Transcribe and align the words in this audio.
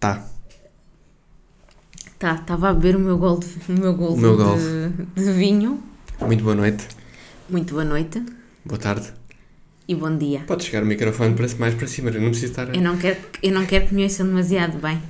Tá. 0.00 0.24
Tá, 2.18 2.34
estava 2.34 2.70
a 2.70 2.74
beber 2.74 2.96
o 2.96 3.00
meu 3.00 3.16
gol 3.18 3.38
de, 3.38 3.46
o 3.68 3.72
meu 3.72 3.94
gol 3.94 4.14
O 4.14 4.16
meu 4.16 4.36
de, 4.36 4.42
gol. 4.42 4.56
de 5.14 5.32
vinho. 5.32 5.82
Muito 6.20 6.42
boa 6.42 6.54
noite. 6.54 6.86
Muito 7.48 7.72
boa 7.72 7.84
noite 7.84 8.22
Boa 8.64 8.78
tarde. 8.78 9.12
e 9.86 9.94
bom 9.94 10.16
dia. 10.16 10.40
Pode 10.46 10.64
chegar 10.64 10.82
o 10.82 10.86
microfone 10.86 11.34
para, 11.34 11.46
mais 11.58 11.74
para 11.74 11.86
cima, 11.86 12.10
eu 12.10 12.20
não 12.20 12.30
preciso 12.30 12.52
estar. 12.52 12.74
Eu 12.74 12.82
não 12.82 12.96
quero, 12.98 13.18
eu 13.42 13.52
não 13.52 13.64
quero 13.66 13.86
que 13.86 13.94
me 13.94 14.02
ouçam 14.02 14.26
demasiado 14.26 14.78
bem. 14.78 15.00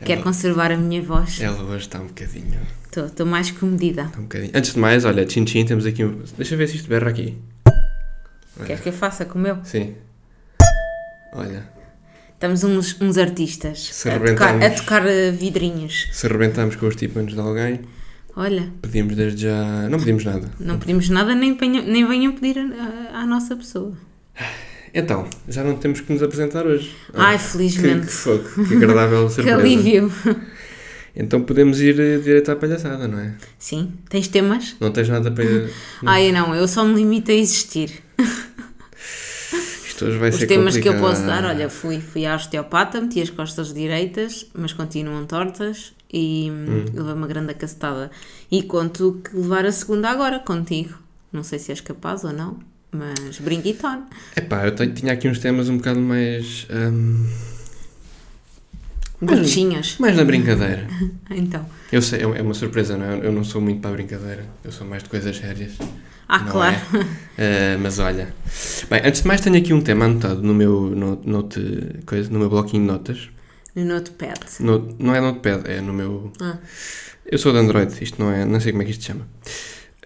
Quero 0.00 0.12
Ela, 0.12 0.22
conservar 0.22 0.70
a 0.72 0.76
minha 0.76 1.02
voz. 1.02 1.40
ela 1.40 1.62
hoje 1.62 1.84
está 1.86 1.98
um 2.00 2.06
bocadinho. 2.06 2.60
Estou 2.84 3.06
estou 3.06 3.26
mais 3.26 3.50
comedida. 3.50 4.02
Está 4.04 4.18
um 4.18 4.22
bocadinho. 4.22 4.52
Antes 4.54 4.72
de 4.74 4.78
mais, 4.78 5.04
olha, 5.04 5.24
tchim 5.26 5.44
tchim, 5.44 5.64
temos 5.64 5.84
aqui 5.86 6.04
um. 6.04 6.22
Deixa 6.36 6.54
eu 6.54 6.58
ver 6.58 6.68
se 6.68 6.76
isto 6.76 6.88
berra 6.88 7.08
aqui. 7.10 7.36
Olha, 8.56 8.66
Queres 8.66 8.82
que 8.82 8.88
eu 8.90 8.92
faça 8.92 9.24
como 9.24 9.46
eu? 9.46 9.58
Sim. 9.64 9.94
Olha, 11.32 11.68
Estamos 12.40 12.64
uns, 12.64 12.96
uns 13.02 13.18
artistas 13.18 13.92
a 14.06 14.18
tocar, 14.18 14.62
a 14.64 14.70
tocar 14.70 15.06
eh, 15.06 15.30
vidrinhos. 15.30 16.08
se 16.10 16.26
arrebentamos 16.26 16.74
com 16.74 16.86
os 16.86 16.96
tímpanos 16.96 17.34
de 17.34 17.38
alguém, 17.38 17.80
Olha, 18.34 18.72
pedimos 18.80 19.14
desde 19.14 19.42
já. 19.42 19.86
Não 19.90 19.98
pedimos 19.98 20.24
nada. 20.24 20.50
não 20.58 20.78
pedimos 20.78 21.10
nada, 21.10 21.34
nem, 21.34 21.54
venham- 21.54 21.84
nem 21.84 22.08
venham 22.08 22.32
pedir 22.32 22.58
a- 22.58 23.12
a- 23.18 23.20
à 23.22 23.26
nossa 23.26 23.54
pessoa. 23.54 23.92
Então, 24.94 25.28
já 25.46 25.62
não 25.62 25.76
temos 25.76 26.00
que 26.00 26.10
nos 26.14 26.22
apresentar 26.22 26.64
hoje. 26.66 26.96
Ai, 27.12 27.36
que, 27.36 27.44
felizmente. 27.44 28.06
que 28.06 28.12
fogo, 28.12 28.44
que 28.66 28.74
agradável 28.74 29.26
Que 29.28 29.34
surpresa. 29.34 29.58
alívio. 29.58 30.10
Então 31.14 31.42
podemos 31.42 31.78
ir 31.82 32.00
eh, 32.00 32.16
direito 32.18 32.50
à 32.50 32.56
palhaçada, 32.56 33.06
não 33.06 33.18
é? 33.18 33.34
Sim, 33.58 33.92
tens 34.08 34.28
temas? 34.28 34.76
Não 34.80 34.90
tens 34.90 35.10
nada 35.10 35.30
para. 35.30 35.44
Ai, 36.06 36.32
não, 36.32 36.54
eu 36.54 36.66
só 36.66 36.86
me 36.86 36.94
limito 36.94 37.30
a 37.30 37.34
existir. 37.34 37.90
Vai 40.18 40.30
Os 40.30 40.36
ser 40.36 40.46
temas 40.46 40.76
que 40.76 40.88
eu 40.88 40.98
posso 40.98 41.24
dar, 41.26 41.44
olha, 41.44 41.68
fui, 41.68 42.00
fui 42.00 42.26
à 42.26 42.34
osteopata, 42.36 43.00
meti 43.00 43.20
as 43.20 43.30
costas 43.30 43.72
direitas, 43.74 44.46
mas 44.54 44.72
continuam 44.72 45.24
tortas 45.26 45.92
e 46.12 46.50
hum. 46.50 46.84
levei 46.94 47.12
uma 47.14 47.26
grande 47.26 47.54
cacetada. 47.54 48.10
E 48.50 48.62
conto 48.62 49.20
que 49.24 49.36
levar 49.36 49.64
a 49.64 49.72
segunda 49.72 50.08
agora 50.10 50.38
contigo. 50.38 50.94
Não 51.32 51.42
sei 51.42 51.58
se 51.58 51.70
és 51.70 51.80
capaz 51.80 52.24
ou 52.24 52.32
não, 52.32 52.58
mas 52.90 53.38
brinquitone. 53.38 54.02
Epá, 54.36 54.64
eu 54.66 54.74
tenho- 54.74 54.92
tinha 54.92 55.12
aqui 55.12 55.28
uns 55.28 55.38
temas 55.38 55.68
um 55.68 55.76
bocado 55.76 56.00
mais. 56.00 56.66
hum, 56.70 57.26
Brutinhas. 59.20 59.96
mais 59.98 60.16
na 60.16 60.24
brincadeira. 60.24 60.86
Então. 61.30 61.64
Eu 61.92 62.02
sei, 62.02 62.20
é 62.20 62.22
é 62.22 62.42
uma 62.42 62.54
surpresa, 62.54 62.96
não 62.96 63.04
é? 63.06 63.26
Eu 63.26 63.32
não 63.32 63.44
sou 63.44 63.60
muito 63.60 63.80
para 63.80 63.90
a 63.90 63.92
brincadeira. 63.92 64.44
Eu 64.64 64.72
sou 64.72 64.86
mais 64.86 65.02
de 65.02 65.08
coisas 65.08 65.36
sérias. 65.36 65.72
Ah, 66.32 66.44
claro. 66.48 66.76
é? 66.76 67.74
Uh, 67.76 67.80
mas 67.82 67.98
olha. 67.98 68.32
Bem, 68.88 69.00
antes 69.04 69.22
de 69.22 69.26
mais, 69.26 69.40
tenho 69.40 69.56
aqui 69.56 69.72
um 69.74 69.80
tema 69.80 70.04
anotado 70.04 70.42
no 70.42 70.54
meu, 70.54 70.82
no, 70.94 71.20
note, 71.24 71.60
coisa, 72.06 72.30
no 72.30 72.38
meu 72.38 72.48
bloquinho 72.48 72.82
de 72.84 72.92
notas. 72.92 73.28
No 73.74 73.84
notepad. 73.84 74.38
No- 74.60 74.94
não 74.98 75.14
é 75.14 75.20
notepad, 75.20 75.62
é 75.68 75.80
no 75.80 75.92
meu. 75.92 76.32
Ah. 76.40 76.58
Eu 77.26 77.36
sou 77.38 77.52
de 77.52 77.58
Android, 77.58 77.92
isto 78.00 78.22
não 78.22 78.30
é. 78.30 78.44
Não 78.44 78.60
sei 78.60 78.70
como 78.72 78.82
é 78.82 78.84
que 78.84 78.92
isto 78.92 79.00
se 79.02 79.08
chama. 79.08 79.26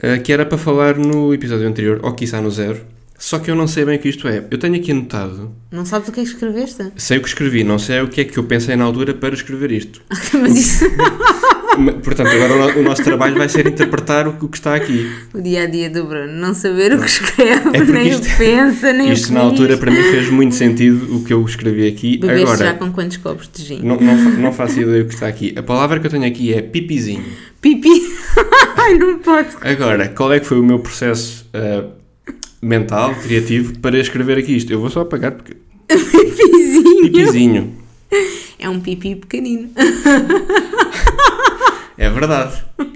Uh, 0.02 0.22
que 0.22 0.32
era 0.32 0.46
para 0.46 0.56
falar 0.56 0.96
no 0.96 1.34
episódio 1.34 1.68
anterior, 1.68 2.00
ou 2.02 2.12
quiçá 2.14 2.40
no 2.40 2.50
zero. 2.50 2.80
Só 3.18 3.38
que 3.38 3.50
eu 3.50 3.54
não 3.54 3.66
sei 3.66 3.84
bem 3.84 3.96
o 3.96 3.98
que 4.00 4.08
isto 4.08 4.26
é. 4.26 4.44
Eu 4.50 4.58
tenho 4.58 4.74
aqui 4.74 4.92
anotado. 4.92 5.54
Não 5.70 5.86
sabes 5.86 6.08
o 6.08 6.12
que 6.12 6.20
é 6.20 6.22
que 6.24 6.28
escreveste? 6.30 6.92
Sei 6.96 7.18
o 7.18 7.22
que 7.22 7.28
escrevi, 7.28 7.62
não 7.64 7.78
sei 7.78 8.00
o 8.00 8.08
que 8.08 8.20
é 8.22 8.24
que 8.24 8.36
eu 8.36 8.44
pensei 8.44 8.76
na 8.76 8.84
altura 8.84 9.14
para 9.14 9.34
escrever 9.34 9.70
isto. 9.72 10.02
mas 10.40 10.56
isso, 10.56 10.84
Portanto, 12.02 12.28
agora 12.28 12.54
o, 12.54 12.58
no- 12.74 12.80
o 12.80 12.82
nosso 12.82 13.02
trabalho 13.02 13.36
vai 13.36 13.48
ser 13.48 13.66
interpretar 13.66 14.26
o, 14.28 14.34
que- 14.34 14.44
o 14.44 14.50
está 14.52 14.74
aqui. 14.74 15.10
o 15.32 15.40
dia 15.40 15.64
a 15.64 15.66
dia 15.66 15.90
do 15.90 16.04
Bruno, 16.04 16.32
não 16.32 16.54
saber 16.54 16.92
o 16.94 17.00
que 17.00 17.06
escreve, 17.06 17.68
É 17.76 17.80
nem 17.84 18.08
isto- 18.08 18.22
o 18.22 18.26
que 18.30 18.36
pensa, 18.36 18.92
nem 18.92 19.12
Isto 19.12 19.24
o 19.24 19.28
que 19.28 19.32
na 19.34 19.40
altura 19.40 19.68
diz. 19.70 19.78
para 19.80 19.90
mim 19.90 20.02
fez 20.02 20.30
muito 20.30 20.54
sentido 20.54 21.16
o 21.16 21.24
que 21.24 21.32
eu 21.32 21.44
escrevi 21.44 21.86
aqui. 21.88 22.16
Bebeste 22.18 22.42
Agora, 22.44 22.64
já 22.66 22.74
com 22.74 22.92
quantos 22.92 23.16
copos 23.16 23.48
de 23.52 23.62
gin? 23.64 23.80
não, 23.82 23.96
não, 23.96 24.14
não 24.16 24.52
faço 24.52 24.80
ideia 24.80 25.02
do 25.02 25.08
que 25.08 25.14
está 25.14 25.26
aqui. 25.28 25.52
A 25.56 25.62
palavra 25.62 25.98
que 26.00 26.06
eu 26.06 26.10
tenho 26.10 26.26
aqui 26.26 26.52
é 26.54 26.62
pipizinho. 26.62 27.24
Pipi. 27.60 27.88
Ai, 28.76 28.94
não 28.98 29.18
pode. 29.18 29.48
Agora, 29.62 30.08
qual 30.08 30.32
é 30.32 30.38
que 30.40 30.46
foi 30.46 30.58
o 30.60 30.62
meu 30.62 30.78
processo 30.78 31.46
ah, 31.54 31.84
mental, 32.62 33.14
criativo, 33.14 33.78
para 33.78 33.98
escrever 33.98 34.38
aqui 34.38 34.56
isto? 34.56 34.70
Eu 34.72 34.80
vou 34.80 34.90
só 34.90 35.00
apagar 35.00 35.32
porque. 35.32 35.56
Pipizinho. 35.88 37.02
Pipizinho. 37.02 37.74
É 38.58 38.68
um 38.68 38.78
pipi 38.80 39.16
pequenino. 39.16 39.70
É 41.98 42.08
verdade. 42.10 42.62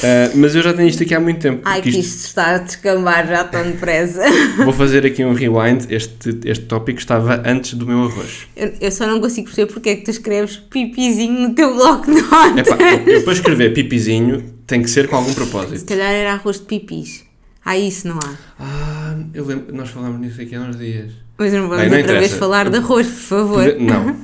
Ah, 0.00 0.30
mas 0.36 0.54
eu 0.54 0.62
já 0.62 0.72
tenho 0.72 0.88
isto 0.88 1.02
aqui 1.02 1.12
há 1.12 1.18
muito 1.18 1.40
tempo. 1.40 1.60
Ai, 1.64 1.82
que 1.82 1.88
isto- 1.88 1.98
isto 2.00 2.26
está 2.28 2.54
a 2.54 2.58
descambar 2.58 3.26
já 3.26 3.42
tão 3.42 3.64
depressa. 3.68 4.22
Vou 4.64 4.72
fazer 4.72 5.04
aqui 5.04 5.24
um 5.24 5.32
rewind. 5.32 5.86
Este, 5.90 6.38
este 6.44 6.66
tópico 6.66 7.00
estava 7.00 7.42
antes 7.44 7.74
do 7.74 7.84
meu 7.84 8.04
arroz. 8.04 8.46
Eu, 8.56 8.72
eu 8.80 8.92
só 8.92 9.06
não 9.08 9.20
consigo 9.20 9.46
perceber 9.48 9.72
porque 9.72 9.88
é 9.90 9.96
que 9.96 10.02
tu 10.04 10.12
escreves 10.12 10.56
pipizinho 10.56 11.48
no 11.48 11.54
teu 11.54 11.74
bloco 11.74 12.06
de 12.06 12.20
notas. 12.22 12.58
Epá, 12.68 12.76
eu, 12.80 13.14
eu 13.14 13.22
para 13.24 13.32
escrever 13.34 13.74
pipizinho 13.74 14.42
tem 14.68 14.82
que 14.82 14.88
ser 14.88 15.08
com 15.08 15.16
algum 15.16 15.30
Se 15.30 15.34
propósito. 15.34 15.84
calhar 15.86 16.12
era 16.12 16.32
arroz 16.34 16.60
de 16.60 16.66
pipis. 16.66 17.24
Ah, 17.64 17.76
isso 17.76 18.06
não 18.06 18.18
há. 18.24 18.34
Ah, 18.60 19.16
eu 19.34 19.44
lembro, 19.44 19.74
nós 19.74 19.90
falámos 19.90 20.20
nisso 20.20 20.40
aqui 20.40 20.54
há 20.54 20.60
uns 20.60 20.78
dias. 20.78 21.10
Mas 21.36 21.52
não 21.52 21.62
vamos 21.68 21.76
Bem, 21.82 21.90
não 21.90 21.98
outra 21.98 22.20
vez 22.20 22.32
falar 22.34 22.70
de 22.70 22.76
arroz, 22.76 23.06
por 23.08 23.14
favor. 23.16 23.76
Não. 23.80 24.16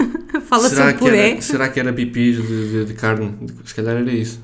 Fala 0.56 0.68
será, 0.68 0.82
sobre 0.90 0.94
que 0.98 1.04
era, 1.08 1.28
puré. 1.30 1.40
será 1.40 1.68
que 1.68 1.80
era 1.80 1.92
pipis 1.92 2.36
de, 2.36 2.70
de- 2.70 2.84
de 2.86 2.94
carne? 2.94 3.34
Se 3.64 3.74
calhar 3.74 3.96
era 3.96 4.10
isso. 4.12 4.40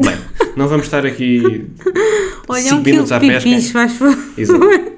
Bem, 0.00 0.16
não 0.56 0.68
vamos 0.68 0.86
estar 0.86 1.04
aqui 1.06 1.64
Olha, 2.48 2.62
5 2.62 2.74
um 2.76 2.82
minutos 2.82 3.12
à 3.12 3.20
pesca. 3.20 3.40
pipis, 3.48 3.70
faz 3.70 3.92
favor. 3.92 4.18
Exato. 4.36 4.60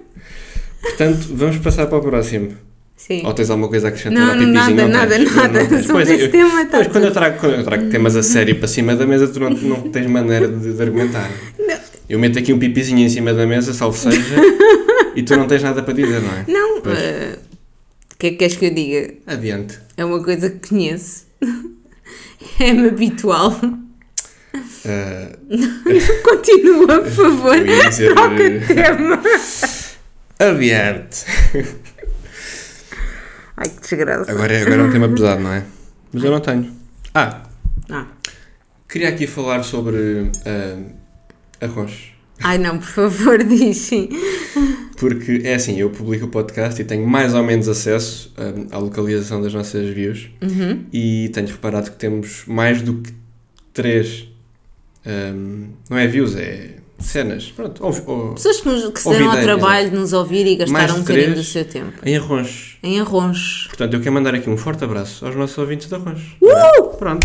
Portanto, 0.82 1.26
vamos 1.32 1.56
passar 1.58 1.86
para 1.86 1.98
o 1.98 2.00
próximo. 2.00 2.52
Sim. 2.96 3.22
Ou 3.24 3.32
tens 3.32 3.48
alguma 3.48 3.68
coisa 3.68 3.86
a 3.86 3.90
acrescentar 3.90 4.18
Não, 4.26 4.34
não, 4.34 4.52
pipizinho? 4.52 4.88
nada, 4.88 5.18
Não 5.18 5.34
nada, 5.34 5.58
nada. 5.62 5.76
Não. 5.76 5.82
Sobre 5.84 6.02
esse 6.02 6.20
eu- 6.24 6.30
tema 6.30 6.62
está 6.62 6.78
Pois, 6.78 6.88
quando 6.88 7.04
eu, 7.04 7.12
trago, 7.12 7.38
quando 7.38 7.52
eu 7.54 7.64
trago 7.64 7.88
temas 7.90 8.16
a 8.16 8.22
sério 8.24 8.56
para 8.56 8.66
cima 8.68 8.96
da 8.96 9.06
mesa, 9.06 9.28
tu 9.28 9.38
não, 9.38 9.50
não 9.50 9.82
tens 9.88 10.06
maneira 10.08 10.48
de, 10.48 10.72
de 10.74 10.82
argumentar. 10.82 11.30
Eu 12.08 12.18
meto 12.18 12.38
aqui 12.38 12.52
um 12.52 12.58
pipizinho 12.58 13.00
em 13.00 13.08
cima 13.08 13.32
da 13.34 13.46
mesa, 13.46 13.72
salvo 13.72 13.96
seja, 13.96 14.34
e 15.14 15.22
tu 15.22 15.36
não 15.36 15.46
tens 15.46 15.62
nada 15.62 15.82
para 15.82 15.92
dizer, 15.94 16.20
não 16.22 16.30
é? 16.32 16.44
Não, 16.48 16.78
eh, 16.86 17.38
o 18.18 18.20
que 18.20 18.26
é 18.26 18.30
que 18.30 18.36
queres 18.36 18.56
que 18.56 18.66
eu 18.66 18.74
diga? 18.74 19.14
Adiante. 19.26 19.78
É 19.96 20.04
uma 20.04 20.22
coisa 20.22 20.50
que 20.50 20.68
conheço. 20.68 21.26
É-me 22.58 22.88
habitual. 22.88 23.56
Ah, 24.86 25.38
Continua, 26.24 27.00
por 27.02 27.10
favor. 27.10 27.56
dizer. 27.64 28.14
Troca 28.14 28.50
de 28.50 28.66
tema. 28.66 29.22
Adiante. 30.40 31.24
Ai, 33.56 33.68
que 33.68 33.80
desgraça. 33.80 34.30
Agora 34.32 34.52
é, 34.52 34.62
agora 34.62 34.82
é 34.82 34.84
um 34.84 34.92
tema 34.92 35.08
pesado, 35.08 35.40
não 35.42 35.52
é? 35.52 35.64
Mas 36.12 36.24
eu 36.24 36.30
não 36.30 36.40
tenho. 36.40 36.72
Ah, 37.14 37.42
Ah. 37.90 38.06
queria 38.88 39.08
aqui 39.10 39.26
falar 39.26 39.62
sobre 39.62 40.30
ah, 40.46 41.64
arroz. 41.64 42.12
Ai, 42.42 42.58
não, 42.58 42.78
por 42.78 42.86
favor, 42.88 43.42
diz 43.44 43.76
sim. 43.78 44.08
Porque 44.96 45.42
é 45.44 45.54
assim, 45.54 45.78
eu 45.78 45.90
publico 45.90 46.26
o 46.26 46.28
podcast 46.28 46.80
e 46.80 46.84
tenho 46.84 47.06
mais 47.06 47.34
ou 47.34 47.42
menos 47.42 47.68
acesso 47.68 48.32
ah, 48.36 48.76
à 48.76 48.78
localização 48.78 49.40
das 49.42 49.52
nossas 49.54 49.88
views 49.94 50.28
Uhum. 50.42 50.84
e 50.92 51.30
tenho 51.32 51.46
reparado 51.48 51.90
que 51.90 51.96
temos 51.96 52.42
mais 52.46 52.82
do 52.82 52.94
que 52.94 53.12
três. 53.72 54.28
ah, 55.04 55.32
não 55.90 55.96
é 55.98 56.06
views, 56.06 56.34
é 56.36 56.76
cenas. 56.98 57.52
Pronto, 57.54 57.84
ou, 57.84 57.94
ou, 58.06 58.34
Pessoas 58.34 58.60
que, 58.60 58.68
nos, 58.68 58.88
que 58.92 59.00
se 59.00 59.08
deram 59.08 59.30
ao 59.30 59.40
trabalho 59.40 59.90
de 59.90 59.96
nos 59.96 60.12
ouvir 60.12 60.46
e 60.46 60.56
gastaram 60.56 60.96
um 60.96 61.00
bocadinho 61.00 61.34
do 61.34 61.44
seu 61.44 61.64
tempo. 61.64 61.92
em 62.04 62.16
arroz. 62.16 62.76
Em 62.82 62.98
arroz. 63.00 63.66
Portanto, 63.68 63.94
eu 63.94 64.00
quero 64.00 64.12
mandar 64.14 64.34
aqui 64.34 64.50
um 64.50 64.56
forte 64.56 64.82
abraço 64.82 65.24
aos 65.24 65.36
nossos 65.36 65.56
ouvintes 65.58 65.86
de 65.88 65.94
arroz. 65.94 66.20
Uh! 66.42 66.88
Pronto. 66.96 67.24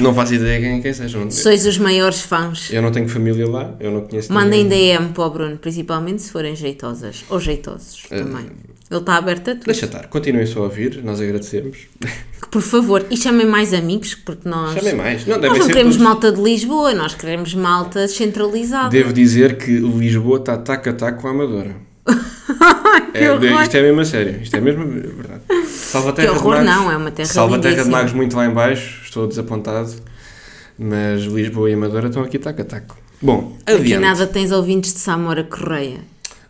Não 0.00 0.14
faço 0.14 0.34
ideia 0.34 0.60
quem, 0.60 0.80
quem 0.82 0.92
sejam. 0.92 1.30
Sois 1.30 1.66
os 1.66 1.78
maiores 1.78 2.20
fãs. 2.22 2.72
Eu 2.72 2.82
não 2.82 2.90
tenho 2.90 3.08
família 3.08 3.48
lá, 3.48 3.74
eu 3.78 3.90
não 3.90 4.00
conheço 4.02 4.32
Mandem 4.32 4.64
ninguém. 4.64 4.96
DM 4.98 5.08
para 5.12 5.24
o 5.24 5.30
Bruno, 5.30 5.56
principalmente 5.58 6.22
se 6.22 6.30
forem 6.30 6.56
jeitosas. 6.56 7.24
Ou 7.28 7.38
jeitosos 7.38 8.04
Eh, 8.10 8.18
também. 8.22 8.46
Ele 8.90 9.00
está 9.00 9.16
aberto 9.16 9.48
a 9.50 9.54
tudo. 9.54 9.64
Deixa 9.64 9.86
estar, 9.86 10.06
continuem 10.08 10.44
só 10.44 10.60
a 10.60 10.62
ouvir, 10.64 11.00
nós 11.02 11.18
agradecemos. 11.20 11.78
Por 12.50 12.60
favor, 12.60 13.06
e 13.10 13.16
chamem 13.16 13.46
mais 13.46 13.72
amigos, 13.72 14.14
porque 14.14 14.46
nós. 14.46 14.74
Chamem 14.74 14.94
mais. 14.94 15.26
Não, 15.26 15.38
Nós 15.40 15.58
não 15.58 15.66
queremos 15.66 15.94
todos. 15.96 16.06
malta 16.08 16.30
de 16.32 16.42
Lisboa, 16.42 16.92
nós 16.92 17.14
queremos 17.14 17.54
malta 17.54 18.06
centralizada. 18.06 18.90
Devo 18.90 19.12
dizer 19.12 19.56
que 19.56 19.70
Lisboa 19.78 20.38
está 20.38 20.58
taco 20.58 20.90
a 20.90 20.92
taco 20.92 21.22
com 21.22 21.28
a 21.28 21.30
Amadora. 21.30 21.74
que 23.12 23.18
É, 23.18 23.62
isto 23.62 23.76
é 23.76 23.82
mesmo 23.82 24.00
a 24.00 24.04
sério, 24.04 24.40
isto 24.42 24.54
é 24.56 24.60
mesmo 24.60 24.84
verdade. 24.86 25.40
Salva 25.72 26.10
a 26.10 26.12
Que 26.12 26.26
horror, 26.28 26.58
de 26.58 26.64
Magos, 26.64 26.82
não, 26.84 26.92
é 26.92 26.96
uma 26.96 27.10
terra 27.10 27.28
Salva 27.28 27.56
a 27.56 27.58
terra 27.58 27.84
de. 27.84 27.90
Magos 27.90 28.12
muito 28.12 28.36
lá 28.36 28.46
em 28.46 28.50
baixo, 28.50 29.00
estou 29.04 29.26
desapontado. 29.26 29.92
Mas 30.78 31.22
Lisboa 31.22 31.70
e 31.70 31.74
Amadora 31.74 32.08
estão 32.08 32.22
aqui 32.22 32.38
taco 32.38 32.60
a 32.62 32.64
taco. 32.64 32.96
Bom, 33.20 33.56
Aqui 33.66 33.74
adiante. 33.80 34.02
nada 34.02 34.26
tens 34.26 34.50
ouvintes 34.50 34.92
de 34.94 34.98
Samora 35.00 35.44
Correia. 35.44 35.98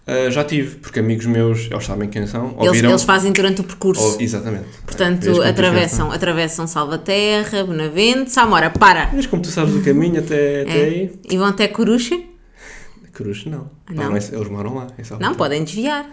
Ah, 0.06 0.30
já 0.30 0.42
tive, 0.42 0.76
porque 0.76 0.98
amigos 1.00 1.26
meus, 1.26 1.68
eles 1.70 1.84
sabem 1.84 2.08
quem 2.08 2.26
são, 2.26 2.54
Eles, 2.56 2.66
ouviram... 2.68 2.90
eles 2.90 3.02
fazem 3.04 3.30
durante 3.30 3.60
o 3.60 3.64
percurso. 3.64 4.16
exatamente. 4.20 4.64
Portanto, 4.84 5.32
tu 5.34 5.42
atravessam, 5.42 6.10
atravessam 6.10 6.66
Salvaterra, 6.66 7.62
Benavente, 7.64 8.30
Samora, 8.32 8.70
para! 8.70 9.10
Mas 9.12 9.26
como 9.26 9.42
tu 9.42 9.48
sabes 9.48 9.74
o 9.74 9.82
caminho 9.82 10.18
até, 10.18 10.62
até 10.62 10.78
É. 10.80 10.84
aí, 10.84 11.12
E 11.30 11.36
vão 11.36 11.46
até 11.46 11.68
Coruxa? 11.68 12.18
Cruz 13.12 13.44
não. 13.44 13.70
Pá, 13.86 13.92
Não. 13.94 14.16
é- 14.16 14.20
eles 14.32 14.48
moram 14.48 14.74
lá. 14.74 14.86
Não, 15.20 15.34
podem 15.34 15.62
desviar. 15.62 16.08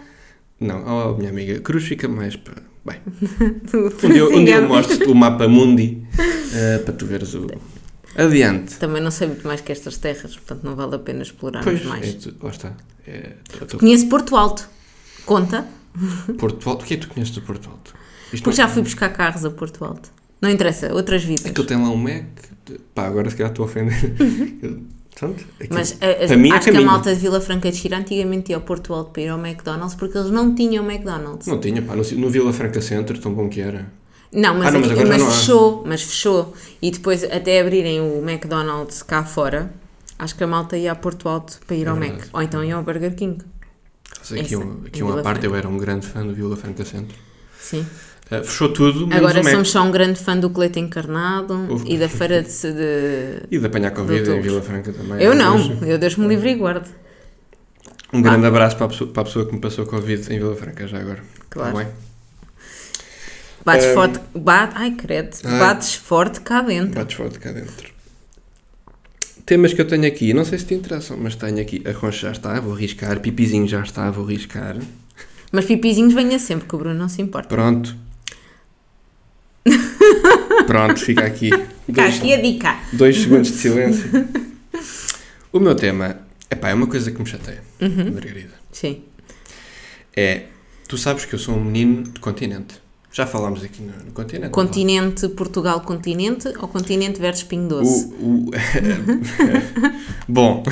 Não, 0.60 0.84
oh, 0.86 1.16
minha 1.16 1.30
amiga, 1.30 1.58
Cruz 1.60 1.84
fica 1.84 2.06
mais 2.06 2.36
para. 2.36 2.62
Bem, 2.84 2.96
um 4.04 4.08
dia, 4.12 4.24
um 4.28 4.44
dia 4.44 4.56
eu 4.56 4.68
mostro-te 4.68 5.04
o 5.04 5.14
mapa 5.14 5.46
mundi 5.46 6.02
uh, 6.14 6.82
para 6.84 6.94
tu 6.94 7.06
veres 7.06 7.34
o. 7.34 7.46
Adiante. 8.16 8.76
Também 8.78 9.02
não 9.02 9.10
sei 9.10 9.28
muito 9.28 9.46
mais 9.46 9.60
que 9.60 9.70
estas 9.70 9.96
terras, 9.98 10.34
portanto 10.34 10.64
não 10.64 10.74
vale 10.74 10.94
a 10.94 10.98
pena 10.98 11.22
explorarmos 11.22 11.72
Pois, 11.72 11.84
mais. 11.84 12.08
é, 12.08 12.12
tu- 12.12 12.34
lá 12.42 12.50
está. 12.50 12.72
É, 13.06 13.32
eu 13.70 13.78
Conheço 13.78 14.08
Porto 14.08 14.34
Alto. 14.36 14.68
Conta? 15.26 15.66
Porto 16.38 16.68
Alto. 16.68 16.82
O 16.84 16.86
que 16.86 16.94
é 16.94 16.96
que 16.96 17.06
tu 17.06 17.12
conheces 17.12 17.34
do 17.34 17.42
Porto 17.42 17.68
Alto? 17.68 17.94
Isto 18.32 18.44
Porque 18.44 18.56
já 18.56 18.66
fui 18.68 18.82
buscar 18.82 19.10
carros 19.10 19.44
a 19.44 19.50
Porto 19.50 19.84
Alto. 19.84 20.10
Não 20.40 20.48
interessa, 20.50 20.92
outras 20.94 21.22
vidas. 21.22 21.46
Aquilo 21.46 21.66
tem 21.66 21.76
lá 21.76 21.90
um 21.90 21.96
Mac. 21.96 22.24
Pá, 22.94 23.06
agora 23.06 23.28
se 23.28 23.36
calhar 23.36 23.50
estou 23.52 23.64
a 23.64 23.68
ofender. 23.68 23.94
Pronto. 25.14 25.44
Mas 25.70 25.98
a- 26.00 26.24
a- 26.24 26.26
para 26.28 26.36
mim 26.36 26.50
é 26.50 26.52
acho 26.54 26.64
que 26.64 26.70
a 26.70 26.72
caminho. 26.72 26.90
malta 26.90 27.14
de 27.14 27.20
Vila 27.20 27.40
Franca 27.40 27.70
de 27.70 27.76
Xira 27.76 27.98
antigamente 27.98 28.50
ia 28.50 28.56
ao 28.56 28.62
Porto 28.62 28.94
Alto 28.94 29.10
para 29.10 29.22
ir 29.22 29.28
ao 29.28 29.38
McDonald's 29.38 29.94
porque 29.94 30.16
eles 30.16 30.30
não 30.30 30.54
tinham 30.54 30.84
McDonald's. 30.88 31.46
Não 31.46 31.60
tinha, 31.60 31.82
pá, 31.82 31.94
no, 31.94 32.02
no 32.02 32.30
Vila 32.30 32.52
Franca 32.52 32.80
Center, 32.80 33.18
tão 33.18 33.34
bom 33.34 33.48
que 33.48 33.60
era. 33.60 33.86
Não, 34.32 34.54
mas, 34.54 34.68
Ah, 34.68 34.70
não, 34.70 34.80
mas 34.80 34.90
aqui- 34.92 35.04
mas 35.04 35.22
fechou, 35.22 35.82
mas 35.86 36.02
fechou. 36.02 36.54
E 36.80 36.90
depois 36.90 37.24
até 37.24 37.60
abrirem 37.60 38.00
o 38.00 38.18
McDonald's 38.22 39.02
cá 39.02 39.24
fora, 39.24 39.72
acho 40.18 40.34
que 40.36 40.44
a 40.44 40.46
malta 40.46 40.78
ia 40.78 40.92
a 40.92 40.94
Porto 40.94 41.28
Alto 41.28 41.58
para 41.66 41.76
ir 41.76 41.86
É 41.86 41.90
ao 41.90 41.96
verdade. 41.96 42.20
Mac. 42.22 42.28
Ou 42.34 42.42
então 42.42 42.64
ia 42.64 42.76
ao 42.76 42.82
Burger 42.82 43.14
King. 43.14 43.38
Aqui, 44.22 44.40
Essa, 44.40 44.58
um, 44.58 44.82
aqui 44.86 45.02
uma 45.02 45.14
parte, 45.22 45.40
Franca. 45.40 45.46
eu 45.46 45.54
era 45.56 45.68
um 45.68 45.76
grande 45.78 46.06
fã 46.06 46.24
do 46.24 46.32
Vila 46.34 46.56
Franca 46.56 46.84
Center. 46.84 47.16
Sim. 47.58 47.84
Uh, 48.30 48.44
fechou 48.44 48.68
tudo, 48.72 49.08
Agora 49.12 49.42
somos 49.42 49.70
só 49.70 49.82
um 49.82 49.90
grande 49.90 50.18
fã 50.20 50.36
do 50.36 50.48
colete 50.50 50.78
encarnado 50.78 51.54
Uf. 51.68 51.84
e 51.86 51.98
da 51.98 52.08
feira 52.08 52.42
de. 52.42 52.48
de- 52.48 53.42
E 53.50 53.58
de 53.58 53.66
apanhar 53.66 53.90
Covid 53.90 54.30
em. 54.30 54.40
Vila 54.40 54.62
Franca 54.62 54.92
também. 54.92 55.20
Eu 55.20 55.34
não, 55.34 55.58
Mas 55.58 55.88
eu 55.88 55.98
Deus 55.98 56.14
me 56.16 56.28
livre 56.28 56.50
e 56.50 56.54
guarde. 56.54 56.88
Um 58.12 58.22
grande 58.22 58.46
abraço 58.46 58.76
para 58.76 58.86
a, 58.86 58.88
pessoa, 58.88 59.10
para 59.10 59.22
a 59.22 59.24
pessoa 59.24 59.46
que 59.46 59.52
me 59.54 59.60
passou 59.60 59.84
Covid 59.86 60.32
em 60.32 60.38
Vila 60.38 60.54
Franca, 60.54 60.86
já 60.86 60.98
agora. 60.98 61.20
Claro. 61.48 61.76
Tá? 61.76 61.86
Bates 63.64 63.86
Ahm. 63.86 63.94
forte. 63.94 64.20
Bate, 64.34 64.72
ai, 64.76 64.90
credo. 64.92 65.36
Ai. 65.44 65.58
Bates 65.58 65.94
forte 65.94 66.40
cá 66.40 66.62
dentro. 66.62 66.94
Bates 66.94 67.16
forte 67.16 67.38
cá 67.38 67.50
dentro. 67.52 67.90
Temas 69.44 69.72
que 69.74 69.80
eu 69.80 69.86
tenho 69.86 70.06
aqui, 70.06 70.32
não 70.32 70.44
sei 70.44 70.58
se 70.58 70.66
te 70.66 70.74
interessam, 70.74 71.16
mas 71.16 71.34
tenho 71.34 71.60
aqui. 71.60 71.82
Arroz 71.86 72.14
já 72.16 72.30
está, 72.30 72.60
vou 72.60 72.74
arriscar. 72.74 73.18
Pipizinho 73.20 73.66
já 73.66 73.82
está, 73.82 74.08
vou 74.10 74.24
arriscar. 74.24 74.76
Mas 75.50 75.64
pipizinhos 75.64 76.14
venha 76.14 76.38
sempre, 76.38 76.68
que 76.68 76.74
o 76.74 76.78
Bruno 76.78 76.94
não 76.94 77.08
se 77.08 77.20
importa. 77.20 77.48
Pronto. 77.48 77.96
Pronto, 80.70 81.00
fica 81.00 81.24
aqui. 81.24 81.50
Cá, 81.50 81.66
Dois, 81.88 82.16
aqui 82.18 82.32
a 82.32 82.40
dica. 82.40 82.76
dois 82.92 83.16
segundos 83.20 83.50
de 83.50 83.56
silêncio. 83.58 84.08
O 85.52 85.58
meu 85.58 85.74
tema 85.74 86.18
epá, 86.48 86.68
é 86.68 86.74
uma 86.74 86.86
coisa 86.86 87.10
que 87.10 87.18
me 87.20 87.26
chateia, 87.26 87.60
Uhum. 87.80 88.12
Margarida. 88.14 88.54
Sim. 88.70 89.02
É, 90.16 90.42
tu 90.86 90.96
sabes 90.96 91.24
que 91.24 91.34
eu 91.34 91.38
sou 91.40 91.56
um 91.56 91.64
menino 91.64 92.04
de 92.04 92.20
continente. 92.20 92.76
Já 93.12 93.26
falámos 93.26 93.64
aqui 93.64 93.82
no, 93.82 93.92
no 94.04 94.12
continente. 94.12 94.52
Continente, 94.52 95.28
Portugal 95.30 95.80
continente 95.80 96.46
ou 96.60 96.68
continente 96.68 97.20
versus 97.20 97.42
Pingo 97.42 97.66
Doce? 97.80 98.04
O, 98.20 98.48
o- 98.48 98.50
Bom, 100.28 100.62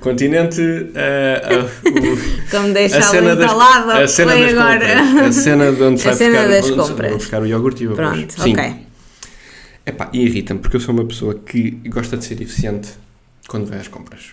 continente. 0.00 0.60
eh, 0.96 1.42
eh, 1.44 1.58
o- 1.88 2.50
Como 2.50 2.70
a 2.70 2.72
deixá-lo 2.72 3.30
entalado 3.30 3.90
a 3.92 4.08
cena 4.08 4.32
foi 4.32 4.40
das 4.42 4.52
agora. 4.58 4.96
compras. 5.04 5.26
A 5.28 5.32
cena 5.40 5.72
de 5.72 5.82
onde 5.84 6.00
A 6.00 6.04
vai 6.06 6.14
cena 6.16 6.38
buscar, 6.38 6.48
das 6.50 6.64
onde 6.66 6.76
compras. 6.76 6.96
vai 7.10 7.12
buscar 7.18 7.42
o 7.42 7.46
iogurte 7.46 7.84
e 7.84 7.86
o. 7.88 7.94
Pronto, 7.94 8.42
Sim. 8.42 8.56
Epá, 9.86 10.10
e 10.12 10.20
irrita-me 10.22 10.60
porque 10.60 10.76
eu 10.76 10.80
sou 10.80 10.92
uma 10.94 11.04
pessoa 11.04 11.34
que 11.34 11.70
gosta 11.86 12.16
de 12.16 12.24
ser 12.24 12.40
eficiente 12.42 12.90
quando 13.48 13.66
vai 13.66 13.78
às 13.78 13.88
compras. 13.88 14.32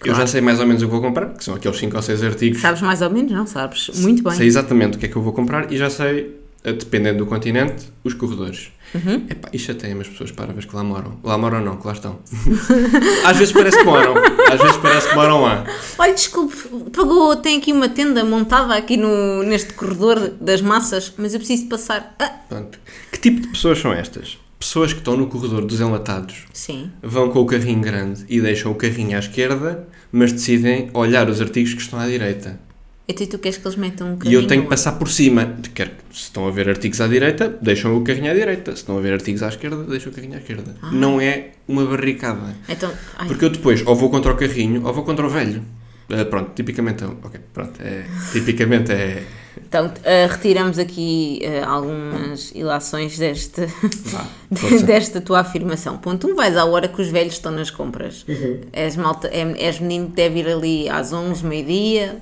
Eu 0.00 0.06
Claro. 0.12 0.20
já 0.20 0.26
sei 0.26 0.40
mais 0.40 0.58
ou 0.58 0.66
menos 0.66 0.82
o 0.82 0.86
que 0.86 0.90
vou 0.92 1.00
comprar, 1.00 1.26
que 1.34 1.44
são 1.44 1.54
aqueles 1.54 1.76
5 1.78 1.96
ou 1.96 2.02
6 2.02 2.22
artigos. 2.24 2.60
Sabes 2.60 2.82
mais 2.82 3.00
ou 3.00 3.10
menos? 3.10 3.30
Não 3.32 3.46
sabes? 3.46 3.90
Muito 4.00 4.22
bem. 4.22 4.32
Sei 4.34 4.46
exatamente 4.46 4.96
o 4.96 5.00
que 5.00 5.06
é 5.06 5.08
que 5.08 5.16
eu 5.16 5.22
vou 5.22 5.32
comprar 5.32 5.70
e 5.72 5.76
já 5.78 5.88
sei, 5.88 6.34
eh, 6.64 6.72
dependendo 6.72 7.18
do 7.18 7.26
continente, 7.26 7.90
os 8.02 8.12
corredores. 8.14 8.70
Uhum. 8.94 9.24
Epá, 9.28 9.48
e 9.52 9.58
chateia-me 9.58 10.00
as 10.02 10.08
pessoas 10.08 10.30
parvas 10.30 10.64
que 10.64 10.74
lá 10.74 10.82
moram. 10.84 11.18
Lá 11.22 11.36
moram 11.38 11.60
não, 11.60 11.76
que 11.76 11.86
lá 11.86 11.92
estão. 11.92 12.18
Às 13.24 13.36
vezes 13.36 13.52
parece 13.52 13.78
que 13.78 13.84
moram. 13.84 14.14
Às 14.50 14.60
vezes 14.60 14.76
parece 14.78 15.08
que 15.08 15.14
moram 15.14 15.42
lá. 15.42 15.64
Olha, 15.98 16.12
desculpe, 16.14 16.54
pagou, 16.92 17.36
tem 17.36 17.58
aqui 17.58 17.72
uma 17.72 17.88
tenda 17.88 18.24
montada 18.24 18.74
aqui 18.74 18.96
no, 18.96 19.42
neste 19.42 19.74
corredor 19.74 20.30
das 20.40 20.60
massas, 20.60 21.12
mas 21.16 21.34
eu 21.34 21.40
preciso 21.40 21.66
passar. 21.68 22.14
Ah, 22.18 22.30
Pronto. 22.48 22.78
Que 23.12 23.18
tipo 23.20 23.40
de 23.40 23.48
pessoas 23.48 23.78
são 23.78 23.92
estas? 23.92 24.38
Pessoas 24.64 24.94
que 24.94 25.00
estão 25.00 25.14
no 25.14 25.26
corredor 25.26 25.62
dos 25.66 25.78
enlatados, 25.78 26.44
sim. 26.50 26.90
vão 27.02 27.28
com 27.28 27.40
o 27.40 27.44
carrinho 27.44 27.82
grande 27.82 28.24
e 28.30 28.40
deixam 28.40 28.72
o 28.72 28.74
carrinho 28.74 29.14
à 29.14 29.18
esquerda, 29.20 29.86
mas 30.10 30.32
decidem 30.32 30.88
olhar 30.94 31.28
os 31.28 31.38
artigos 31.42 31.74
que 31.74 31.82
estão 31.82 31.98
à 31.98 32.06
direita. 32.06 32.58
Então 33.06 33.26
e 33.26 33.28
tu 33.28 33.38
queres 33.38 33.58
que 33.58 33.66
eles 33.68 33.76
metam 33.76 34.06
um 34.06 34.10
E 34.12 34.14
bocadinho? 34.14 34.40
eu 34.40 34.46
tenho 34.46 34.62
que 34.62 34.70
passar 34.70 34.92
por 34.92 35.10
cima. 35.10 35.54
Quer, 35.74 35.88
se 36.10 36.22
estão 36.22 36.48
a 36.48 36.50
ver 36.50 36.66
artigos 36.70 36.98
à 37.02 37.06
direita, 37.06 37.58
deixam 37.60 37.94
o 37.94 38.02
carrinho 38.02 38.30
à 38.30 38.34
direita. 38.34 38.70
Se 38.70 38.78
estão 38.78 38.96
a 38.96 39.02
ver 39.02 39.12
artigos 39.12 39.42
à 39.42 39.48
esquerda, 39.48 39.84
deixam 39.84 40.10
o 40.10 40.14
carrinho 40.14 40.34
à 40.34 40.38
esquerda. 40.38 40.74
Ah. 40.80 40.90
Não 40.90 41.20
é 41.20 41.50
uma 41.68 41.84
barricada. 41.84 42.56
Então, 42.66 42.90
ai, 43.18 43.28
Porque 43.28 43.44
eu 43.44 43.50
depois 43.50 43.86
ou 43.86 43.94
vou 43.94 44.08
contra 44.08 44.32
o 44.32 44.36
carrinho 44.36 44.82
ou 44.86 44.94
vou 44.94 45.04
contra 45.04 45.26
o 45.26 45.28
velho. 45.28 45.62
Ah, 46.08 46.24
pronto, 46.24 46.52
tipicamente, 46.54 47.04
ok, 47.04 47.38
pronto, 47.52 47.78
é, 47.82 48.06
tipicamente 48.32 48.92
é, 48.92 49.22
então 49.56 49.92
ah, 50.04 50.26
retiramos 50.32 50.78
aqui 50.78 51.40
ah, 51.62 51.68
algumas 51.70 52.50
ilações 52.54 53.18
deste, 53.18 53.66
força. 54.54 54.84
desta 54.86 55.20
tua 55.20 55.40
afirmação. 55.40 55.96
Ponto 55.98 56.26
1, 56.26 56.30
um, 56.30 56.34
vais 56.34 56.56
à 56.56 56.64
hora 56.64 56.88
que 56.88 57.00
os 57.00 57.08
velhos 57.08 57.34
estão 57.34 57.52
nas 57.52 57.70
compras. 57.70 58.24
Uhum. 58.28 58.60
És, 58.72 58.96
malta, 58.96 59.28
é- 59.28 59.54
és 59.66 59.78
menino 59.78 60.06
que 60.08 60.12
deve 60.16 60.40
ir 60.40 60.48
ali 60.48 60.88
às 60.88 61.12
11, 61.12 61.44
meio-dia. 61.44 62.16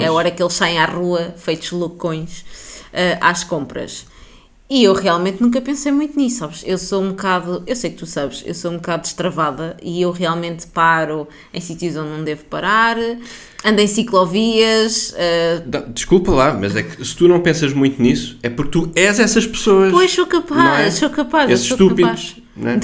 É 0.00 0.06
a 0.06 0.12
hora 0.12 0.30
que 0.30 0.42
eles 0.42 0.54
saem 0.54 0.78
à 0.78 0.86
rua, 0.86 1.34
feitos 1.36 1.72
loucões, 1.72 2.44
eh, 2.92 3.18
às 3.20 3.44
compras. 3.44 4.06
E 4.70 4.84
eu 4.84 4.92
realmente 4.92 5.40
nunca 5.40 5.62
pensei 5.62 5.90
muito 5.90 6.14
nisso, 6.18 6.40
sabes? 6.40 6.62
Eu 6.66 6.76
sou 6.76 7.02
um 7.02 7.08
bocado, 7.08 7.62
eu 7.66 7.74
sei 7.74 7.88
que 7.90 7.96
tu 7.96 8.04
sabes, 8.04 8.42
eu 8.44 8.52
sou 8.54 8.70
um 8.70 8.74
bocado 8.74 9.02
destravada 9.02 9.76
e 9.82 10.02
eu 10.02 10.10
realmente 10.10 10.66
paro 10.66 11.26
em 11.54 11.60
sítios 11.60 11.96
onde 11.96 12.10
não 12.10 12.22
devo 12.22 12.44
parar, 12.44 12.96
ando 13.64 13.80
em 13.80 13.86
ciclovias, 13.86 15.14
Dá- 15.66 15.80
Desculpa 15.80 16.32
lá, 16.32 16.52
mas 16.52 16.76
é 16.76 16.82
que 16.82 17.02
se 17.02 17.16
tu 17.16 17.26
não 17.26 17.40
pensas 17.40 17.72
muito 17.72 18.00
nisso, 18.02 18.38
é 18.42 18.50
porque 18.50 18.70
tu 18.72 18.90
és 18.94 19.18
essas 19.18 19.46
pessoas. 19.46 19.90
pois 19.90 20.10
sou 20.10 20.26
capaz, 20.26 20.86
é? 20.86 20.90
sou 20.90 21.08
capaz, 21.08 21.50
Esses 21.50 21.66
sou 21.66 21.76
estúpidos. 21.76 22.36
Não 22.58 22.72
é? 22.72 22.80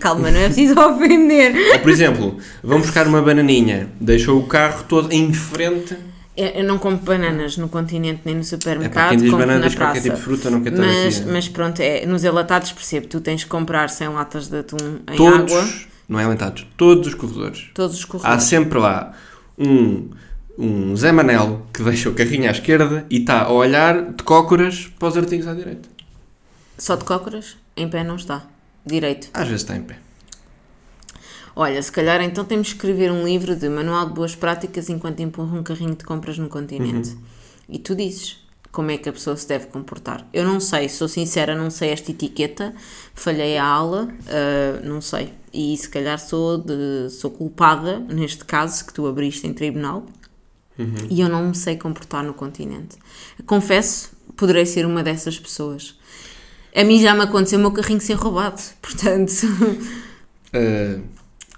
Calma, 0.00 0.32
não 0.32 0.40
é 0.40 0.46
preciso 0.46 0.74
ofender. 0.80 1.54
Ou, 1.74 1.78
por 1.78 1.90
exemplo, 1.92 2.38
vão 2.60 2.80
buscar 2.80 3.06
uma 3.06 3.22
bananinha, 3.22 3.88
deixam 4.00 4.36
o 4.36 4.42
carro 4.48 4.82
todo 4.88 5.12
em 5.12 5.32
frente. 5.32 5.96
Eu, 6.36 6.64
não 6.64 6.78
compro 6.78 7.04
bananas 7.06 7.56
no 7.56 7.68
continente 7.68 8.20
nem 8.24 8.34
no 8.34 8.42
É 8.42 8.44
supermercado, 8.44 9.08
quem 9.10 9.18
diz 9.18 9.30
compro 9.30 9.46
banana, 9.46 9.64
na 9.68 9.74
praça. 9.74 10.00
tipo 10.02 10.16
de 10.16 10.20
fruta, 10.22 10.50
não 10.50 10.62
quer 10.62 10.72
estar 10.72 10.84
Mas, 10.84 11.20
aqui. 11.20 11.28
mas 11.30 11.48
pronto, 11.48 11.80
é, 11.80 12.04
nos 12.04 12.24
enlatados 12.24 12.72
percebo, 12.72 13.06
tu 13.06 13.20
tens 13.20 13.42
que 13.44 13.48
comprar 13.50 13.88
100 13.88 14.08
latas 14.10 14.48
de 14.48 14.58
atum 14.58 14.76
em 15.10 15.16
todos, 15.16 15.50
água, 15.52 15.68
não 16.08 16.20
é 16.20 16.24
alentados, 16.24 16.66
todos 16.76 17.06
os 17.08 17.14
corredores. 17.14 17.70
todos 17.72 17.96
os 17.96 18.04
Há 18.04 18.06
corredores. 18.08 18.44
sempre 18.44 18.78
lá 18.78 19.14
um, 19.58 20.10
um 20.58 20.94
Zé 20.94 21.10
Manel 21.10 21.66
que 21.72 21.82
deixa 21.82 22.10
o 22.10 22.14
carrinho 22.14 22.48
à 22.48 22.52
esquerda 22.52 23.06
e 23.08 23.18
está 23.20 23.42
a 23.44 23.50
olhar 23.52 24.12
de 24.12 24.22
cócoras 24.22 24.90
para 24.98 25.08
os 25.08 25.16
artigos 25.16 25.46
à 25.46 25.54
direita. 25.54 25.88
Só 26.78 26.96
de 26.96 27.04
cócoras? 27.04 27.56
Em 27.74 27.88
pé 27.88 28.04
não 28.04 28.16
está. 28.16 28.44
Direito. 28.84 29.28
Às 29.32 29.48
vezes 29.48 29.62
está 29.62 29.74
em 29.74 29.80
pé. 29.82 29.96
Olha, 31.58 31.82
se 31.82 31.90
calhar 31.90 32.20
então 32.20 32.44
temos 32.44 32.68
que 32.68 32.74
escrever 32.74 33.10
um 33.10 33.24
livro 33.24 33.56
de 33.56 33.66
manual 33.66 34.06
de 34.06 34.12
boas 34.12 34.36
práticas 34.36 34.90
enquanto 34.90 35.20
empurra 35.20 35.58
um 35.58 35.62
carrinho 35.62 35.94
de 35.94 36.04
compras 36.04 36.36
no 36.36 36.50
continente. 36.50 37.10
Uhum. 37.10 37.18
E 37.70 37.78
tu 37.78 37.94
dizes 37.94 38.46
como 38.70 38.90
é 38.90 38.98
que 38.98 39.08
a 39.08 39.12
pessoa 39.12 39.34
se 39.38 39.48
deve 39.48 39.68
comportar. 39.68 40.28
Eu 40.34 40.44
não 40.44 40.60
sei, 40.60 40.86
sou 40.90 41.08
sincera, 41.08 41.54
não 41.54 41.70
sei 41.70 41.88
esta 41.92 42.10
etiqueta, 42.10 42.74
falhei 43.14 43.56
a 43.56 43.64
aula, 43.64 44.06
ah, 44.28 44.82
não 44.84 45.00
sei. 45.00 45.32
E 45.50 45.74
se 45.78 45.88
calhar 45.88 46.18
sou, 46.18 46.58
de, 46.58 47.08
sou 47.08 47.30
culpada, 47.30 48.00
neste 48.00 48.44
caso, 48.44 48.84
que 48.84 48.92
tu 48.92 49.06
abriste 49.06 49.46
em 49.46 49.54
tribunal, 49.54 50.04
e 51.08 51.22
eu 51.22 51.28
não 51.30 51.48
me 51.48 51.54
sei 51.54 51.78
comportar 51.78 52.22
no 52.22 52.34
continente. 52.34 52.98
Confesso, 53.46 54.10
poderei 54.36 54.66
ser 54.66 54.84
uma 54.84 55.02
dessas 55.02 55.38
pessoas. 55.38 55.98
A 56.74 56.84
mim 56.84 57.00
já 57.00 57.14
me 57.14 57.22
aconteceu 57.22 57.58
o 57.58 57.62
meu 57.62 57.72
carrinho 57.72 58.02
ser 58.02 58.12
roubado, 58.12 58.60
portanto, 58.82 59.32
Ah, 60.52 61.00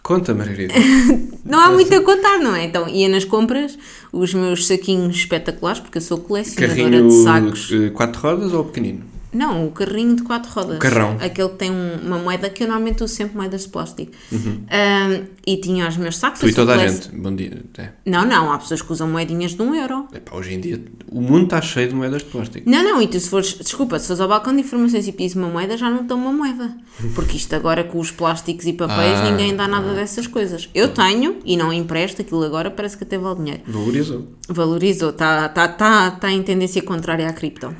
conta, 0.08 0.34
Margarida. 0.34 0.72
não 1.44 1.60
há 1.60 1.70
muito 1.70 1.94
a 1.94 2.00
contar, 2.00 2.38
não 2.38 2.56
é? 2.56 2.64
Então, 2.64 2.88
ia 2.88 3.10
nas 3.10 3.26
compras, 3.26 3.78
os 4.10 4.32
meus 4.32 4.66
saquinhos 4.66 5.14
espetaculares, 5.14 5.80
porque 5.80 5.98
eu 5.98 6.02
sou 6.02 6.16
colecionadora 6.16 6.90
Carrinho 6.90 7.08
de 7.08 7.14
sacos. 7.22 7.70
eh, 7.70 7.90
quatro 7.90 8.18
rodas 8.22 8.54
ou 8.54 8.64
pequenino? 8.64 9.02
Não, 9.32 9.66
o 9.66 9.70
carrinho 9.73 10.16
de 10.16 10.23
quatro 10.23 10.50
rodas. 10.50 10.76
O 10.76 10.78
carrão. 10.80 11.16
Aquele 11.20 11.49
que 11.50 11.56
tem 11.56 11.70
um- 11.70 11.99
uma 12.06 12.18
moeda 12.18 12.49
que 12.49 12.62
eu 12.64 12.68
normalmente 12.68 13.04
uso 13.04 13.14
sempre 13.14 13.37
moedas 13.37 13.62
de 13.62 13.68
plástico. 13.68 14.12
Ahm, 14.32 15.25
e 15.47 15.56
tinha 15.58 15.87
os 15.88 15.97
meus 15.97 16.16
sacos. 16.16 16.40
Tu 16.40 16.49
e 16.49 16.54
toda 16.54 16.75
a 16.75 16.78
gente. 16.78 17.08
Bom 17.14 17.35
dia. 17.35 17.62
É. 17.76 17.90
Não, 18.06 18.25
não, 18.25 18.52
há 18.52 18.58
pessoas 18.58 18.80
que 18.82 18.90
usam 18.92 19.08
moedinhas 19.08 19.52
de 19.54 19.62
um 19.62 19.75
euro. 19.75 20.06
Epá, 20.14 20.37
hoje 20.37 20.54
em 20.54 20.61
dia 20.61 20.82
o 21.11 21.20
mundo 21.20 21.44
está 21.44 21.61
cheio 21.61 21.88
de 21.88 21.94
moedas 21.94 22.23
de 22.23 22.28
plástico. 22.28 22.68
Não, 22.68 22.82
não, 22.82 23.02
e 23.02 23.06
tu 23.08 23.18
se 23.20 23.28
fores, 23.28 23.54
desculpa, 23.54 23.99
se 23.99 24.06
fores 24.06 24.20
ao 24.20 24.28
balcão 24.28 24.54
de 24.54 24.61
informações 24.61 25.06
e 25.06 25.12
pedires 25.12 25.37
uma 25.37 25.49
moeda, 25.49 25.76
já 25.76 25.90
não 25.90 26.04
dão 26.06 26.18
uma 26.18 26.32
moeda. 26.32 26.76
Porque 27.14 27.37
isto 27.37 27.54
agora 27.54 27.85
com 27.85 27.99
os 27.99 28.11
plásticos 28.11 28.66
e 28.66 28.73
papéis, 28.73 29.18
Ah. 29.20 29.30
ninguém 29.30 29.54
dá 29.54 29.68
nada 29.68 29.92
dessas 29.94 30.26
coisas. 30.26 30.68
Eu 30.75 30.88
tenho 30.88 31.37
e 31.44 31.56
não 31.56 31.73
empresto, 31.73 32.23
aquilo 32.23 32.42
agora 32.44 32.70
parece 32.70 32.97
que 32.97 33.04
até 33.04 33.18
vale 33.18 33.37
dinheiro. 33.38 33.62
Valorizou. 33.66 34.28
Valorizou, 34.49 35.11
está 35.11 35.49
tá, 35.49 35.68
tá, 35.68 36.11
tá 36.12 36.30
em 36.32 36.42
tendência 36.42 36.82
contrária 36.82 37.28
à 37.28 37.32
cripto. 37.32 37.75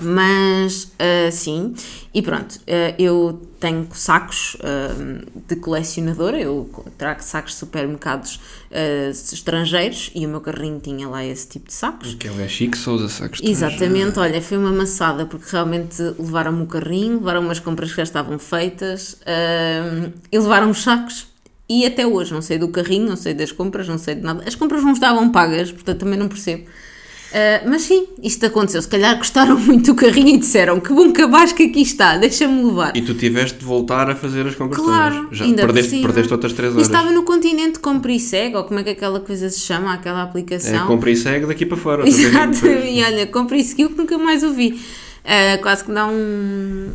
Mas, 0.00 0.92
ah, 0.98 1.30
sim, 1.30 1.74
e 2.12 2.20
pronto, 2.20 2.60
ah, 2.66 2.94
eu 2.98 3.40
tenho 3.58 3.88
sacos 3.92 4.56
ah, 4.60 5.22
de 5.48 5.56
colecionadora, 5.56 6.38
eu 6.38 6.68
trago 6.98 7.22
sacos 7.22 7.52
de 7.52 7.58
supermercados 7.58 8.40
estrangeiros 9.32 10.10
e 10.14 10.26
o 10.26 10.28
meu 10.28 10.40
carrinho 10.40 10.78
tinha 10.80 11.08
lá 11.08 11.24
esse 11.24 11.48
tipo 11.48 11.68
de 11.68 11.72
sacos. 11.72 12.14
Que 12.14 12.28
é 12.28 12.48
chique, 12.48 12.76
só 12.76 12.92
usa 12.92 13.08
sacos 13.08 13.40
de 13.40 13.50
Exatamente, 13.50 14.18
olha, 14.18 14.42
foi 14.42 14.58
uma 14.58 14.72
maçada 14.72 15.24
porque 15.24 15.46
realmente 15.50 16.02
levaram-me 16.18 16.62
o 16.62 16.66
carrinho, 16.66 17.18
levaram 17.18 17.40
umas 17.40 17.58
compras 17.58 17.90
que 17.90 17.96
já 17.96 18.02
estavam 18.02 18.38
feitas 18.38 19.18
e 20.30 20.38
levaram 20.38 20.70
os 20.70 20.82
sacos. 20.82 21.26
E 21.68 21.84
até 21.84 22.06
hoje 22.06 22.32
não 22.32 22.42
sei 22.42 22.58
do 22.58 22.68
carrinho, 22.68 23.08
não 23.08 23.16
sei 23.16 23.34
das 23.34 23.50
compras, 23.50 23.88
não 23.88 23.98
sei 23.98 24.14
de 24.14 24.20
nada. 24.20 24.44
As 24.46 24.54
compras 24.54 24.84
não 24.84 24.92
estavam 24.92 25.32
pagas, 25.32 25.72
portanto 25.72 25.98
também 25.98 26.18
não 26.18 26.28
percebo. 26.28 26.66
Ah, 27.34 27.62
mas 27.66 27.82
sim, 27.82 28.06
isto 28.22 28.46
aconteceu. 28.46 28.80
Se 28.80 28.88
calhar 28.88 29.16
gostaram 29.18 29.58
muito 29.58 29.92
do 29.92 29.94
carrinho 29.94 30.36
e 30.36 30.38
disseram 30.38 30.80
que 30.80 30.92
bom 30.92 31.12
cabaz 31.12 31.52
que 31.52 31.64
aqui 31.64 31.82
está, 31.82 32.16
deixa-me 32.16 32.62
levar. 32.64 32.96
E 32.96 33.02
tu 33.02 33.14
tiveste 33.14 33.58
de 33.58 33.64
voltar 33.64 34.08
a 34.08 34.14
fazer 34.14 34.46
as 34.46 34.54
compras 34.54 34.82
Claro, 34.82 35.22
todas. 35.24 35.38
Já 35.38 35.44
ainda 35.44 35.62
perdeste, 35.62 36.00
perdeste 36.00 36.32
outras 36.32 36.52
3 36.52 36.68
Eu 36.70 36.74
horas. 36.76 36.86
estava 36.88 37.10
no 37.10 37.22
continente 37.24 37.78
Compre 37.78 38.14
e 38.16 38.20
Segue, 38.20 38.56
ou 38.56 38.64
como 38.64 38.80
é 38.80 38.84
que 38.84 38.90
aquela 38.90 39.20
coisa 39.20 39.50
se 39.50 39.60
chama, 39.60 39.92
aquela 39.94 40.20
É, 40.20 40.22
aplicação. 40.22 40.86
compra 40.86 41.10
e 41.10 41.16
segue 41.16 41.46
daqui 41.46 41.66
para 41.66 41.76
fora. 41.76 42.06
Exato, 42.08 42.66
e 42.66 43.02
olha, 43.02 43.26
comprei 43.26 43.60
isso 43.60 43.74
que 43.76 43.82
eu 43.82 43.90
que 43.90 43.96
nunca 43.98 44.16
mais 44.18 44.42
ouvi. 44.42 44.80
Ah, 45.24 45.58
quase 45.60 45.84
que 45.84 45.92
dá 45.92 46.06
um. 46.06 46.90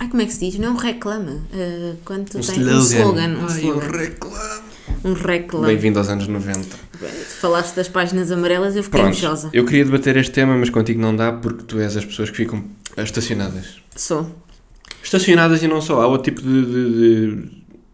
Ai, 0.00 0.08
como 0.08 0.20
é 0.22 0.26
que 0.26 0.32
se 0.32 0.50
diz? 0.50 0.58
Não 0.58 0.68
é 0.68 0.70
um 0.72 0.76
reclame. 0.76 1.40
Ah, 1.54 1.94
quando 2.04 2.28
tu 2.28 2.38
Um 2.38 2.40
tens 2.40 2.58
um 2.58 2.78
slogan. 2.80 3.28
Um 3.28 3.46
Ai, 3.48 3.58
slogan. 3.60 3.86
um 3.86 3.90
reclame. 3.92 4.60
Um 5.04 5.12
reclame. 5.12 5.66
Bem-vindo 5.66 5.98
aos 6.00 6.08
anos 6.08 6.26
90. 6.26 6.89
Falaste 7.08 7.74
das 7.76 7.88
páginas 7.88 8.30
amarelas, 8.30 8.76
eu 8.76 8.82
fiquei 8.82 9.00
Pronto, 9.00 9.12
invejosa. 9.14 9.50
eu 9.52 9.64
queria 9.64 9.84
debater 9.84 10.16
este 10.16 10.32
tema, 10.32 10.56
mas 10.56 10.68
contigo 10.70 11.00
não 11.00 11.14
dá 11.16 11.32
porque 11.32 11.62
tu 11.64 11.78
és 11.80 11.96
as 11.96 12.04
pessoas 12.04 12.30
que 12.30 12.36
ficam 12.36 12.64
estacionadas. 12.96 13.80
Sou. 13.96 14.30
Estacionadas 15.02 15.62
e 15.62 15.68
não 15.68 15.80
só. 15.80 16.00
Há 16.02 16.06
outro 16.06 16.32
tipo 16.32 16.42
de, 16.46 16.64
de- 16.66 17.34
de 17.34 17.50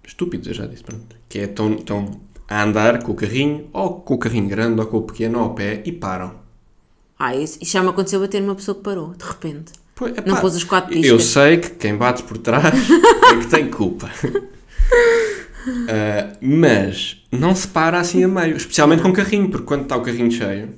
estúpidos, 0.07 0.49
eu 0.49 0.55
já 0.55 0.67
disse, 0.67 0.83
pronto. 0.83 1.17
Que 1.29 1.41
é 1.41 1.47
tão, 1.47 1.77
tão 1.77 2.21
a 2.49 2.63
andar 2.63 3.03
com 3.03 3.13
o 3.13 3.15
carrinho, 3.15 3.69
ou 3.73 3.95
com 4.01 4.15
o 4.15 4.19
carrinho 4.19 4.49
grande, 4.49 4.81
ou 4.81 4.87
com 4.87 4.99
o 4.99 5.03
pequeno, 5.03 5.39
ou 5.39 5.45
ao 5.45 5.55
pé, 5.55 5.83
e 5.85 5.93
param. 5.93 6.35
Ah, 7.19 7.35
isso, 7.35 7.59
isso 7.63 7.73
já 7.73 7.83
me 7.83 7.89
aconteceu 7.89 8.21
bater 8.21 8.41
numa 8.43 8.55
pessoa 8.55 8.75
que 8.75 8.83
parou, 8.83 9.15
de 9.15 9.25
repente. 9.25 9.73
Pô, 9.95 10.07
epá, 10.09 10.23
Não 10.27 10.37
pôs 10.41 10.55
os 10.55 10.65
quatro 10.65 10.91
piscas. 10.91 11.11
Eu 11.11 11.19
sei 11.19 11.57
que 11.57 11.71
quem 11.71 11.97
bate 11.97 12.23
por 12.25 12.37
trás 12.39 12.75
é 13.33 13.37
que 13.39 13.47
tem 13.47 13.71
culpa. 13.71 14.11
Ah, 15.89 16.37
mas 16.41 17.23
não 17.33 17.55
se 17.55 17.67
para 17.69 17.99
assim 18.01 18.23
a 18.25 18.29
meio, 18.29 18.57
especialmente 18.57 19.03
com 19.03 19.09
o 19.09 19.13
carrinho, 19.13 19.49
porque 19.51 19.67
quando 19.67 19.83
está 19.83 19.97
o 19.97 20.03
carrinho 20.03 20.31
cheio 20.31 20.75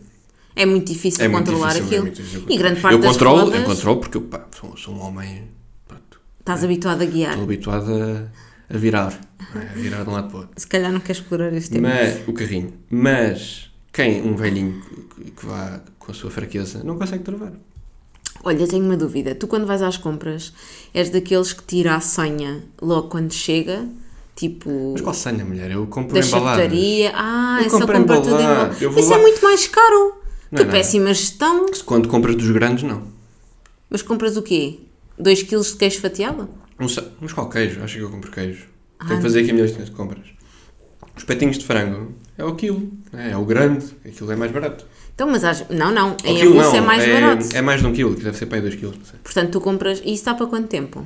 É 0.57 0.65
muito 0.67 0.87
difícil 0.93 1.25
é 1.25 1.29
muito 1.29 1.45
controlar 1.45 1.75
difícil, 1.75 1.85
é 1.85 1.87
aquilo. 1.89 2.03
muito 2.05 2.23
difícil 2.23 2.45
e 2.49 2.57
grande 2.59 2.81
parte 2.81 2.95
eu 2.95 3.01
das 3.01 3.13
controlo, 3.13 3.41
rodas, 3.45 3.61
Eu 3.61 3.65
controlo 3.67 4.01
porque 4.01 4.17
eu 4.17 4.23
pá, 4.23 4.47
sou, 4.59 4.77
sou 4.77 4.95
um 4.95 5.01
homem, 5.01 5.45
pronto, 5.87 6.21
estás 6.41 6.65
habituado 6.65 7.03
a 7.03 7.05
guiar. 7.05 7.31
estou 7.31 7.45
habituado 7.45 7.93
a, 7.93 8.75
a 8.75 8.79
virar, 8.79 9.19
é? 9.55 9.59
a 9.59 9.75
virar 9.75 10.03
de 10.05 10.11
um 10.11 10.13
lado 10.13 10.29
para 10.29 10.37
o 10.37 10.41
outro. 10.41 10.55
Se 10.61 10.67
calhar 10.67 10.93
não 10.93 11.01
queres 11.01 11.21
explorar 11.23 11.53
este 11.53 11.71
tema. 11.71 11.89
Mas, 11.89 12.27
o 12.29 12.33
carrinho. 12.33 12.73
Mas 12.91 13.71
quem, 13.93 14.23
um 14.23 14.35
velhinho 14.35 14.81
que, 15.15 15.31
que 15.31 15.47
vá 15.47 15.81
com 15.99 16.11
a 16.13 16.15
sua 16.15 16.31
fraqueza, 16.31 16.83
não 16.83 16.97
consegue 16.99 17.23
travar. 17.25 17.53
Olha, 18.45 18.67
tenho 18.69 18.85
uma 18.85 18.97
dúvida. 18.97 19.35
Tu, 19.35 19.47
quando 19.49 19.67
vais 19.67 19.83
às 19.83 19.97
compras, 19.97 20.53
és 20.95 21.11
daqueles 21.11 21.53
que 21.53 21.65
tira 21.65 21.97
a 21.97 22.01
senha 22.01 22.63
logo 22.81 23.09
quando 23.09 23.33
chega? 23.33 23.87
Tipo. 24.39 24.93
Mas 24.93 25.01
qual 25.01 25.15
senha, 25.15 25.45
mulher? 25.45 25.69
Eu 25.73 25.85
compro 25.89 26.15
da 26.15 26.25
embaladas. 26.25 26.63
chapetaria. 26.63 27.11
Ah, 27.13 27.59
Eu 27.61 27.67
é 27.67 27.69
só 27.69 27.79
compro 27.81 27.95
tudo 27.97 28.03
embalado. 28.05 28.29
embalado. 28.29 29.09
Lá- 29.11 29.17
é 29.17 29.21
muito 29.21 29.43
mais 29.43 29.67
caro. 29.67 30.15
Não 30.53 30.63
que 30.63 30.69
é 30.69 30.71
péssima 30.71 31.09
gestão. 31.13 31.67
Quando 31.85 32.07
compras 32.09 32.37
dos 32.37 32.49
grandes, 32.53 32.85
não. 32.85 33.03
Mas 33.91 34.01
compras 34.01 34.37
o 34.37 34.43
quê? 34.43 34.79
2 35.19 35.43
kg 35.43 35.61
de 35.61 35.75
queijo 35.77 36.01
fatiado? 36.01 36.49
Não 36.79 36.89
sei. 36.89 37.05
Mas 37.21 37.33
qual 37.33 37.49
queijo? 37.51 37.83
Acho 37.83 37.97
que 37.97 38.01
eu 38.03 38.11
compro 38.11 38.31
queijo. 38.31 38.67
Ah, 39.01 39.07
Tenho 39.07 39.17
que 39.19 39.23
fazer 39.25 39.41
aqui 39.41 39.51
lista 39.51 39.83
de 39.83 39.91
compras. 39.91 40.25
Os 41.17 41.25
petinhos 41.25 41.59
de 41.59 41.65
frango 41.65 42.15
é 42.37 42.45
o 42.45 42.55
quilo. 42.55 42.93
É, 43.13 43.33
é 43.33 43.37
o 43.37 43.45
grande. 43.45 43.87
Aquilo 44.07 44.31
é 44.31 44.37
mais 44.37 44.53
barato. 44.53 44.87
Então, 45.17 45.29
mas 45.29 45.43
às... 45.43 45.69
não, 45.69 45.91
não. 45.91 46.17
Em 46.25 46.41
avulso 46.43 46.77
é 46.77 46.81
mais 46.81 47.05
barato. 47.05 47.47
É 47.57 47.61
mais 47.61 47.81
de 47.81 47.87
um 47.89 47.93
quilo, 47.93 48.15
que 48.15 48.23
deve 48.23 48.39
ser 48.39 48.47
para 48.47 48.59
aí 48.59 48.63
dois 48.63 48.77
quilos. 48.77 48.97
Portanto, 49.25 49.51
tu 49.51 49.61
compras. 49.61 49.99
E 49.99 50.05
isso 50.05 50.13
está 50.23 50.33
para 50.35 50.47
quanto 50.47 50.69
tempo? 50.69 51.05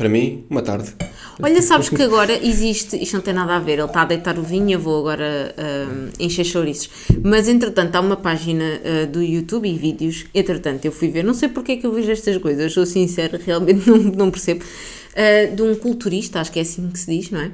Para 0.00 0.08
mim, 0.08 0.46
uma 0.48 0.62
tarde. 0.62 0.94
Olha, 1.42 1.60
sabes 1.60 1.90
que 1.92 2.02
agora 2.02 2.32
existe, 2.32 2.96
isto 2.96 3.12
não 3.16 3.20
tem 3.20 3.34
nada 3.34 3.54
a 3.54 3.58
ver, 3.58 3.74
ele 3.74 3.82
está 3.82 4.00
a 4.00 4.04
deitar 4.06 4.38
o 4.38 4.42
vinho, 4.42 4.70
eu 4.70 4.80
vou 4.80 4.98
agora 4.98 5.54
ah, 5.58 6.08
encher 6.18 6.42
chouriços. 6.42 6.88
Mas 7.22 7.48
entretanto 7.48 7.94
há 7.96 8.00
uma 8.00 8.16
página 8.16 8.64
ah, 8.82 9.04
do 9.04 9.22
YouTube 9.22 9.68
e 9.68 9.76
vídeos, 9.76 10.24
entretanto 10.34 10.86
eu 10.86 10.90
fui 10.90 11.08
ver, 11.08 11.22
não 11.22 11.34
sei 11.34 11.50
porque 11.50 11.72
é 11.72 11.76
que 11.76 11.86
eu 11.86 11.92
vejo 11.92 12.10
estas 12.10 12.38
coisas, 12.38 12.72
sou 12.72 12.86
sincera, 12.86 13.38
realmente 13.44 13.86
não, 13.86 13.98
não 13.98 14.30
percebo, 14.30 14.64
ah, 15.14 15.54
de 15.54 15.60
um 15.60 15.74
culturista, 15.74 16.40
acho 16.40 16.50
que 16.50 16.60
é 16.60 16.62
assim 16.62 16.88
que 16.88 16.98
se 16.98 17.14
diz, 17.14 17.30
não 17.30 17.40
é? 17.40 17.50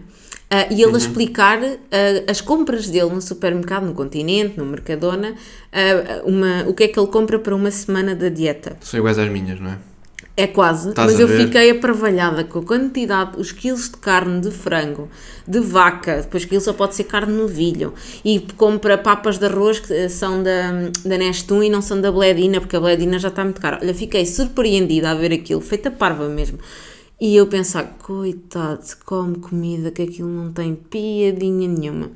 Ah, 0.49 0.69
e 0.71 0.81
ele 0.81 0.95
a 0.95 0.99
explicar 0.99 1.59
ah, 1.61 2.31
as 2.31 2.41
compras 2.41 2.89
dele 2.89 3.11
no 3.11 3.21
supermercado, 3.21 3.87
no 3.87 3.93
Continente, 3.93 4.57
no 4.57 4.67
Mercadona, 4.67 5.35
ah, 5.73 6.23
uma, 6.25 6.63
o 6.69 6.75
que 6.75 6.85
é 6.85 6.89
que 6.89 6.97
ele 6.97 7.09
compra 7.09 7.41
para 7.41 7.57
uma 7.57 7.73
semana 7.73 8.15
da 8.15 8.29
dieta. 8.29 8.77
São 8.83 9.01
iguais 9.01 9.19
às 9.19 9.29
minhas, 9.29 9.59
não 9.59 9.71
é? 9.71 9.79
É 10.39 10.47
quase, 10.47 10.93
mas 10.95 11.19
eu 11.19 11.27
ver? 11.27 11.47
fiquei 11.47 11.71
apravalhada 11.71 12.45
com 12.45 12.59
a 12.59 12.63
quantidade, 12.63 13.41
os 13.41 13.53
quilos 13.53 13.89
de 13.89 13.97
carne 13.97 14.39
de 14.39 14.51
frango, 14.51 15.09
de 15.49 15.61
vaca, 15.61 16.21
depois 16.21 16.45
que 16.45 16.55
ele 16.55 16.61
só 16.61 16.75
pode 16.75 16.95
ser 16.95 17.05
carne 17.05 17.33
no 17.33 17.45
novilho, 17.45 17.95
e 18.23 18.41
compra 18.55 18.99
papas 18.99 19.39
de 19.39 19.47
arroz 19.47 19.79
que 19.79 19.91
eh, 19.95 20.11
são 20.11 20.43
da, 20.43 20.91
da 21.07 21.17
Nestum 21.17 21.63
e 21.63 21.71
não 21.71 21.81
são 21.81 21.99
da 21.99 22.13
Bledina, 22.13 22.61
porque 22.61 22.77
a 22.77 22.81
Bledina 22.81 23.19
já 23.19 23.29
está 23.29 23.43
muito 23.45 23.63
cara. 23.63 23.79
Olha, 23.81 23.95
fiquei 23.95 24.27
surpreendida 24.27 25.11
a 25.11 25.15
ver 25.15 25.33
aquilo, 25.33 25.63
feita 25.63 25.91
parva 25.91 26.29
mesmo. 26.29 26.59
E 27.19 27.35
eu 27.35 27.47
pensar, 27.47 27.97
coitado, 27.99 28.85
come 29.07 29.37
comida 29.39 29.91
que 29.91 30.03
aquilo 30.03 30.29
não 30.29 30.53
tem 30.53 30.75
piadinha 30.75 31.67
nenhuma. 31.67 32.11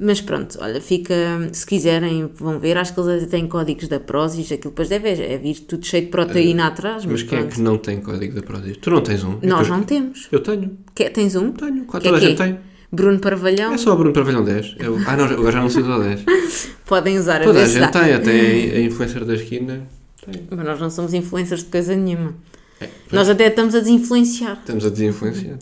Mas 0.00 0.20
pronto, 0.20 0.58
olha, 0.60 0.80
fica, 0.80 1.14
se 1.52 1.64
quiserem 1.64 2.28
vão 2.34 2.58
ver, 2.58 2.76
acho 2.76 2.92
que 2.92 2.98
eles 2.98 3.22
até 3.22 3.30
têm 3.36 3.46
códigos 3.46 3.86
da 3.86 4.00
Prozis, 4.00 4.50
aquilo 4.50 4.70
depois 4.70 4.88
deve 4.88 5.08
é 5.10 5.38
vir 5.38 5.60
tudo 5.60 5.86
cheio 5.86 6.06
de 6.06 6.10
proteína 6.10 6.66
atrás, 6.66 7.04
mas, 7.04 7.20
Mas 7.20 7.22
quem 7.30 7.38
é 7.38 7.42
que 7.44 7.60
não 7.60 7.78
tem 7.78 8.00
código 8.00 8.34
da 8.34 8.42
Prozis? 8.42 8.76
Tu 8.78 8.90
não 8.90 9.02
tens 9.02 9.22
um? 9.22 9.38
Nós 9.42 9.68
Eu- 9.68 9.76
não 9.76 9.84
temos. 9.84 10.26
Eu 10.32 10.40
tenho. 10.40 10.76
Que, 10.94 11.10
tens 11.10 11.36
um? 11.36 11.52
Tenho. 11.52 11.84
Quase 11.84 12.06
é 12.06 12.10
toda 12.10 12.24
a 12.24 12.28
gente 12.28 12.38
tem. 12.38 12.58
Bruno 12.90 13.20
Parvalhão? 13.20 13.72
É 13.72 13.78
só 13.78 13.92
o 13.94 13.96
Bruno 13.96 14.12
Pavilhão 14.12 14.42
10. 14.42 14.74
Eu... 14.80 14.98
Ah, 15.06 15.16
não, 15.16 15.26
agora 15.26 15.52
já 15.52 15.60
não 15.60 15.70
sei 15.70 15.84
do 15.84 15.96
10. 16.02 16.24
Podem 16.86 17.18
usar 17.18 17.40
Toda 17.44 17.60
a 17.60 17.62
a 17.62 17.66
gente 17.66 17.78
dá. 17.78 17.88
tem, 17.88 18.12
até 18.14 18.30
a 18.30 18.78
a 18.78 18.80
influencer 18.80 19.24
da 19.24 19.34
esquina 19.34 19.86
tem. 20.24 20.42
Mas 20.50 20.66
nós 20.66 20.80
não 20.80 20.90
somos 20.90 21.14
influencers 21.14 21.62
de 21.62 21.70
coisa 21.70 21.94
nenhuma. 21.94 22.34
É, 22.80 22.88
Nós 23.12 23.28
até 23.28 23.46
estamos 23.48 23.74
a 23.74 23.80
desinfluenciar. 23.80 24.58
Estamos 24.60 24.84
a 24.84 24.90
desinfluenciar. 24.90 25.58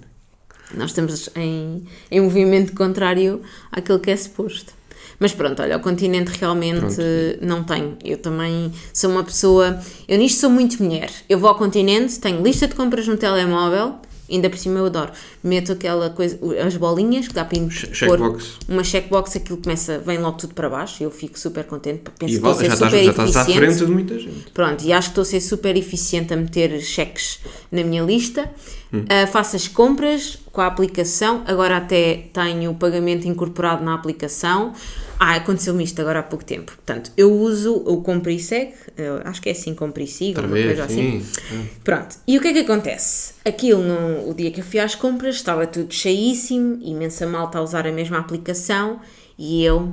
Nós 0.74 0.90
estamos 0.90 1.30
em, 1.34 1.84
em 2.10 2.20
movimento 2.20 2.74
contrário 2.74 3.40
àquilo 3.72 3.98
que 3.98 4.10
é 4.10 4.16
suposto. 4.16 4.72
Mas 5.18 5.32
pronto, 5.32 5.60
olha, 5.60 5.76
o 5.76 5.80
continente 5.80 6.30
realmente 6.38 6.78
Pronto. 6.78 7.00
não 7.40 7.64
tem. 7.64 7.96
Eu 8.04 8.18
também 8.18 8.72
sou 8.92 9.10
uma 9.10 9.24
pessoa. 9.24 9.80
Eu 10.06 10.16
nisto 10.18 10.40
sou 10.40 10.50
muito 10.50 10.80
mulher. 10.82 11.10
Eu 11.28 11.38
vou 11.38 11.48
ao 11.48 11.56
continente, 11.56 12.20
tenho 12.20 12.40
lista 12.42 12.68
de 12.68 12.74
compras 12.74 13.08
no 13.08 13.16
telemóvel, 13.16 13.96
ainda 14.30 14.48
por 14.50 14.58
cima 14.58 14.78
eu 14.78 14.86
adoro. 14.86 15.10
Meto 15.42 15.72
aquela 15.72 16.10
coisa, 16.10 16.38
as 16.66 16.76
bolinhas 16.76 17.28
que 17.28 17.34
dá 17.34 17.44
para 17.44 17.58
pôr 17.58 17.70
Checkbox. 17.70 18.58
uma 18.68 18.84
checkbox, 18.84 19.36
aquilo 19.36 19.58
começa, 19.58 19.98
vem 19.98 20.18
logo 20.18 20.36
tudo 20.38 20.54
para 20.54 20.68
baixo. 20.68 21.02
Eu 21.02 21.10
fico 21.10 21.38
super 21.38 21.64
contente. 21.64 22.02
Penso 22.18 22.34
E 22.34 22.40
que 22.40 22.46
estou 22.48 22.50
a 22.50 22.54
ser 22.54 22.66
já 22.68 22.74
estás, 22.74 22.90
super 22.92 23.04
já 23.04 23.10
estás 23.10 23.36
à 23.36 23.40
eficiente. 23.42 23.58
frente 23.66 23.86
de 23.86 23.92
muita 23.92 24.18
gente. 24.18 24.50
Pronto, 24.52 24.84
e 24.84 24.92
acho 24.92 25.08
que 25.08 25.12
estou 25.12 25.22
a 25.22 25.24
ser 25.24 25.40
super 25.40 25.76
eficiente 25.76 26.32
a 26.34 26.36
meter 26.36 26.80
cheques 26.80 27.38
na 27.72 27.82
minha 27.84 28.02
lista. 28.02 28.50
Ah, 29.08 29.26
faço 29.26 29.54
as 29.56 29.68
compras 29.68 30.38
com 30.52 30.60
a 30.60 30.66
aplicação. 30.66 31.42
Agora 31.46 31.76
até 31.76 32.28
tenho 32.32 32.70
o 32.70 32.74
pagamento 32.74 33.26
incorporado 33.28 33.84
na 33.84 33.94
aplicação. 33.94 34.72
Ah, 35.20 35.34
aconteceu-me 35.34 35.82
isto 35.82 36.00
agora 36.00 36.20
há 36.20 36.22
pouco 36.22 36.44
tempo. 36.44 36.72
Portanto, 36.72 37.10
eu 37.16 37.32
uso 37.32 37.74
o 37.74 38.00
Compre 38.02 38.36
e 38.36 38.40
Segue. 38.40 38.72
eu 38.96 39.20
acho 39.24 39.42
que 39.42 39.48
é 39.48 39.52
assim, 39.52 39.74
Compre 39.74 40.04
e 40.04 40.06
Siga, 40.06 40.40
Outra 40.40 40.56
uma 40.56 40.64
coisa 40.64 40.84
assim. 40.84 41.20
sim. 41.20 41.68
Pronto, 41.82 42.16
e 42.26 42.38
o 42.38 42.40
que 42.40 42.48
é 42.48 42.52
que 42.52 42.58
acontece? 42.60 43.34
Aquilo, 43.44 43.82
no, 43.82 44.30
o 44.30 44.34
dia 44.34 44.50
que 44.50 44.60
eu 44.60 44.64
fui 44.64 44.78
às 44.78 44.94
compras, 44.94 45.34
estava 45.34 45.66
tudo 45.66 45.92
cheíssimo, 45.92 46.78
imensa 46.82 47.26
malta 47.26 47.58
a 47.58 47.62
usar 47.62 47.86
a 47.86 47.92
mesma 47.92 48.18
aplicação 48.18 49.00
e 49.36 49.64
eu 49.64 49.92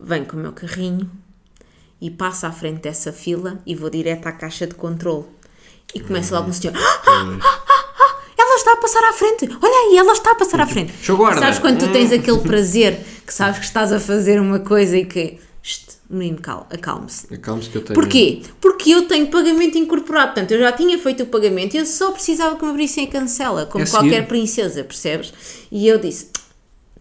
venho 0.00 0.26
com 0.26 0.36
o 0.36 0.40
meu 0.40 0.52
carrinho 0.52 1.08
e 2.00 2.10
passo 2.10 2.44
à 2.46 2.50
frente 2.52 2.80
dessa 2.82 3.12
fila 3.12 3.60
e 3.64 3.74
vou 3.74 3.88
direto 3.90 4.26
à 4.26 4.32
caixa 4.32 4.66
de 4.66 4.74
controle. 4.74 5.24
E 5.94 6.00
começa 6.00 6.34
logo 6.34 6.50
um 6.50 6.52
senhor. 6.52 6.74
Ela 6.76 7.38
está 8.68 8.72
a 8.72 8.76
passar 8.76 9.04
à 9.08 9.12
frente! 9.12 9.48
Olha 9.62 9.90
aí, 9.90 9.96
ela 9.96 10.12
está 10.12 10.32
a 10.32 10.34
passar 10.34 10.60
à 10.60 10.66
frente! 10.66 10.92
Guarda. 11.08 11.40
Sabes 11.40 11.58
quando 11.58 11.78
tu 11.80 11.92
tens 11.92 12.12
aquele 12.12 12.38
prazer 12.46 12.98
que 13.26 13.32
sabes 13.32 13.58
que 13.58 13.64
estás 13.64 13.92
a 13.92 14.00
fazer 14.00 14.40
uma 14.40 14.58
coisa 14.60 14.96
e 14.96 15.04
que. 15.04 15.38
"Shht, 15.62 15.98
Menino, 16.10 16.38
cal- 16.40 16.66
acalme-se. 16.72 17.32
Acalme-se 17.34 17.68
que 17.68 17.76
eu 17.76 17.82
tenho. 17.84 17.94
Porquê? 17.94 18.42
Porque 18.60 18.90
eu 18.90 19.06
tenho 19.06 19.26
pagamento 19.26 19.76
incorporado. 19.76 20.28
Portanto, 20.32 20.52
eu 20.52 20.58
já 20.60 20.72
tinha 20.72 20.98
feito 20.98 21.22
o 21.22 21.26
pagamento 21.26 21.74
e 21.74 21.78
eu 21.78 21.84
só 21.86 22.10
precisava 22.12 22.56
que 22.56 22.64
me 22.64 22.70
abrissem 22.70 23.04
a 23.04 23.08
cancela, 23.08 23.66
como 23.66 23.84
É 23.84 23.86
qualquer 23.86 24.26
princesa, 24.26 24.82
percebes? 24.84 25.32
E 25.70 25.86
eu 25.86 25.98
disse: 25.98 26.30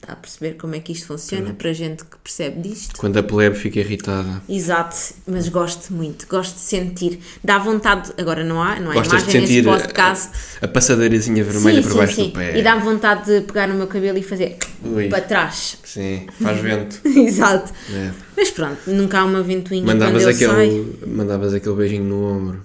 está 0.07 0.13
a 0.13 0.15
perceber 0.15 0.53
como 0.55 0.73
é 0.73 0.79
que 0.79 0.93
isto 0.93 1.07
funciona 1.07 1.53
para 1.53 1.73
gente 1.73 2.05
que 2.05 2.17
percebe 2.23 2.61
disto? 2.61 2.97
Quando 2.97 3.17
a 3.17 3.23
plebe 3.23 3.57
fica 3.57 3.79
irritada. 3.79 4.41
Exato, 4.47 4.95
mas 5.27 5.49
gosto 5.49 5.91
muito, 5.93 6.25
gosto 6.27 6.53
de 6.55 6.61
sentir. 6.61 7.19
Dá 7.43 7.57
vontade, 7.57 8.13
agora 8.17 8.43
não 8.43 8.61
há, 8.61 8.79
não 8.79 8.91
há 8.91 8.93
Gostas 8.93 9.25
de 9.25 9.37
imagem 9.37 9.41
neste 9.41 9.55
sentir 9.55 9.65
podcast. 9.65 10.31
a, 10.61 10.65
a 10.65 10.67
passadeirazinha 10.69 11.43
vermelha 11.43 11.83
Sim, 11.83 11.89
por 11.89 11.97
baixo 11.97 12.15
sim. 12.15 12.23
do 12.27 12.31
pé. 12.31 12.57
E 12.57 12.63
dá-me 12.63 12.81
vontade 12.83 13.25
de 13.25 13.41
pegar 13.45 13.67
no 13.67 13.75
meu 13.75 13.87
cabelo 13.87 14.17
e 14.17 14.23
fazer 14.23 14.57
Ui. 14.85 15.09
para 15.09 15.21
trás. 15.21 15.77
Sim, 15.83 16.25
faz 16.41 16.61
vento. 16.61 17.01
Exato. 17.05 17.73
É. 17.91 18.11
Mas 18.35 18.49
pronto, 18.51 18.79
nunca 18.87 19.19
há 19.19 19.25
uma 19.25 19.43
ventoinha 19.43 19.85
Mandavas 19.85 20.23
quando 20.23 20.41
eu 20.41 20.49
saio 20.49 20.81
aquele, 20.95 21.11
mandavas 21.13 21.53
aquele 21.53 21.75
beijinho 21.75 22.05
no 22.05 22.23
ombro. 22.23 22.61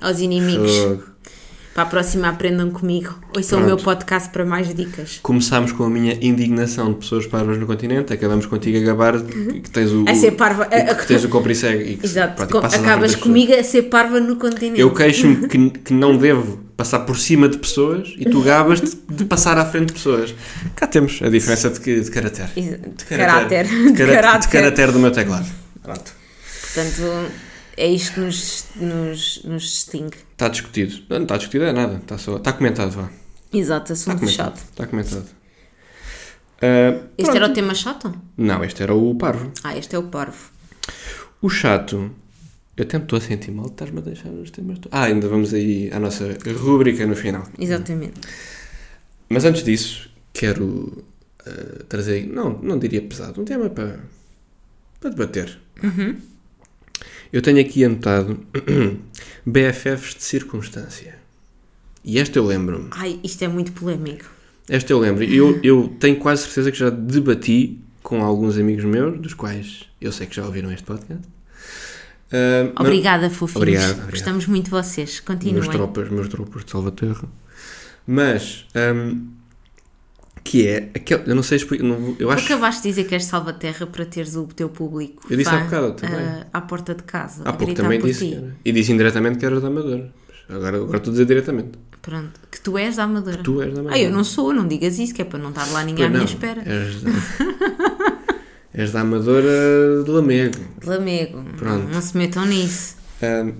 aos 0.00 0.18
inimigos. 0.18 0.76
Fogo. 0.76 1.15
Para 1.76 1.82
a 1.82 1.86
próxima 1.90 2.30
aprendam 2.30 2.70
comigo. 2.70 3.14
Ouçam 3.36 3.60
o 3.60 3.62
meu 3.66 3.76
podcast 3.76 4.30
para 4.30 4.46
mais 4.46 4.74
dicas. 4.74 5.20
Começámos 5.22 5.72
com 5.72 5.84
a 5.84 5.90
minha 5.90 6.14
indignação 6.22 6.88
de 6.90 7.00
pessoas 7.00 7.26
parvas 7.26 7.58
no 7.58 7.66
continente, 7.66 8.14
acabamos 8.14 8.46
contigo 8.46 8.78
a 8.78 8.80
gabar 8.80 9.20
que 9.22 9.60
que 9.60 9.68
tens 9.68 9.92
o, 9.92 10.06
A 10.08 10.14
ser 10.14 10.30
parva. 10.32 10.66
o- 10.66 10.96
que 10.96 11.06
tens 11.06 11.22
o 11.22 11.28
compra 11.28 11.52
e 11.52 11.96
que 11.98 12.00
Exato, 12.06 12.46
pronto, 12.46 12.72
e 12.72 12.76
acabas 12.76 13.14
comigo 13.14 13.52
a 13.54 13.62
ser 13.62 13.82
parva 13.82 14.18
no 14.18 14.36
continente. 14.36 14.80
Eu 14.80 14.90
queixo-me 14.94 15.44
que, 15.48 15.68
que 15.68 15.92
não 15.92 16.16
devo 16.16 16.56
passar 16.78 17.00
por 17.00 17.18
cima 17.18 17.46
de 17.46 17.58
pessoas 17.58 18.14
e 18.16 18.24
tu 18.24 18.40
gabas 18.40 18.80
de, 18.80 18.96
de 19.14 19.24
passar 19.26 19.58
à 19.58 19.66
frente 19.66 19.88
de 19.88 19.92
pessoas. 19.92 20.34
Cá 20.74 20.86
temos 20.86 21.20
a 21.22 21.28
diferença 21.28 21.68
de, 21.68 21.78
que- 21.78 22.00
de 22.00 22.10
caráter. 22.10 22.48
De 22.56 23.04
Caráter. 23.04 23.66
De, 23.66 23.92
De 23.92 23.92
cara- 23.92 24.06
de 24.08 24.14
caráter. 24.16 24.48
caráter 24.50 24.92
do 24.92 24.98
meu 24.98 25.10
teclado. 25.10 25.46
Pronto. 25.82 26.10
Portanto, 26.74 27.30
é 27.76 27.86
isto 27.88 28.14
que 28.14 28.20
nos, 28.20 28.64
nos, 28.76 29.44
nos 29.44 29.62
distingue. 29.62 30.16
Está 30.32 30.48
discutido. 30.48 31.02
Não, 31.08 31.16
não 31.18 31.22
está 31.24 31.36
discutido 31.36 31.64
é 31.64 31.72
nada. 31.72 31.96
Está, 31.96 32.18
só, 32.18 32.36
está 32.36 32.52
comentado, 32.52 32.90
vá. 32.90 33.10
Exato, 33.52 33.92
Está 33.92 34.12
assunto 34.12 34.20
comentado. 34.20 34.56
chato. 34.58 34.68
Está 34.70 34.86
comentado. 34.86 35.26
Ah, 36.62 37.06
Este 37.18 37.24
pronto. 37.24 37.36
era 37.36 37.46
o 37.46 37.52
tema 37.52 37.74
chato? 37.74 38.14
Não, 38.36 38.64
este 38.64 38.82
era 38.82 38.94
o 38.94 39.14
parvo. 39.14 39.52
Ah, 39.62 39.76
este 39.76 39.94
é 39.94 39.98
o 39.98 40.04
parvo. 40.04 40.50
O 41.42 41.48
chato, 41.50 42.10
eu 42.76 42.84
até 42.84 42.96
me 42.98 43.04
estou 43.04 43.18
a 43.18 43.20
sentir 43.20 43.50
mal, 43.50 43.66
estás-me 43.66 43.98
a 43.98 44.02
deixar 44.02 44.30
os 44.30 44.50
temas. 44.50 44.78
Ah, 44.90 45.04
ainda 45.04 45.28
vamos 45.28 45.52
aí 45.52 45.90
à 45.92 45.98
nossa 45.98 46.36
rúbrica 46.58 47.06
no 47.06 47.14
final. 47.14 47.46
Exatamente. 47.58 48.20
Mas 49.28 49.44
antes 49.44 49.62
disso, 49.64 50.10
quero 50.32 51.04
eh, 51.44 51.84
trazer, 51.88 52.26
não, 52.26 52.58
não 52.62 52.78
diria 52.78 53.02
pesado, 53.02 53.40
um 53.40 53.44
tema 53.44 53.68
para, 53.68 54.00
para 55.00 55.10
debater. 55.10 55.58
Uhum. 55.82 56.16
Eu 57.32 57.42
tenho 57.42 57.60
aqui 57.60 57.84
anotado 57.84 58.38
BFFs 59.44 60.14
de 60.14 60.22
circunstância. 60.24 61.16
E 62.04 62.18
esta 62.18 62.38
eu 62.38 62.46
lembro-me. 62.46 62.88
Ai, 62.92 63.18
isto 63.24 63.42
é 63.44 63.48
muito 63.48 63.72
polémico. 63.72 64.24
Esta 64.68 64.92
eu 64.92 64.98
lembro. 64.98 65.24
Eu, 65.24 65.58
eu 65.62 65.94
tenho 66.00 66.16
quase 66.18 66.42
certeza 66.42 66.70
que 66.72 66.78
já 66.78 66.90
debati 66.90 67.78
com 68.02 68.22
alguns 68.22 68.56
amigos 68.58 68.84
meus, 68.84 69.18
dos 69.20 69.34
quais 69.34 69.84
eu 70.00 70.12
sei 70.12 70.26
que 70.26 70.36
já 70.36 70.44
ouviram 70.44 70.70
este 70.72 70.84
podcast. 70.84 71.22
Mas- 72.30 72.72
Obrigada, 72.86 73.30
fofinhos. 73.30 73.56
Obrigado, 73.56 73.90
obrigado. 73.90 74.10
Gostamos 74.10 74.46
muito 74.46 74.64
de 74.66 74.70
vocês. 74.70 75.10
meus 75.10 75.20
Continuem. 75.20 75.70
tropas, 75.70 76.08
meus 76.10 76.28
tropas 76.28 76.64
de 76.64 76.70
Salvaterra. 76.70 77.28
Mas, 78.06 78.66
hum, 78.94 79.26
que 80.46 80.66
é, 80.68 80.90
aquele, 80.94 81.22
eu 81.26 81.34
não 81.34 81.42
sei 81.42 81.56
explicar, 81.56 81.84
não, 81.84 82.10
eu 82.20 82.28
Tu 82.28 82.30
acho, 82.30 82.44
acabaste 82.46 82.82
de 82.82 82.88
dizer 82.90 83.04
que 83.04 83.14
és 83.14 83.24
salva-terra 83.24 83.84
para 83.84 84.06
teres 84.06 84.36
o 84.36 84.44
teu 84.46 84.68
público 84.68 85.26
Eu 85.28 85.36
disse 85.36 85.50
fã, 85.50 85.56
há 85.56 85.64
bocado 85.64 85.92
também. 85.94 86.20
ah, 86.20 86.46
à 86.52 86.60
porta 86.60 86.94
de 86.94 87.02
casa. 87.02 87.42
há 87.44 87.52
pouco 87.52 87.74
também 87.74 88.00
disse, 88.00 88.28
ti. 88.28 88.36
que 88.36 88.68
e 88.68 88.72
disse 88.72 88.92
indiretamente 88.92 89.38
que 89.38 89.44
eras 89.44 89.60
da 89.60 89.66
Amadora. 89.68 90.12
Agora, 90.48 90.76
agora 90.76 90.96
estou 90.98 91.10
a 91.10 91.12
dizer 91.14 91.26
diretamente. 91.26 91.72
Pronto. 92.00 92.40
Que 92.48 92.60
tu 92.60 92.78
és 92.78 92.94
da 92.94 93.02
Amadora. 93.02 93.38
Tu 93.42 93.60
és 93.60 93.74
da 93.74 93.80
Amadora. 93.80 93.96
Ah, 93.96 93.98
eu 94.00 94.12
não 94.12 94.22
sou, 94.22 94.52
não 94.54 94.68
digas 94.68 94.96
isso, 95.00 95.12
que 95.12 95.22
é 95.22 95.24
para 95.24 95.40
não 95.40 95.48
estar 95.50 95.66
lá 95.72 95.82
ninguém 95.82 96.08
Pois 96.08 96.20
à 96.20 96.24
minha 96.24 96.24
espera. 96.24 96.62
És 96.64 97.02
da, 97.02 97.10
és 98.72 98.92
da 98.92 99.00
Amadora 99.00 100.02
de 100.04 100.10
Lamego. 100.10 100.60
Lamego. 100.84 101.42
Pronto. 101.56 101.84
Não, 101.86 101.94
não 101.94 102.00
se 102.00 102.16
metam 102.16 102.46
nisso. 102.46 102.94
Hum, 103.20 103.52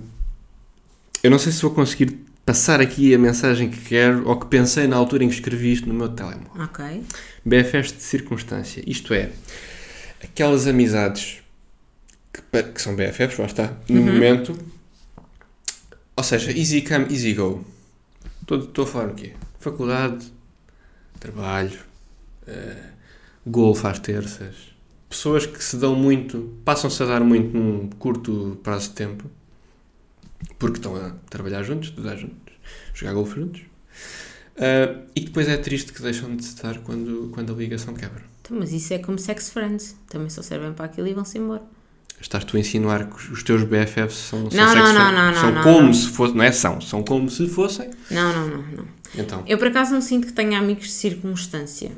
eu 1.21 1.29
não 1.31 1.37
sei 1.39 1.51
se 1.51 1.61
vou 1.61 1.71
conseguir 1.71 2.25
passar 2.47 2.79
aqui 2.79 3.13
a 3.13 3.19
mensagem 3.19 3.69
que 3.69 3.77
quero 3.81 4.25
ou 4.25 4.39
que 4.39 4.45
pensei 4.45 4.87
na 4.87 4.95
altura 4.95 5.25
em 5.25 5.27
que 5.27 5.35
escrevi 5.35 5.73
isto 5.73 5.85
no 5.85 5.93
meu 5.93 6.07
telemóvel. 6.07 6.63
Ok. 6.63 7.03
BFFs 7.43 7.91
de 7.91 8.01
circunstância. 8.01 8.81
Isto 8.87 9.13
é, 9.13 9.31
aquelas 10.23 10.65
amizades 10.65 11.43
que, 12.31 12.63
que 12.63 12.81
são 12.81 12.95
BFFs, 12.95 13.37
lá 13.37 13.45
está, 13.47 13.73
no 13.89 14.01
momento. 14.01 14.57
Ou 16.15 16.23
seja, 16.23 16.57
easy 16.57 16.81
come, 16.81 17.13
easy 17.13 17.33
go. 17.33 17.65
Estou, 18.41 18.59
estou 18.59 18.85
a 18.85 18.87
falar 18.87 19.07
o 19.09 19.13
quê? 19.13 19.33
Faculdade, 19.59 20.31
trabalho, 21.19 21.77
eh, 22.47 22.91
golfe 23.45 23.85
às 23.85 23.99
terças. 23.99 24.55
Pessoas 25.09 25.45
que 25.45 25.61
se 25.61 25.75
dão 25.75 25.95
muito, 25.95 26.57
passam-se 26.63 27.03
a 27.03 27.07
dar 27.07 27.19
muito 27.19 27.57
num 27.57 27.89
curto 27.89 28.57
prazo 28.63 28.87
de 28.89 28.95
tempo, 28.95 29.29
porque 30.59 30.77
estão 30.77 30.95
a 30.95 31.11
trabalhar 31.29 31.63
juntos, 31.63 31.89
estudar 31.89 32.15
juntos, 32.15 32.53
jogar 32.93 33.13
golfe 33.13 33.35
juntos. 33.39 33.61
Uh, 34.57 35.03
e 35.15 35.21
depois 35.21 35.47
é 35.47 35.55
triste 35.57 35.93
que 35.93 36.01
deixam 36.01 36.35
de 36.35 36.43
estar 36.43 36.79
quando, 36.79 37.29
quando 37.33 37.53
a 37.53 37.55
ligação 37.55 37.93
quebra. 37.93 38.23
Então, 38.41 38.57
mas 38.57 38.71
isso 38.71 38.93
é 38.93 38.97
como 38.97 39.19
sex 39.19 39.49
friends. 39.51 39.95
Também 40.09 40.29
só 40.29 40.41
servem 40.41 40.73
para 40.73 40.85
aquilo 40.85 41.07
e 41.07 41.13
vão-se 41.13 41.37
embora. 41.37 41.61
Estás 42.19 42.43
tu 42.43 42.57
a 42.57 42.59
insinuar 42.59 43.07
que 43.07 43.31
os- 43.31 43.43
teus 43.43 43.63
BFFs 43.63 44.15
são, 44.15 44.49
são 44.49 44.59
Não, 44.59 44.73
sex 44.73 44.75
não, 44.83 44.93
não, 44.93 44.93
friends? 44.93 45.13
não, 45.13 45.31
não, 45.33 45.41
São 45.41 45.51
não, 45.53 45.61
como 45.63 45.81
não. 45.87 45.93
se 45.93 46.07
fossem, 46.09 46.35
não 46.37 46.43
é 46.43 46.51
são, 46.51 46.81
são 46.81 47.03
como 47.03 47.29
se 47.29 47.47
fossem. 47.47 47.91
Não, 48.09 48.33
não, 48.33 48.47
não, 48.47 48.63
não. 48.71 48.85
Então, 49.15 49.43
Eu 49.47 49.57
por 49.59 49.67
acaso 49.67 49.93
não 49.93 50.01
sinto 50.01 50.25
que 50.27 50.33
tenha 50.33 50.57
amigos 50.57 50.85
de 50.85 50.91
circunstância. 50.93 51.91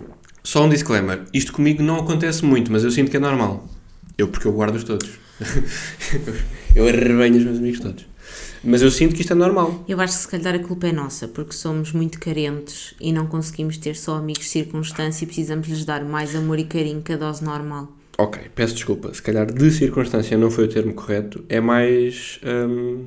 só 0.44 0.66
um 0.66 0.70
disclaimer. 0.70 1.24
Isto 1.34 1.54
comigo 1.54 1.82
não 1.82 1.96
acontece 2.00 2.44
muito, 2.44 2.70
mas 2.72 2.84
eu 2.84 2.92
sinto 2.92 3.10
que 3.10 3.16
é 3.16 3.20
normal. 3.22 3.70
Eu, 4.18 4.28
porque 4.28 4.46
eu 4.46 4.52
guardo-os 4.54 4.84
todos. 4.84 5.10
eu 6.76 6.88
arrebanho 6.88 7.38
os 7.38 7.44
meus 7.46 7.58
amigos 7.58 7.80
todos. 7.80 8.06
Mas 8.64 8.82
eu 8.82 8.92
sinto 8.92 9.16
que 9.16 9.22
isto 9.22 9.34
é 9.34 9.36
normal. 9.36 9.84
Eu 9.88 10.00
acho 10.02 10.14
que 10.16 10.22
se 10.22 10.28
calhar 10.28 10.56
a 10.56 10.60
culpa 10.60 10.88
é 10.88 10.92
nossa, 10.92 11.28
porque 11.28 11.54
somos 11.54 11.94
muito 11.94 12.20
carentes 12.20 12.94
e 13.00 13.12
não 13.12 13.28
conseguimos 13.28 13.78
ter 13.78 13.96
só 13.96 14.16
amigos 14.16 14.44
de 14.44 14.50
circunstância 14.50 15.24
e 15.24 15.28
precisamos 15.28 15.68
lhes 15.68 15.86
dar 15.86 16.04
mais 16.04 16.36
amor 16.36 16.60
e 16.60 16.66
carinho 16.66 17.02
que 17.02 17.14
a 17.14 17.18
dose 17.18 17.44
normal. 17.44 17.90
Ok, 18.18 18.42
peço 18.54 18.74
desculpa. 18.74 19.14
Se 19.14 19.22
calhar 19.22 19.46
de 19.46 19.72
circunstância 19.72 20.38
não 20.38 20.52
foi 20.52 20.66
o 20.66 20.68
termo 20.68 20.94
correto. 20.94 21.44
É 21.48 21.62
mais. 21.62 22.40
hum, 22.44 23.06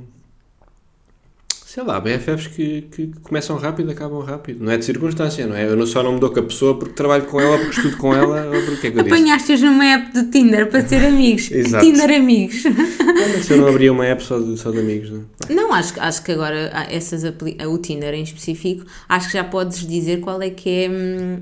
sei 1.72 1.82
lá, 1.84 1.98
BFFs 1.98 2.48
que, 2.48 2.82
que 2.94 3.10
começam 3.22 3.56
rápido 3.56 3.88
e 3.88 3.92
acabam 3.92 4.20
rápido. 4.20 4.62
Não 4.62 4.70
é 4.70 4.76
de 4.76 4.84
circunstância, 4.84 5.46
não 5.46 5.56
é? 5.56 5.64
Eu 5.64 5.86
só 5.86 6.02
não 6.02 6.12
me 6.12 6.20
dou 6.20 6.28
com 6.30 6.40
a 6.40 6.42
pessoa 6.42 6.78
porque 6.78 6.92
trabalho 6.92 7.24
com 7.24 7.40
ela, 7.40 7.56
porque 7.56 7.70
estudo 7.76 7.96
com 7.96 8.14
ela, 8.14 8.44
ou 8.54 8.62
porque 8.66 8.88
é 8.88 8.90
que 8.90 8.98
eu 8.98 9.02
disse? 9.02 9.14
Apanhaste-os 9.14 9.62
numa 9.62 9.86
app 9.86 10.12
de 10.12 10.24
Tinder 10.30 10.68
para 10.68 10.86
ser 10.86 11.02
amigos. 11.06 11.48
Exato. 11.50 11.82
Tinder 11.82 12.10
amigos. 12.10 12.62
Mas 12.66 13.46
se 13.46 13.54
eu 13.54 13.56
não 13.56 13.68
abria 13.68 13.90
uma 13.90 14.04
app 14.04 14.22
só 14.22 14.38
de, 14.38 14.54
só 14.58 14.70
de 14.70 14.80
amigos, 14.80 15.08
não 15.12 15.24
é? 15.48 15.54
Não, 15.54 15.72
acho, 15.72 15.94
que- 15.94 16.00
acho 16.00 16.22
que 16.22 16.32
agora 16.32 16.70
essas 16.90 17.24
o 17.24 17.78
Tinder 17.78 18.12
em 18.12 18.22
específico, 18.22 18.84
acho 19.08 19.28
que 19.28 19.32
já 19.38 19.44
podes 19.44 19.86
dizer 19.86 20.20
qual 20.20 20.42
é 20.42 20.50
que 20.50 20.68
é 20.68 20.90
hum, 20.90 21.38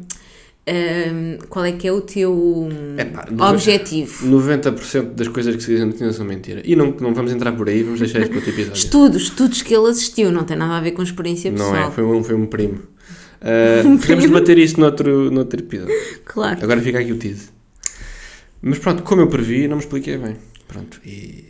hum, 0.70 1.38
qual 1.48 1.64
é 1.64 1.72
que 1.72 1.86
é 1.88 1.92
o 1.92 2.00
teu 2.00 2.32
hum, 2.32 2.96
Epá, 2.98 3.26
no- 3.30 3.44
objetivo. 3.44 4.26
90% 4.26 5.14
das 5.14 5.28
coisas 5.28 5.56
que 5.56 5.62
se 5.62 5.72
dizem 5.72 5.86
no 5.86 5.92
Tinder 5.92 6.12
são 6.12 6.24
mentira. 6.24 6.62
E 6.64 6.74
não, 6.76 6.94
não 7.00 7.12
vamos 7.14 7.32
entrar 7.32 7.52
por 7.52 7.68
aí, 7.68 7.82
vamos 7.82 8.00
deixar 8.00 8.20
isto 8.20 8.28
para 8.30 8.38
outro 8.38 8.50
episódio. 8.54 8.78
Estudos, 8.78 9.22
estudos 9.22 9.62
que 9.62 9.74
ele 9.74 9.88
assistiu, 9.88 10.30
não 10.30 10.44
tem 10.44 10.56
nada 10.56 10.76
a 10.76 10.80
ver 10.80 10.92
com 10.92 11.02
experiência 11.02 11.50
Não 11.50 11.58
pessoal. 11.58 11.88
é, 11.88 11.90
foi 11.90 12.04
um, 12.04 12.22
foi 12.24 12.34
um 12.34 12.46
primo. 12.46 12.80
Ah, 13.42 13.80
podemos 13.98 14.24
debater 14.26 14.58
isto 14.58 14.78
noutro, 14.78 15.30
noutro 15.30 15.58
episódio. 15.60 15.94
Claro. 16.26 16.62
Agora 16.62 16.78
fica 16.82 16.98
aqui 16.98 17.10
o 17.10 17.16
tease. 17.16 17.48
Mas 18.60 18.78
pronto, 18.78 19.02
como 19.02 19.22
eu 19.22 19.28
previ, 19.28 19.66
não 19.66 19.76
me 19.78 19.82
expliquei 19.82 20.18
bem. 20.18 20.36
Pronto, 20.68 21.00
e... 21.06 21.46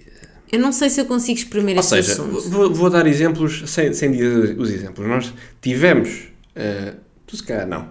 Eu 0.52 0.60
não 0.60 0.70
sei 0.70 0.88
se 0.88 1.00
eu 1.00 1.04
consigo 1.06 1.36
exprimir 1.38 1.76
Ou 1.76 1.82
seja, 1.82 2.14
vou, 2.22 2.72
vou 2.72 2.88
dar 2.90 3.08
exemplos 3.08 3.64
sem, 3.66 3.92
sem 3.92 4.12
dizer 4.12 4.56
os 4.56 4.70
exemplos. 4.70 5.04
Nós 5.04 5.34
tivemos, 5.60 6.28
eh, 6.54 6.94
tu 7.26 7.36
se 7.36 7.42
calhar 7.42 7.66
não, 7.66 7.88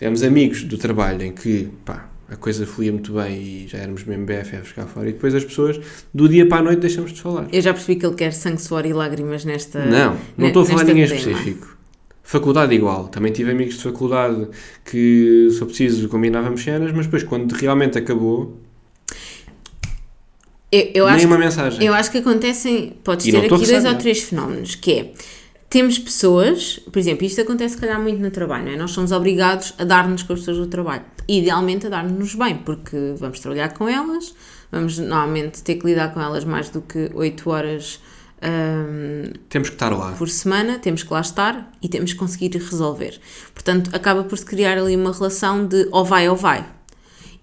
tivemos 0.00 0.22
amigos 0.22 0.62
do 0.64 0.78
trabalho 0.78 1.22
em 1.22 1.30
que, 1.30 1.68
pá, 1.84 2.08
a 2.26 2.34
coisa 2.34 2.66
fluía 2.66 2.90
muito 2.90 3.12
bem 3.12 3.36
e 3.36 3.68
já 3.68 3.76
éramos 3.76 4.02
mesmo 4.04 4.24
BFFs 4.24 4.72
cá 4.72 4.86
fora 4.86 5.10
e 5.10 5.12
depois 5.12 5.34
as 5.34 5.44
pessoas, 5.44 5.78
do 6.14 6.26
dia 6.26 6.48
para 6.48 6.56
a 6.58 6.62
noite, 6.62 6.78
deixamos 6.80 7.12
de 7.12 7.20
falar. 7.20 7.46
Eu 7.52 7.60
já 7.60 7.74
percebi 7.74 8.00
que 8.00 8.06
ele 8.06 8.14
quer 8.14 8.32
sangue, 8.32 8.62
suor 8.62 8.86
e 8.86 8.94
lágrimas 8.94 9.44
nesta. 9.44 9.84
Não, 9.84 10.16
não 10.38 10.46
estou 10.48 10.62
a 10.62 10.66
falar 10.66 10.84
ninguém 10.84 11.06
tema. 11.06 11.16
específico. 11.20 11.76
Faculdade 12.22 12.74
igual. 12.74 13.08
Também 13.08 13.30
tive 13.30 13.50
amigos 13.50 13.74
de 13.76 13.82
faculdade 13.82 14.48
que, 14.90 15.48
se 15.50 15.60
eu 15.60 15.66
preciso, 15.66 16.08
combinávamos 16.08 16.62
cenas, 16.62 16.92
mas 16.92 17.04
depois, 17.04 17.22
quando 17.22 17.52
realmente 17.52 17.98
acabou, 17.98 18.58
Eu, 20.72 20.80
eu 20.94 21.06
nem 21.06 21.14
acho, 21.16 21.26
uma 21.26 21.36
mensagem. 21.36 21.84
eu 21.84 21.92
acho 21.92 22.10
que 22.10 22.18
acontecem, 22.18 22.94
podes 23.04 23.26
E 23.26 23.32
ter 23.32 23.38
aqui 23.38 23.48
dois 23.48 23.68
ou 23.68 23.74
receber. 23.76 23.96
três 23.98 24.22
fenómenos, 24.22 24.76
que 24.76 24.92
é 24.92 25.12
temos 25.70 26.00
pessoas, 26.00 26.80
por 26.90 26.98
exemplo, 26.98 27.24
isto 27.24 27.40
acontece 27.40 27.76
se 27.76 27.80
calhar 27.80 27.98
muito 28.00 28.20
no 28.20 28.30
trabalho, 28.32 28.64
não 28.64 28.72
é? 28.72 28.76
Nós 28.76 28.90
somos 28.90 29.12
obrigados 29.12 29.72
a 29.78 29.84
dar-nos 29.84 30.24
com 30.24 30.32
as 30.32 30.40
pessoas 30.40 30.56
do 30.58 30.66
trabalho. 30.66 31.04
Idealmente 31.28 31.86
a 31.86 31.88
dar-nos 31.88 32.34
bem, 32.34 32.56
porque 32.56 33.14
vamos 33.16 33.38
trabalhar 33.38 33.72
com 33.72 33.88
elas, 33.88 34.34
vamos 34.72 34.98
normalmente 34.98 35.62
ter 35.62 35.76
que 35.76 35.86
lidar 35.86 36.12
com 36.12 36.20
elas 36.20 36.44
mais 36.44 36.68
do 36.70 36.80
que 36.80 37.08
8 37.14 37.48
horas 37.48 38.00
hum, 38.42 39.32
Temos 39.48 39.68
que 39.68 39.76
estar 39.76 39.96
lá. 39.96 40.10
por 40.18 40.28
semana, 40.28 40.80
temos 40.80 41.04
que 41.04 41.12
lá 41.12 41.20
estar 41.20 41.70
e 41.80 41.88
temos 41.88 42.14
que 42.14 42.18
conseguir 42.18 42.50
resolver. 42.58 43.20
Portanto, 43.54 43.94
acaba 43.94 44.24
por 44.24 44.36
se 44.36 44.44
criar 44.44 44.76
ali 44.76 44.96
uma 44.96 45.12
relação 45.12 45.64
de 45.64 45.86
ou 45.92 46.04
vai 46.04 46.28
ou 46.28 46.34
vai. 46.34 46.66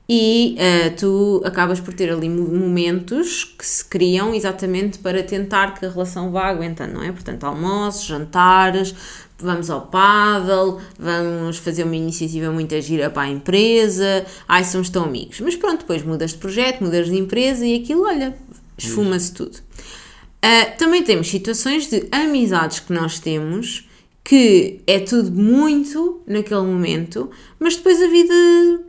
E 0.10 0.56
eh, 0.58 0.90
tu 0.92 1.42
acabas 1.44 1.82
por 1.82 1.94
ter 1.94 2.10
ali 2.10 2.30
mo- 2.30 2.48
momentos 2.48 3.44
que 3.44 3.66
se 3.66 3.84
criam 3.84 4.34
exatamente 4.34 5.00
para 5.00 5.22
tentar 5.22 5.78
que 5.78 5.86
a 5.86 5.90
relação 5.90 6.32
vá 6.32 6.46
aguentando, 6.46 6.94
não 6.94 7.04
é? 7.04 7.12
Portanto, 7.12 7.44
almoços, 7.44 8.06
jantares, 8.06 8.96
vamos 9.38 9.70
ao 9.70 9.82
paddle, 9.82 10.80
vamos 10.98 11.58
fazer 11.58 11.84
uma 11.84 11.96
iniciativa 11.96 12.50
muito 12.52 12.80
gira 12.80 13.10
para 13.10 13.24
a 13.24 13.30
empresa, 13.30 14.26
ai, 14.48 14.64
somos 14.64 14.90
tão 14.90 15.04
amigos. 15.04 15.42
Mas 15.42 15.56
pronto, 15.56 15.80
depois 15.80 16.04
mudas 16.04 16.32
de 16.32 16.38
projeto, 16.38 16.84
mudas 16.84 17.08
de 17.08 17.18
empresa 17.18 17.66
e 17.66 17.76
aquilo, 17.76 18.04
olha, 18.04 18.36
esfuma-se 18.78 19.34
tudo. 19.34 19.58
Uh, 19.58 20.78
também 20.78 21.04
temos 21.04 21.28
situações 21.28 21.90
de 21.90 22.08
amizades 22.12 22.80
que 22.80 22.94
nós 22.94 23.20
temos 23.20 23.88
que 24.24 24.82
é 24.86 25.00
tudo 25.00 25.32
muito 25.32 26.22
naquele 26.28 26.62
momento, 26.62 27.30
mas 27.60 27.78
depois 27.78 28.02
a 28.02 28.08
vida 28.08 28.34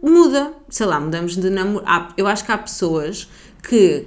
muda. 0.03 0.53
Sei 0.69 0.87
lá, 0.87 1.01
mudamos 1.01 1.37
de 1.37 1.51
namoro. 1.51 1.85
Eu 2.17 2.27
acho 2.27 2.45
que 2.45 2.53
há 2.53 2.59
pessoas 2.59 3.29
que. 3.63 4.07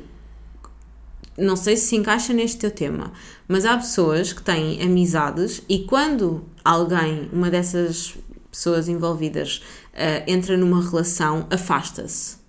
Não 1.37 1.55
sei 1.55 1.77
se 1.77 1.87
se 1.87 1.95
encaixa 1.95 2.33
neste 2.33 2.57
teu 2.57 2.69
tema, 2.69 3.13
mas 3.47 3.65
há 3.65 3.75
pessoas 3.77 4.33
que 4.33 4.43
têm 4.43 4.81
amizades 4.83 5.63
e 5.67 5.79
quando 5.79 6.43
alguém, 6.63 7.29
uma 7.31 7.49
dessas 7.49 8.15
pessoas 8.51 8.89
envolvidas, 8.89 9.63
uh, 9.93 10.23
entra 10.27 10.57
numa 10.57 10.81
relação, 10.87 11.47
afasta-se. 11.49 12.41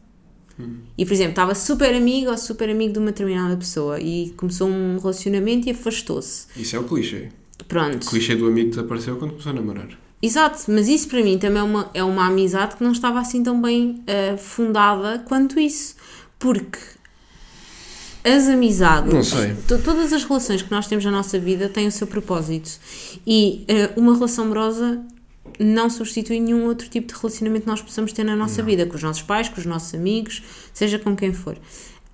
E, 0.96 1.04
por 1.04 1.12
exemplo, 1.12 1.30
estava 1.30 1.54
super 1.54 1.94
amigo 1.94 2.30
ou 2.30 2.38
super 2.38 2.68
amigo 2.68 2.92
de 2.92 2.98
uma 2.98 3.10
determinada 3.10 3.56
pessoa 3.56 3.98
e 3.98 4.30
começou 4.36 4.68
um 4.68 4.98
relacionamento 4.98 5.68
e 5.68 5.72
afastou-se. 5.72 6.46
Isso 6.56 6.76
é 6.76 6.78
o 6.78 6.84
clichê. 6.84 7.28
Pronto. 7.66 8.06
O 8.06 8.10
clichê 8.10 8.36
do 8.36 8.46
amigo 8.46 8.70
desapareceu 8.70 9.16
quando 9.16 9.32
começou 9.32 9.50
a 9.50 9.54
namorar. 9.54 9.88
Exato, 10.22 10.62
mas 10.68 10.86
isso 10.86 11.08
para 11.08 11.22
mim 11.22 11.36
também 11.36 11.58
é 11.58 11.64
uma, 11.64 11.90
é 11.92 12.04
uma 12.04 12.26
amizade 12.28 12.76
que 12.76 12.84
não 12.84 12.92
estava 12.92 13.18
assim 13.18 13.42
tão 13.42 13.60
bem 13.60 14.02
eh, 14.06 14.36
fundada 14.36 15.18
quanto 15.26 15.58
isso. 15.58 15.96
Porque 16.38 16.78
as 18.24 18.46
amizades, 18.46 19.12
Não 19.12 19.22
sei. 19.24 19.54
to- 19.66 19.78
todas 19.82 20.12
as 20.12 20.22
relações 20.24 20.62
que 20.62 20.70
nós 20.70 20.86
temos 20.86 21.04
na 21.04 21.10
nossa 21.10 21.38
vida 21.40 21.68
têm 21.68 21.88
o 21.88 21.92
seu 21.92 22.06
propósito. 22.06 22.70
E 23.26 23.64
eh, 23.66 23.90
uma 23.96 24.14
relação 24.14 24.44
amorosa 24.44 25.02
não 25.58 25.90
substitui 25.90 26.38
nenhum 26.38 26.66
outro 26.66 26.88
tipo 26.88 27.12
de 27.12 27.18
relacionamento 27.18 27.62
que 27.64 27.68
nós 27.70 27.82
possamos 27.82 28.12
ter 28.12 28.22
na 28.24 28.36
nossa 28.36 28.62
vida, 28.62 28.86
com 28.86 28.94
os 28.94 29.02
nossos 29.02 29.22
pais, 29.22 29.48
com 29.48 29.58
os 29.58 29.66
nossos 29.66 29.92
amigos, 29.92 30.40
seja 30.72 31.00
com 31.00 31.16
quem 31.16 31.32
for. 31.32 31.58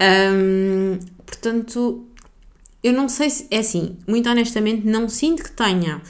Ahm, 0.01 0.99
portanto, 1.27 2.07
eu 2.83 2.93
não 2.95 3.07
sei 3.09 3.29
se. 3.29 3.47
É 3.51 3.59
assim, 3.59 3.97
muito 4.07 4.29
honestamente, 4.31 4.87
não 4.87 5.09
sinto 5.11 5.43
que 5.45 5.53
tenha 5.53 6.01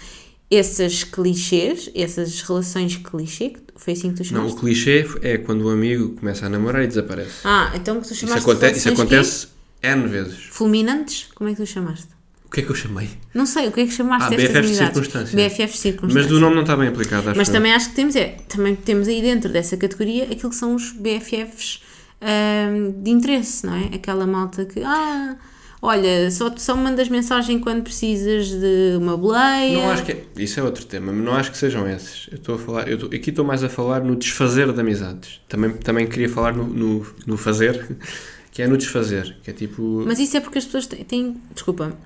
esses 0.50 1.04
clichês, 1.04 1.90
essas 1.94 2.40
relações 2.42 2.96
clichê. 2.96 3.50
que- 3.50 3.68
Foi 3.76 3.92
assim 3.92 4.11
que 4.12 4.16
tu 4.16 4.32
Não, 4.32 4.40
chamaste? 4.40 4.56
o 4.56 4.61
clichê 4.61 5.06
é 5.22 5.38
quando 5.38 5.62
o 5.62 5.68
amigo 5.70 6.11
começa 6.16 6.46
a 6.46 6.48
namorar 6.48 6.82
e 6.82 6.87
desaparece. 6.88 7.30
Ah, 7.44 7.70
então 7.76 8.00
que 8.00 8.08
tu 8.08 8.12
Isso, 8.12 8.26
chamaste 8.26 8.44
de 8.44 8.50
aconte 8.50 8.76
isso 8.76 8.88
acontece 8.88 9.46
N 9.82 10.08
vezes. 10.08 10.34
quê? 10.34 10.48
Fulminantes? 10.50 11.28
Como 11.34 11.48
é 11.48 11.54
que 11.54 11.62
tu 11.62 11.66
chamaste? 11.66 12.08
O 12.44 12.50
que 12.50 12.61
é 12.61 12.62
que 12.64 12.70
eu 12.70 12.74
chamei? 12.74 13.08
Não 13.34 13.44
sei, 13.46 13.68
o 13.68 13.72
que 13.72 13.80
é 13.82 13.87
que 13.87 13.92
chamaste 13.92 14.24
Ah, 14.26 14.30
destas 14.30 14.48
BFFs 14.48 14.61
de 14.62 14.66
amizades? 14.82 14.94
circunstância. 14.94 15.37
BFFs 15.37 15.72
de 15.74 15.78
circunstância. 15.80 16.20
Mas 16.22 16.26
do 16.26 16.40
nome 16.40 16.54
não 16.56 16.62
está 16.62 16.76
bem 16.76 16.88
aplicado, 16.88 17.28
acho 17.28 17.38
Mas 17.38 17.48
eu. 17.48 17.54
também 17.54 17.72
acho 17.72 17.90
que 17.90 17.94
temos, 17.94 18.16
é, 18.16 18.37
também 18.48 18.74
temos 18.74 19.06
aí 19.06 19.20
dentro 19.22 19.52
dessa 19.52 19.76
categoria 19.76 20.24
aquilo 20.24 20.50
que 20.50 20.56
são 20.56 20.74
os 20.74 20.90
BFFs 20.92 21.82
ahm, 22.20 23.00
de 23.02 23.11
interesse, 23.11 23.64
não 23.66 23.74
é? 23.74 23.90
Aquela 23.94 24.26
malta 24.26 24.64
que, 24.64 24.80
ah, 24.82 25.37
olha, 25.80 26.30
só, 26.30 26.52
só 26.56 26.76
mandas 26.76 27.08
mensagem 27.08 27.58
quando 27.58 27.82
precisas 27.82 28.48
de 28.48 28.96
uma 28.98 29.16
boleia. 29.16 29.74
Não 29.78 29.90
acho 29.90 30.04
que 30.04 30.12
é, 30.12 30.24
isso 30.36 30.58
é 30.58 30.62
outro 30.62 30.84
tema, 30.84 31.12
mas 31.12 31.24
não 31.24 31.34
acho 31.34 31.50
que 31.52 31.58
sejam 31.58 31.88
esses. 31.88 32.28
Eu 32.30 32.36
estou 32.38 32.54
a 32.54 32.58
falar, 32.58 32.88
eu 32.88 32.94
estou- 32.94 33.08
aqui 33.12 33.30
estou 33.30 33.44
mais 33.44 33.62
a 33.62 33.68
falar 33.68 34.00
no 34.02 34.16
desfazer 34.16 34.72
de 34.72 34.80
amizades. 34.80 35.40
Também, 35.48 35.72
também 35.72 36.06
queria 36.06 36.28
falar 36.28 36.52
no, 36.54 36.64
no, 36.66 37.06
no 37.26 37.36
fazer, 37.36 37.96
que 38.52 38.62
é 38.62 38.66
no 38.66 38.76
desfazer, 38.76 39.36
que 39.42 39.50
é 39.50 39.52
tipo. 39.52 40.02
Mas 40.06 40.18
isso 40.18 40.36
é 40.36 40.40
porque 40.40 40.58
as 40.58 40.64
pessoas 40.64 40.86
têm, 40.86 41.04
têm- 41.04 41.36
desculpa, 41.54 41.96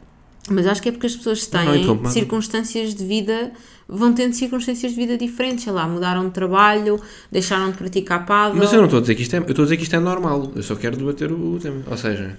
mas 0.51 0.67
acho 0.67 0.83
que 0.83 0.89
é 0.89 0.93
porque 0.93 1.07
as 1.07 1.15
pessoas 1.17 1.49
Não, 1.51 1.61
têm 1.61 1.69
não, 1.69 1.77
interrompe, 1.77 2.03
mas- 2.05 2.13
circunstâncias 2.13 2.95
de 2.95 3.05
vida, 3.07 3.53
vão 3.89 4.13
tendo 4.13 4.35
circunstâncias 4.35 4.93
de 4.93 4.99
vida 4.99 5.17
diferentes, 5.17 5.65
sei 5.65 5.73
lá, 5.73 5.87
mudaram 5.87 6.25
de 6.27 6.33
trabalho, 6.33 7.01
deixaram 7.31 7.71
de 7.71 7.79
praticar 7.79 8.27
paddle. 8.27 8.59
Mas 8.59 8.73
eu 8.73 8.79
não 8.79 8.85
estou 8.87 8.99
a 8.99 9.01
dizer 9.01 9.15
que 9.15 9.23
isto 9.23 9.35
é, 9.35 9.39
eu 9.39 9.43
estou 9.49 9.63
a 9.63 9.67
dizer 9.67 9.77
que 9.77 9.83
isto 9.85 9.95
é 9.97 10.01
normal. 10.01 10.53
Eu 10.55 10.63
só 10.63 10.75
quero 10.75 10.97
debater 10.97 11.31
o 11.33 11.59
tema. 11.61 11.83
Ou 11.89 11.97
seja, 11.97 12.37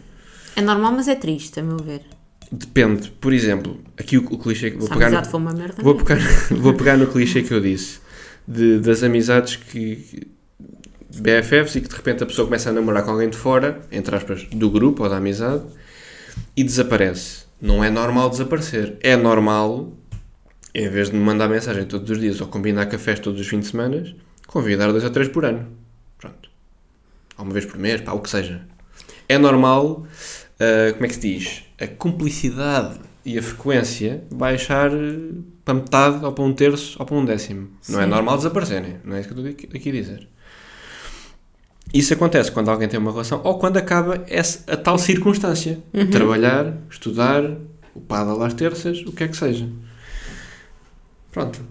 É 0.56 0.62
normal, 0.62 0.92
mas 0.92 1.08
é 1.08 1.16
triste, 1.16 1.60
a 1.60 1.64
meu 1.64 1.78
ver. 1.78 2.02
depende. 2.52 3.10
Por 3.12 3.34
exemplo, 3.34 3.80
aqui 3.98 4.18
o, 4.18 4.26
o 4.26 4.38
clichê 4.38 4.72
que 4.72 4.78
vou 4.78 4.88
Se 4.88 4.94
pegar. 4.94 5.10
no- 5.10 5.26
for 5.26 5.38
uma 5.38 5.54
merda, 5.54 5.82
Vou 5.82 5.96
é? 5.96 6.04
pegar, 6.04 6.20
vou 6.52 6.74
pegar 6.74 6.98
no 6.98 7.08
clichê 7.08 7.42
que 7.42 7.54
eu 7.54 7.60
disse 7.62 8.00
de- 8.48 8.80
das 8.80 9.02
amizades 9.04 9.56
que 9.56 10.28
BFFs 11.16 11.76
e 11.76 11.82
que 11.82 11.88
de 11.90 11.96
repente 11.96 12.24
a 12.24 12.26
pessoa 12.26 12.46
começa 12.48 12.70
a 12.70 12.74
namorar 12.74 13.04
com 13.04 13.12
alguém 13.12 13.30
de 13.30 13.38
fora, 13.38 13.82
entre 13.92 14.16
aspas, 14.16 14.44
do 14.52 14.70
grupo 14.70 15.04
ou 15.04 15.10
da 15.10 15.18
amizade 15.18 15.64
e 16.56 16.64
desaparece. 16.64 17.44
Não 17.62 17.84
é 17.84 17.90
normal 17.90 18.30
desaparecer. 18.30 18.98
É 19.02 19.16
normal, 19.16 19.94
em 20.74 20.90
vez 20.90 21.10
de 21.10 21.16
me 21.16 21.24
mandar 21.24 21.48
mensagem 21.48 21.86
todos 21.86 22.10
os 22.10 22.20
dias 22.20 22.42
ou 22.42 22.48
combinar 22.48 22.86
cafés 22.88 23.20
todos 23.20 23.40
os 23.40 23.48
fins 23.48 23.62
de 23.62 23.68
semana, 23.68 24.04
convidar 24.48 24.92
dois 24.92 25.04
ou 25.04 25.10
três 25.10 25.28
por 25.30 25.46
ano. 25.46 25.68
Pronto. 26.18 26.50
Ou 27.38 27.46
uma 27.46 27.54
vez 27.54 27.66
por 27.66 27.78
mês, 27.78 28.02
pá, 28.02 28.12
o 28.12 28.20
que 28.20 28.30
seja. 28.30 28.62
É 29.30 29.38
normal, 29.38 30.06
ah, 30.60 30.94
como 30.94 31.06
é 31.06 31.08
que 31.08 31.16
se 31.16 31.22
diz? 31.22 31.64
A 31.80 31.88
cumplicidade 31.88 33.00
e 33.26 33.38
a 33.38 33.42
frequência 33.42 34.24
baixar 34.32 34.92
eh, 34.94 35.18
para 35.64 35.74
metade, 35.76 36.26
ou 36.26 36.32
para 36.34 36.44
um 36.44 36.54
terço, 36.54 36.98
ou 37.00 37.06
para 37.06 37.16
um 37.16 37.24
décimo. 37.26 37.70
Não 37.88 38.02
é 38.02 38.04
Sim. 38.04 38.10
normal 38.10 38.38
desaparecerem. 38.38 38.98
Não 39.04 39.16
é 39.16 39.20
isso 39.22 39.30
que 39.30 39.40
eu 39.40 39.48
estou 39.48 39.68
aqui- 39.76 39.90
a 39.90 39.92
dizer. 39.92 40.28
Isso 41.94 42.14
acontece 42.14 42.52
quando 42.52 42.70
alguém 42.70 42.88
tem 42.88 43.00
uma 43.00 43.12
relação 43.12 43.40
ou 43.44 43.60
quando 43.60 43.78
acaba 43.78 44.24
essa, 44.28 44.64
a 44.72 44.76
tal 44.76 44.98
circunstância. 44.98 45.82
Trabalhar, 46.12 46.76
estudar, 46.90 47.44
o 47.94 48.02
paddle 48.02 48.42
às 48.44 48.54
terças, 48.54 49.02
o 49.02 49.12
que 49.12 49.24
é 49.24 49.28
que 49.28 49.38
seja. 49.38 49.70
Pronto. 51.32 51.62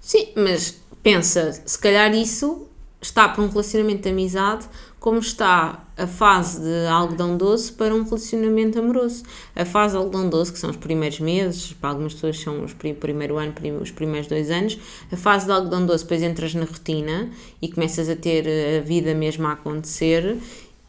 Sim, 0.00 0.28
mas 0.36 0.80
pensa, 1.02 1.52
se 1.64 1.78
calhar 1.78 2.14
isso 2.14 2.68
está 3.00 3.28
para 3.28 3.42
um 3.42 3.48
relacionamento 3.48 4.02
de 4.02 4.08
amizade 4.10 4.66
como 5.00 5.18
está 5.18 5.84
a 5.96 6.06
fase 6.06 6.60
de 6.60 6.86
algodão 6.86 7.36
doce 7.36 7.72
para 7.72 7.94
um 7.94 8.02
relacionamento 8.02 8.78
amoroso. 8.78 9.22
A 9.54 9.64
fase 9.64 9.92
de 9.92 9.98
algodão 9.98 10.28
doce, 10.28 10.52
que 10.52 10.58
são 10.58 10.70
os 10.70 10.76
primeiros 10.76 11.20
meses, 11.20 11.72
para 11.72 11.90
algumas 11.90 12.14
pessoas 12.14 12.38
são 12.40 12.64
os 12.64 12.72
pri- 12.72 12.94
primeiro 12.94 13.36
ano, 13.36 13.52
os 13.80 13.90
primeiros 13.90 14.28
dois 14.28 14.50
anos, 14.50 14.78
a 15.10 15.16
fase 15.16 15.46
de 15.46 15.52
algodão 15.52 15.86
doce, 15.86 16.04
depois 16.04 16.22
entras 16.22 16.54
na 16.54 16.64
rotina 16.64 17.30
e 17.60 17.68
começas 17.68 18.08
a 18.08 18.16
ter 18.16 18.46
a 18.78 18.80
vida 18.82 19.14
mesmo 19.14 19.46
a 19.46 19.52
acontecer 19.52 20.36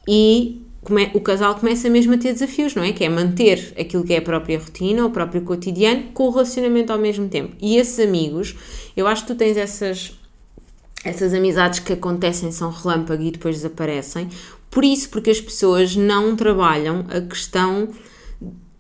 e 0.08 0.64
o 1.14 1.20
casal 1.20 1.56
começa 1.56 1.90
mesmo 1.90 2.14
a 2.14 2.18
ter 2.18 2.32
desafios, 2.32 2.74
não 2.74 2.84
é? 2.84 2.94
Que 2.94 3.04
é 3.04 3.10
manter 3.10 3.74
aquilo 3.78 4.04
que 4.04 4.14
é 4.14 4.18
a 4.18 4.22
própria 4.22 4.58
rotina, 4.58 5.06
o 5.06 5.12
próprio 5.12 5.42
cotidiano, 5.42 6.06
com 6.14 6.28
o 6.28 6.30
relacionamento 6.30 6.94
ao 6.94 6.98
mesmo 6.98 7.28
tempo. 7.28 7.54
E 7.62 7.76
esses 7.76 8.00
amigos, 8.00 8.56
eu 8.96 9.06
acho 9.06 9.24
que 9.24 9.34
tu 9.34 9.38
tens 9.38 9.58
essas 9.58 10.19
essas 11.04 11.34
amizades 11.34 11.80
que 11.80 11.94
acontecem 11.94 12.52
são 12.52 12.70
relâmpago 12.70 13.24
e 13.24 13.32
depois 13.32 13.56
desaparecem. 13.56 14.30
Por 14.70 14.84
isso, 14.84 15.10
porque 15.10 15.30
as 15.30 15.42
pessoas 15.42 15.96
não 15.96 16.36
trabalham 16.36 17.06
a 17.10 17.22
questão 17.22 17.90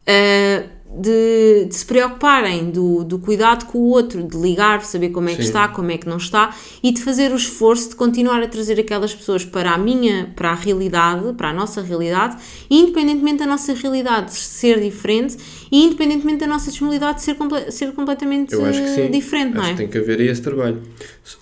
ah, 0.10 0.63
de, 0.91 1.65
de 1.65 1.75
se 1.75 1.86
preocuparem 1.86 2.71
do, 2.71 3.04
do 3.04 3.19
cuidado 3.19 3.65
com 3.65 3.78
o 3.78 3.89
outro, 3.89 4.23
de 4.23 4.36
ligar, 4.36 4.84
saber 4.84 5.10
como 5.10 5.30
é 5.30 5.36
que 5.36 5.43
Sim. 5.43 5.47
está, 5.47 5.67
como 5.67 5.91
é 5.91 5.97
que 5.97 6.10
não 6.10 6.17
está 6.17 6.56
e 6.82 6.91
de 6.91 7.02
fazer 7.04 7.32
o 7.32 7.36
esforço 7.36 7.89
de 7.89 7.95
continuar 7.95 8.41
a 8.41 8.47
trazer 8.47 8.80
aquelas 8.80 9.13
pessoas 9.13 9.45
para 9.45 9.71
a 9.71 9.78
minha, 9.78 10.34
para 10.36 10.49
a 10.49 10.56
realidade, 10.56 11.32
para 11.34 11.49
a 11.49 11.54
nossa 11.54 11.82
realidade, 11.82 12.38
independentemente 12.71 13.38
da 13.38 13.45
nossa 13.45 13.73
realidade 13.73 14.34
ser 14.34 14.80
diferente 14.80 15.38
e 15.71 15.86
independentemente 15.86 16.39
da 16.39 16.47
nossa 16.47 16.71
disponibilidade 16.71 17.21
ser, 17.21 17.36
comple- 17.36 17.71
ser 17.71 17.91
completamente 17.93 18.54
Eu 18.54 18.65
acho 18.65 18.82
que 18.82 18.89
sim. 18.89 19.12
diferente, 19.12 19.54
não 19.54 19.62
acho 19.62 19.69
é? 19.69 19.73
que 19.73 19.78
tem 19.78 19.88
que 19.88 19.97
haver 19.99 20.19
esse 20.21 20.41
trabalho. 20.41 20.82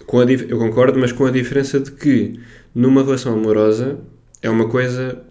Com 0.05 0.19
a 0.19 0.25
eu 0.25 0.57
concordo, 0.59 0.99
mas 0.99 1.13
com 1.13 1.25
a 1.25 1.31
diferença 1.31 1.79
de 1.79 1.91
que 1.91 2.37
numa 2.75 3.01
relação 3.01 3.33
amorosa 3.33 3.99
é 4.41 4.49
uma 4.49 4.67
coisa 4.67 5.23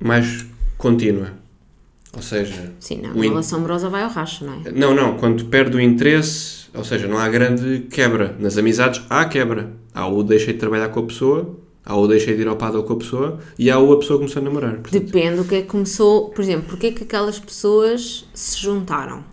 mais 0.00 0.44
contínua. 0.76 1.39
Ou 2.14 2.22
seja, 2.22 2.72
Sim, 2.80 3.02
não, 3.02 3.12
uma 3.12 3.24
in- 3.24 3.28
relação 3.28 3.58
amorosa 3.60 3.88
vai 3.88 4.02
ao 4.02 4.10
racho, 4.10 4.44
não 4.44 4.54
é? 4.54 4.72
Não, 4.72 4.94
não, 4.94 5.16
quando 5.16 5.44
perde 5.44 5.76
o 5.76 5.80
interesse, 5.80 6.66
ou 6.74 6.82
seja, 6.82 7.06
não 7.06 7.16
há 7.18 7.28
grande 7.28 7.86
quebra. 7.90 8.34
Nas 8.38 8.58
amizades 8.58 9.02
há 9.08 9.24
quebra. 9.26 9.72
Há 9.94 10.08
o 10.08 10.22
deixei 10.24 10.52
de 10.54 10.58
trabalhar 10.58 10.88
com 10.88 11.00
a 11.00 11.02
pessoa, 11.04 11.56
há 11.84 11.96
o 11.96 12.08
deixei 12.08 12.34
de 12.34 12.42
ir 12.42 12.48
ao 12.48 12.56
paddle 12.56 12.82
com 12.82 12.94
a 12.94 12.96
pessoa 12.96 13.38
e 13.58 13.70
há 13.70 13.78
o 13.78 13.92
a 13.92 13.98
pessoa 13.98 14.18
começou 14.18 14.40
a 14.40 14.44
namorar. 14.44 14.72
Portanto, 14.78 14.92
Depende 15.04 15.36
do 15.36 15.44
que 15.44 15.54
é 15.54 15.60
que 15.62 15.68
começou, 15.68 16.30
por 16.30 16.42
exemplo, 16.42 16.66
porque 16.68 16.88
é 16.88 16.92
que 16.92 17.04
aquelas 17.04 17.38
pessoas 17.38 18.28
se 18.34 18.58
juntaram. 18.58 19.24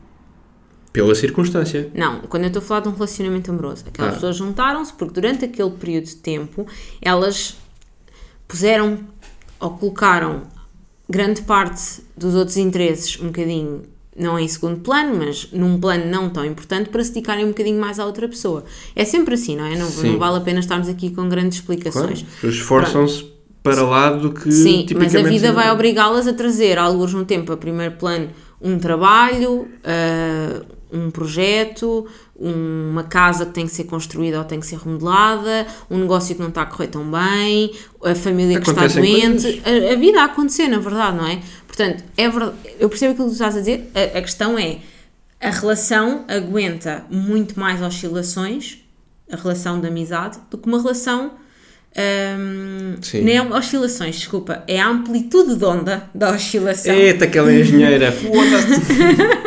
Pela 0.93 1.13
circunstância. 1.13 1.91
Não, 1.93 2.21
quando 2.21 2.43
eu 2.43 2.47
estou 2.47 2.59
a 2.61 2.65
falar 2.65 2.79
de 2.81 2.89
um 2.89 2.93
relacionamento 2.93 3.51
amoroso, 3.51 3.83
aquelas 3.87 4.11
Ah. 4.11 4.15
pessoas 4.15 4.35
juntaram-se 4.35 4.93
porque 4.93 5.13
durante 5.13 5.45
aquele 5.45 5.69
período 5.71 6.05
de 6.05 6.15
tempo 6.15 6.65
elas 7.01 7.55
puseram 8.47 8.99
ou 9.59 9.71
colocaram 9.71 10.43
grande 11.09 11.41
parte 11.41 12.01
dos 12.15 12.35
outros 12.35 12.57
interesses 12.57 13.19
um 13.21 13.27
bocadinho, 13.27 13.83
não 14.17 14.37
em 14.37 14.47
segundo 14.47 14.79
plano, 14.79 15.15
mas 15.17 15.49
num 15.51 15.79
plano 15.79 16.05
não 16.05 16.29
tão 16.29 16.43
importante 16.45 16.89
para 16.89 17.03
se 17.03 17.11
dedicarem 17.11 17.45
um 17.45 17.49
bocadinho 17.49 17.79
mais 17.79 17.99
à 17.99 18.05
outra 18.05 18.27
pessoa. 18.27 18.65
É 18.95 19.05
sempre 19.05 19.35
assim, 19.35 19.55
não 19.55 19.65
é? 19.65 19.75
Não, 19.77 19.89
não 19.89 20.17
vale 20.17 20.37
a 20.37 20.41
pena 20.41 20.59
estarmos 20.59 20.89
aqui 20.89 21.09
com 21.11 21.29
grandes 21.29 21.59
Claro. 21.61 21.81
explicações. 21.81 22.25
Eles 22.43 22.55
esforçam-se 22.55 23.25
para 23.61 23.83
lá 23.83 24.09
do 24.11 24.31
que 24.31 24.51
Sim, 24.51 24.85
mas 24.97 25.13
a 25.15 25.21
vida 25.21 25.51
vai 25.51 25.69
obrigá-las 25.71 26.27
a 26.27 26.33
trazer, 26.33 26.77
alguns 26.77 27.13
no 27.13 27.25
tempo, 27.25 27.51
a 27.51 27.57
primeiro 27.57 27.95
plano, 27.95 28.29
um 28.61 28.79
trabalho, 28.79 29.67
ah, 29.83 30.63
um 30.91 31.11
projeto, 31.11 32.07
uma 32.39 33.03
casa 33.03 33.47
que 33.47 33.53
tem 33.53 33.65
que 33.65 33.73
ser 33.73 33.85
construída 33.85 34.37
ou 34.37 34.45
tem 34.45 34.59
que 34.59 34.67
ser 34.67 34.77
remodelada, 34.77 35.65
um 35.89 35.97
negócio 35.97 36.35
que 36.35 36.41
não 36.41 36.49
está 36.49 36.61
a 36.61 36.65
correr 36.65 36.87
tão 36.87 37.09
bem, 37.09 37.71
a 38.03 38.13
família 38.13 38.61
que 38.61 38.69
está 38.69 38.87
doente, 38.87 39.61
a, 39.65 39.93
a 39.93 39.95
vida 39.95 40.21
a 40.21 40.25
acontecer, 40.25 40.67
na 40.67 40.77
verdade, 40.77 41.17
não 41.17 41.27
é? 41.27 41.39
Portanto, 41.65 42.03
é 42.15 42.29
verdade, 42.29 42.55
eu 42.79 42.89
percebo 42.89 43.13
aquilo 43.13 43.27
que 43.27 43.31
tu 43.31 43.33
estás 43.33 43.55
a 43.55 43.59
dizer, 43.59 43.91
a, 43.93 44.19
a 44.19 44.21
questão 44.21 44.57
é, 44.57 44.77
a 45.41 45.49
relação 45.49 46.25
aguenta 46.27 47.05
muito 47.09 47.59
mais 47.59 47.81
oscilações, 47.81 48.79
a 49.31 49.35
relação 49.35 49.79
de 49.79 49.87
amizade, 49.87 50.37
do 50.49 50.57
que 50.59 50.67
uma 50.67 50.79
relação. 50.79 51.31
hum, 52.39 52.95
Sim. 53.01 53.21
nem 53.21 53.37
é 53.37 53.41
oscilações, 53.41 54.15
desculpa, 54.15 54.63
é 54.67 54.79
a 54.79 54.87
amplitude 54.87 55.55
de 55.55 55.65
onda 55.65 56.07
da 56.13 56.31
oscilação. 56.31 56.93
Eita, 56.93 57.25
aquela 57.25 57.51
engenheira, 57.51 58.11
foda-se. 58.11 59.46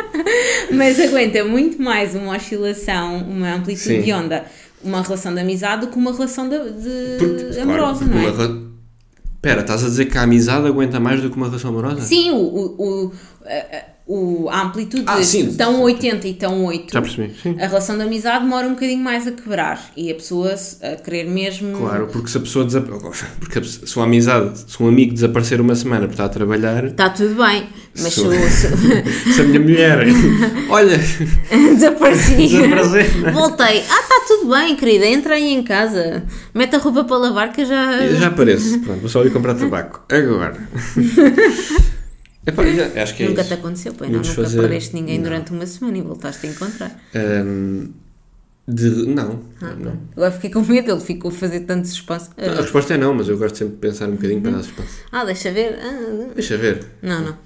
Mas 0.71 0.99
aguenta 0.99 1.43
muito 1.43 1.81
mais 1.81 2.15
uma 2.15 2.35
oscilação, 2.35 3.17
uma 3.17 3.55
amplitude 3.55 3.95
Sim. 3.95 4.01
de 4.01 4.13
onda, 4.13 4.45
uma 4.83 5.01
relação 5.01 5.33
de 5.33 5.39
amizade 5.39 5.85
do 5.85 5.91
que 5.91 5.97
uma 5.97 6.11
relação 6.11 6.49
de, 6.49 6.57
de 6.57 7.17
Porque, 7.17 7.59
amorosa, 7.59 8.05
claro, 8.05 8.21
não 8.21 8.43
é? 8.43 8.47
uma 8.47 8.71
Pera, 9.41 9.61
estás 9.61 9.83
a 9.83 9.87
dizer 9.87 10.05
que 10.05 10.17
a 10.17 10.21
amizade 10.21 10.67
aguenta 10.67 10.99
mais 10.99 11.19
do 11.19 11.29
que 11.29 11.35
uma 11.35 11.47
relação 11.47 11.71
amorosa? 11.71 12.01
Sim, 12.01 12.29
o, 12.29 12.37
o, 12.37 13.05
o, 13.07 13.11
o- 14.13 14.49
a 14.49 14.63
amplitude 14.63 15.03
Ah, 15.07 15.17
de 15.17 15.25
sim. 15.25 15.53
tão 15.53 15.81
80 15.81 16.27
e 16.27 16.33
tão 16.33 16.65
8. 16.65 16.91
Já 16.93 17.01
percebi, 17.01 17.33
sim. 17.41 17.55
A 17.59 17.67
relação 17.67 17.95
de 17.97 18.03
amizade 18.03 18.43
demora 18.43 18.67
um 18.67 18.71
bocadinho 18.73 19.01
mais 19.03 19.25
a 19.27 19.31
quebrar 19.31 19.91
e 19.95 20.11
a 20.11 20.15
pessoa 20.15 20.53
a 20.81 20.95
querer 20.97 21.25
mesmo. 21.25 21.77
Claro, 21.77 22.07
porque 22.11 22.27
se 22.29 22.37
a 22.37 22.41
pessoa 22.41 22.65
desaparece. 22.65 23.25
Porque 23.39 23.63
se 23.63 23.95
uma 23.95 24.05
amizade, 24.05 24.59
se 24.67 24.81
um 24.83 24.87
amigo 24.87 25.13
desaparecer 25.13 25.61
uma 25.61 25.75
semana 25.75 26.01
porque 26.01 26.13
está 26.13 26.25
a 26.25 26.29
trabalhar, 26.29 26.85
Está 26.85 27.09
tudo 27.09 27.35
bem, 27.35 27.67
mas 27.97 28.13
se, 28.13 28.21
se- 28.49 29.31
se 29.33 29.41
a 29.41 29.43
minha 29.45 29.59
mulher. 29.59 30.05
Olha, 30.69 30.97
desapareci. 31.73 32.49
Voltei. 33.33 33.83
Ah, 33.89 34.01
está 34.01 34.25
tudo 34.27 34.49
bem, 34.51 34.75
querida. 34.75 35.05
Entra 35.05 35.35
aí 35.35 35.53
em 35.53 35.63
casa. 35.63 36.23
Mete 36.53 36.75
a 36.75 36.79
roupa 36.79 37.03
para 37.03 37.17
lavar 37.17 37.51
que 37.53 37.61
eu 37.61 37.65
já. 37.65 38.07
Já 38.07 38.27
aparece. 38.27 38.79
Pronto, 38.79 38.99
vou 38.99 39.09
só 39.09 39.23
ir 39.23 39.31
comprar 39.31 39.53
tabaco. 39.55 40.01
Agora. 40.13 40.57
Epá, 42.45 42.65
já- 42.65 43.03
acho 43.03 43.15
que 43.15 43.23
é 43.23 43.27
Nunca 43.29 43.41
isso. 43.41 43.49
te 43.49 43.53
aconteceu, 43.53 43.93
pois 43.93 44.09
não? 44.09 44.19
Nunca 44.19 44.33
fazer- 44.33 44.59
perdeste 44.59 44.95
ninguém 44.95 45.17
Não. 45.17 45.23
durante 45.25 45.51
uma 45.51 45.65
semana 45.65 45.97
e 45.97 46.01
voltaste 46.01 46.47
a 46.47 46.49
encontrar. 46.49 46.99
Ahm, 47.13 47.89
de- 48.67 49.05
não, 49.07 49.41
Ah, 49.61 49.75
não. 49.75 49.97
Agora 50.15 50.31
fiquei 50.31 50.49
com 50.49 50.61
medo, 50.61 50.91
ele 50.91 51.01
ficou 51.01 51.29
a 51.29 51.33
fazer 51.33 51.61
tanto 51.61 51.87
suspense. 51.87 52.29
A 52.37 52.61
resposta 52.61 52.93
é 52.93 52.97
não, 52.97 53.13
mas 53.13 53.27
eu 53.29 53.37
gosto 53.37 53.57
sempre 53.57 53.73
de 53.75 53.79
pensar 53.79 54.07
um 54.09 54.13
bocadinho 54.13 54.41
para 54.41 54.51
dar 54.51 54.63
suspense. 54.63 54.89
Ah, 55.11 55.23
deixa 55.25 55.51
ver. 55.51 55.77
Ah, 55.81 56.29
Deixa 56.33 56.57
ver. 56.57 56.83
não, 57.01 57.21
não. 57.23 57.37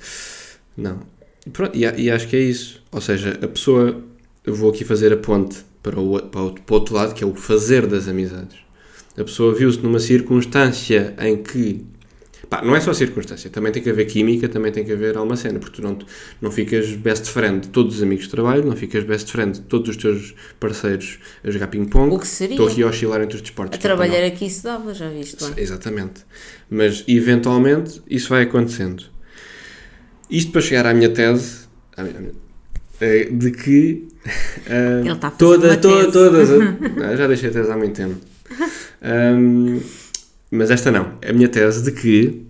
Não. 0.77 0.99
E, 1.45 1.49
pronto, 1.49 1.75
e, 1.77 1.81
e 2.03 2.10
acho 2.12 2.27
que 2.27 2.36
é 2.36 2.41
isso. 2.41 2.81
Ou 2.91 3.01
seja, 3.01 3.38
a 3.41 3.47
pessoa. 3.47 4.01
Eu 4.45 4.53
vou 4.53 4.69
aqui 4.69 4.84
fazer 4.86 5.12
a 5.12 5.17
ponte 5.17 5.58
para 5.81 5.99
o, 5.99 6.21
para 6.21 6.41
o, 6.41 6.53
para 6.53 6.73
o 6.73 6.77
outro 6.77 6.93
lado, 6.95 7.13
que 7.15 7.23
é 7.23 7.27
o 7.27 7.34
fazer 7.34 7.88
das 7.88 8.08
amizades. 8.08 8.58
A 9.17 9.23
pessoa 9.23 9.55
viu-se 9.55 9.79
numa 9.79 9.99
circunstância 9.99 11.15
em 11.19 11.41
que. 11.41 11.84
Pá, 12.49 12.62
não 12.62 12.75
é 12.75 12.79
só 12.79 12.93
circunstância, 12.93 13.49
também 13.49 13.71
tem 13.71 13.81
que 13.81 13.89
haver 13.89 14.05
química, 14.05 14.47
também 14.47 14.71
tem 14.71 14.84
que 14.86 14.91
haver 14.91 15.17
alguma 15.17 15.36
cena, 15.36 15.58
porque 15.60 15.77
tu 15.77 15.81
não, 15.81 15.97
não 16.41 16.51
ficas 16.51 16.89
best 16.91 17.29
friend 17.29 17.62
de 17.62 17.69
todos 17.69 17.97
os 17.97 18.03
amigos 18.03 18.25
de 18.25 18.31
trabalho, 18.31 18.63
não 18.65 18.75
ficas 18.75 19.03
best 19.03 19.31
friend 19.31 19.53
de 19.53 19.62
todos 19.62 19.89
os 19.89 19.97
teus 19.97 20.36
parceiros 20.60 21.19
a 21.43 21.49
jogar 21.49 21.67
ping-pong. 21.67 22.13
O 22.15 22.19
que 22.19 22.27
seria? 22.27 22.53
Estou 22.55 22.67
aqui 22.67 22.84
a 22.84 22.88
oscilar 22.88 23.21
entre 23.21 23.36
os 23.36 23.41
desportos. 23.41 23.73
A 23.75 23.77
é 23.77 23.81
para 23.81 23.89
não- 23.89 23.97
trabalhar 23.97 24.25
aqui 24.27 24.49
se 24.49 24.63
dava, 24.63 24.93
já 24.93 25.10
viste? 25.10 25.43
bem. 25.43 25.53
Exatamente. 25.63 26.21
Mas 26.69 27.03
eventualmente 27.08 28.01
isso 28.10 28.29
vai 28.29 28.43
acontecendo. 28.43 29.03
Isto 30.29 30.51
para 30.51 30.62
chegar 30.62 30.86
à 30.88 30.93
minha 30.93 31.10
tese 31.10 31.65
à 31.97 32.03
minha- 32.03 32.31
eh, 33.01 33.25
de 33.31 33.51
que 33.51 34.08
ah, 34.69 35.01
Ele 35.01 35.12
está 35.12 35.29
toda, 35.31 35.67
uma 35.69 35.77
to- 35.77 35.89
tese. 35.97 36.12
todas 36.12 36.49
ah, 37.03 37.15
já 37.15 37.27
deixei 37.27 37.49
a 37.49 37.53
tese 37.53 37.71
há 37.71 37.77
muito 37.77 37.95
tempo. 37.95 38.15
Ahm, 39.01 39.79
mas 40.51 40.71
esta 40.71 40.91
não. 40.91 41.17
A 41.27 41.34
minha 41.34 41.49
tese 41.49 41.84
de 41.84 41.91
que 41.91 42.45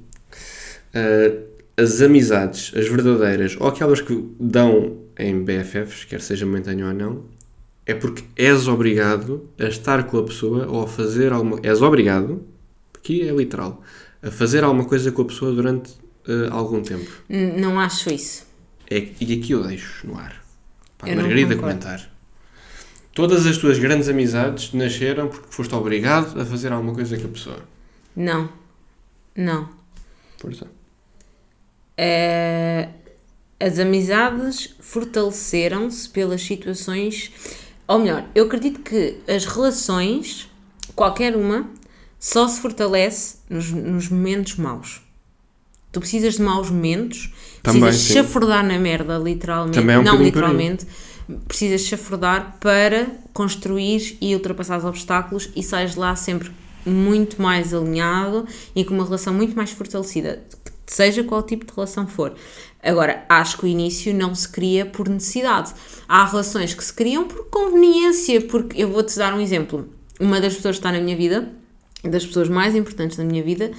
ah, 0.93 1.45
as 1.77 2.01
amizades, 2.01 2.71
as 2.75 2.87
verdadeiras, 2.87 3.57
ou 3.59 3.67
aquelas 3.67 3.99
que 3.99 4.29
dão 4.39 4.97
em 5.17 5.43
BFFs, 5.43 6.05
quer 6.05 6.21
seja 6.21 6.45
momentâneo 6.45 6.87
ou 6.87 6.93
não, 6.93 7.25
é 7.85 7.93
porque 7.93 8.23
és 8.35 8.67
obrigado 8.67 9.49
a 9.59 9.65
estar 9.65 10.03
com 10.03 10.17
a 10.17 10.23
pessoa 10.23 10.67
ou 10.67 10.83
a 10.83 10.87
fazer 10.87 11.33
alguma... 11.33 11.59
És 11.61 11.81
obrigado, 11.81 12.43
aqui 12.93 13.27
é 13.27 13.31
literal, 13.31 13.83
a 14.23 14.31
fazer 14.31 14.63
alguma 14.63 14.85
coisa 14.85 15.11
com 15.11 15.21
a 15.21 15.25
pessoa 15.25 15.51
durante 15.51 15.93
ah, 16.27 16.47
algum 16.51 16.81
tempo. 16.81 17.11
Não 17.29 17.79
acho 17.79 18.11
isso. 18.11 18.45
É, 18.89 19.07
e 19.19 19.33
aqui 19.33 19.51
eu 19.51 19.63
deixo 19.63 20.07
no 20.07 20.17
ar. 20.17 20.41
Para 20.97 21.11
a 21.11 21.15
Margarida 21.15 21.55
comentar. 21.55 22.09
Todas 23.13 23.45
as 23.45 23.57
tuas 23.57 23.79
grandes 23.79 24.09
amizades 24.09 24.73
nasceram 24.73 25.27
porque 25.27 25.47
foste 25.49 25.73
obrigado 25.73 26.39
a 26.39 26.45
fazer 26.45 26.71
alguma 26.71 26.93
coisa 26.93 27.17
com 27.17 27.27
a 27.27 27.29
pessoa. 27.29 27.74
Não. 28.15 28.49
Não. 29.35 29.69
Força. 30.37 30.67
Eh, 31.97 32.89
as 33.59 33.79
amizades 33.79 34.75
fortaleceram-se 34.79 36.09
pelas 36.09 36.41
situações. 36.41 37.31
Ou 37.87 37.99
melhor, 37.99 38.25
eu 38.33 38.45
acredito 38.45 38.81
que 38.81 39.17
as 39.27 39.45
relações, 39.45 40.49
qualquer 40.95 41.35
uma, 41.35 41.69
só 42.19 42.47
se 42.47 42.59
fortalece 42.59 43.37
nos, 43.49 43.71
nos 43.71 44.09
momentos 44.09 44.55
maus. 44.55 45.01
Tu 45.91 45.99
precisas 45.99 46.33
de 46.35 46.41
maus 46.41 46.69
momentos, 46.69 47.31
Também, 47.63 47.81
precisas 47.81 48.07
sim. 48.07 48.13
chafurdar 48.15 48.65
na 48.65 48.77
merda, 48.77 49.17
literalmente. 49.17 49.79
Também 49.79 49.95
é 49.95 49.99
um 49.99 50.03
não 50.03 50.21
literalmente. 50.21 50.85
Precisas 51.47 51.81
chafurdar 51.81 52.57
para 52.59 53.07
construir 53.33 54.17
e 54.19 54.35
ultrapassar 54.35 54.77
os 54.77 54.85
obstáculos 54.85 55.49
e 55.55 55.63
sais 55.63 55.93
de 55.93 55.99
lá 55.99 56.15
sempre 56.15 56.51
muito 56.85 57.41
mais 57.41 57.73
alinhado 57.73 58.45
e 58.75 58.83
com 58.83 58.93
uma 58.93 59.05
relação 59.05 59.33
muito 59.33 59.55
mais 59.55 59.71
fortalecida, 59.71 60.43
seja 60.85 61.23
qual 61.23 61.43
tipo 61.43 61.65
de 61.65 61.73
relação 61.73 62.07
for. 62.07 62.33
Agora, 62.81 63.25
acho 63.27 63.57
que 63.57 63.65
o 63.65 63.67
início 63.67 64.13
não 64.13 64.35
se 64.35 64.47
cria 64.47 64.85
por 64.85 65.09
necessidade. 65.09 65.73
Há 66.07 66.23
relações 66.25 66.73
que 66.73 66.83
se 66.83 66.93
criam 66.93 67.27
por 67.27 67.45
conveniência, 67.49 68.41
porque 68.41 68.83
eu 68.83 68.91
vou-te 68.91 69.17
dar 69.17 69.33
um 69.33 69.41
exemplo. 69.41 69.89
Uma 70.19 70.39
das 70.39 70.53
pessoas 70.53 70.75
que 70.75 70.79
está 70.81 70.91
na 70.91 71.01
minha 71.01 71.17
vida, 71.17 71.51
das 72.03 72.25
pessoas 72.25 72.47
mais 72.47 72.75
importantes 72.75 73.17
da 73.17 73.23
minha 73.23 73.43
vida, 73.43 73.71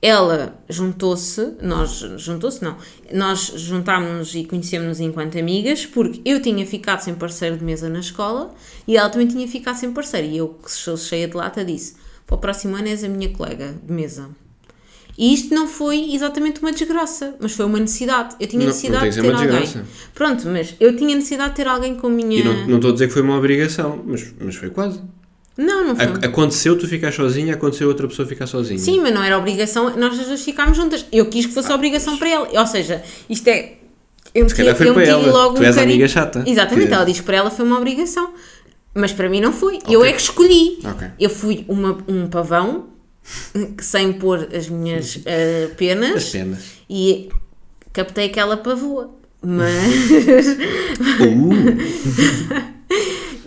ela 0.00 0.58
juntou-se, 0.68 1.54
nós, 1.62 1.90
juntou-se 2.18 2.62
não, 2.62 2.76
nós 3.12 3.52
juntámos-nos 3.56 4.34
e 4.34 4.44
conhecemos-nos 4.44 5.00
enquanto 5.00 5.38
amigas, 5.38 5.86
porque 5.86 6.20
eu 6.26 6.42
tinha 6.42 6.66
ficado 6.66 7.00
sem 7.00 7.14
parceiro 7.14 7.56
de 7.56 7.64
mesa 7.64 7.88
na 7.88 8.00
escola 8.00 8.54
e 8.86 8.98
ela 8.98 9.08
também 9.08 9.26
tinha 9.26 9.48
ficado 9.48 9.76
sem 9.76 9.92
parceiro. 9.92 10.26
E 10.26 10.36
eu, 10.36 10.48
que 10.62 10.70
sou 10.70 10.96
cheia 10.96 11.26
de 11.26 11.34
lata, 11.34 11.64
disse: 11.64 11.96
para 12.26 12.36
o 12.36 12.38
próximo 12.38 12.76
ano 12.76 12.88
és 12.88 13.04
a 13.04 13.08
minha 13.08 13.28
colega 13.30 13.74
de 13.82 13.92
mesa. 13.92 14.28
E 15.16 15.32
isto 15.32 15.54
não 15.54 15.68
foi 15.68 16.12
exatamente 16.12 16.60
uma 16.60 16.72
desgraça, 16.72 17.36
mas 17.38 17.52
foi 17.52 17.64
uma 17.66 17.78
necessidade. 17.78 18.34
Eu 18.40 18.48
tinha 18.48 18.60
Não- 18.60 18.66
necessidade 18.66 19.04
não 19.04 19.10
de 19.10 19.20
ter 19.20 19.32
alguém. 19.32 19.60
desgraça. 19.60 19.84
Pronto, 20.12 20.48
mas 20.48 20.74
eu 20.80 20.96
tinha 20.96 21.14
necessidade 21.14 21.50
de 21.50 21.56
ter 21.56 21.68
alguém 21.68 21.94
com 21.94 22.08
a 22.08 22.10
minha. 22.10 22.40
E 22.40 22.42
não, 22.44 22.66
não 22.66 22.76
estou 22.76 22.90
a 22.90 22.92
dizer 22.94 23.06
que 23.06 23.12
foi 23.12 23.22
uma 23.22 23.36
obrigação, 23.38 24.02
mas, 24.04 24.34
mas 24.40 24.56
foi 24.56 24.70
quase. 24.70 25.00
Não, 25.56 25.86
não 25.86 25.94
foi. 25.94 26.04
A- 26.04 26.26
aconteceu 26.26 26.76
tu 26.76 26.88
ficar 26.88 27.12
sozinha, 27.12 27.54
aconteceu 27.54 27.86
outra 27.86 28.08
pessoa 28.08 28.26
ficar 28.26 28.48
sozinha. 28.48 28.76
Sim, 28.76 29.00
mas 29.00 29.14
não 29.14 29.22
era 29.22 29.38
obrigação, 29.38 29.96
nós 29.96 30.18
as 30.18 30.26
duas 30.26 30.42
ficámos 30.42 30.76
juntas. 30.76 31.06
Eu 31.12 31.26
quis 31.26 31.46
que 31.46 31.52
fosse 31.52 31.70
obrigação 31.72 32.18
para 32.18 32.28
ela. 32.30 32.48
Ou 32.52 32.66
seja, 32.66 33.00
isto 33.30 33.46
é. 33.46 33.74
Eu 34.34 34.48
Se 34.48 34.54
calhar 34.56 34.72
meti- 34.74 34.78
foi 34.78 34.88
eu 34.90 34.94
para 34.94 35.04
ela. 35.04 35.30
logo 35.32 35.54
Tu 35.54 35.60
um 35.62 35.64
és 35.64 35.76
carinho. 35.76 35.92
amiga 35.94 36.08
chata. 36.08 36.42
Exatamente, 36.44 36.88
Que- 36.88 36.94
ela 36.94 37.04
diz 37.04 37.20
que 37.20 37.24
para 37.26 37.36
ela 37.36 37.50
foi 37.52 37.64
uma 37.64 37.76
obrigação. 37.78 38.32
Mas 38.94 39.12
para 39.12 39.28
mim 39.28 39.40
não 39.40 39.52
foi. 39.52 39.78
Eu 39.88 40.04
é 40.04 40.12
que 40.12 40.20
escolhi. 40.20 40.78
Ok. 40.84 41.08
Eu 41.18 41.28
fui 41.30 41.64
uma, 41.68 41.98
um 42.06 42.28
pavão 42.28 42.86
sem 43.80 44.12
pôr 44.12 44.48
as 44.54 44.68
minhas 44.68 45.18
eh, 45.24 45.70
penas 45.76 46.16
As 46.16 46.30
penas. 46.30 46.58
e 46.88 47.28
captei 47.92 48.26
aquela 48.26 48.56
pavoa. 48.56 49.10
Mas. 49.42 50.46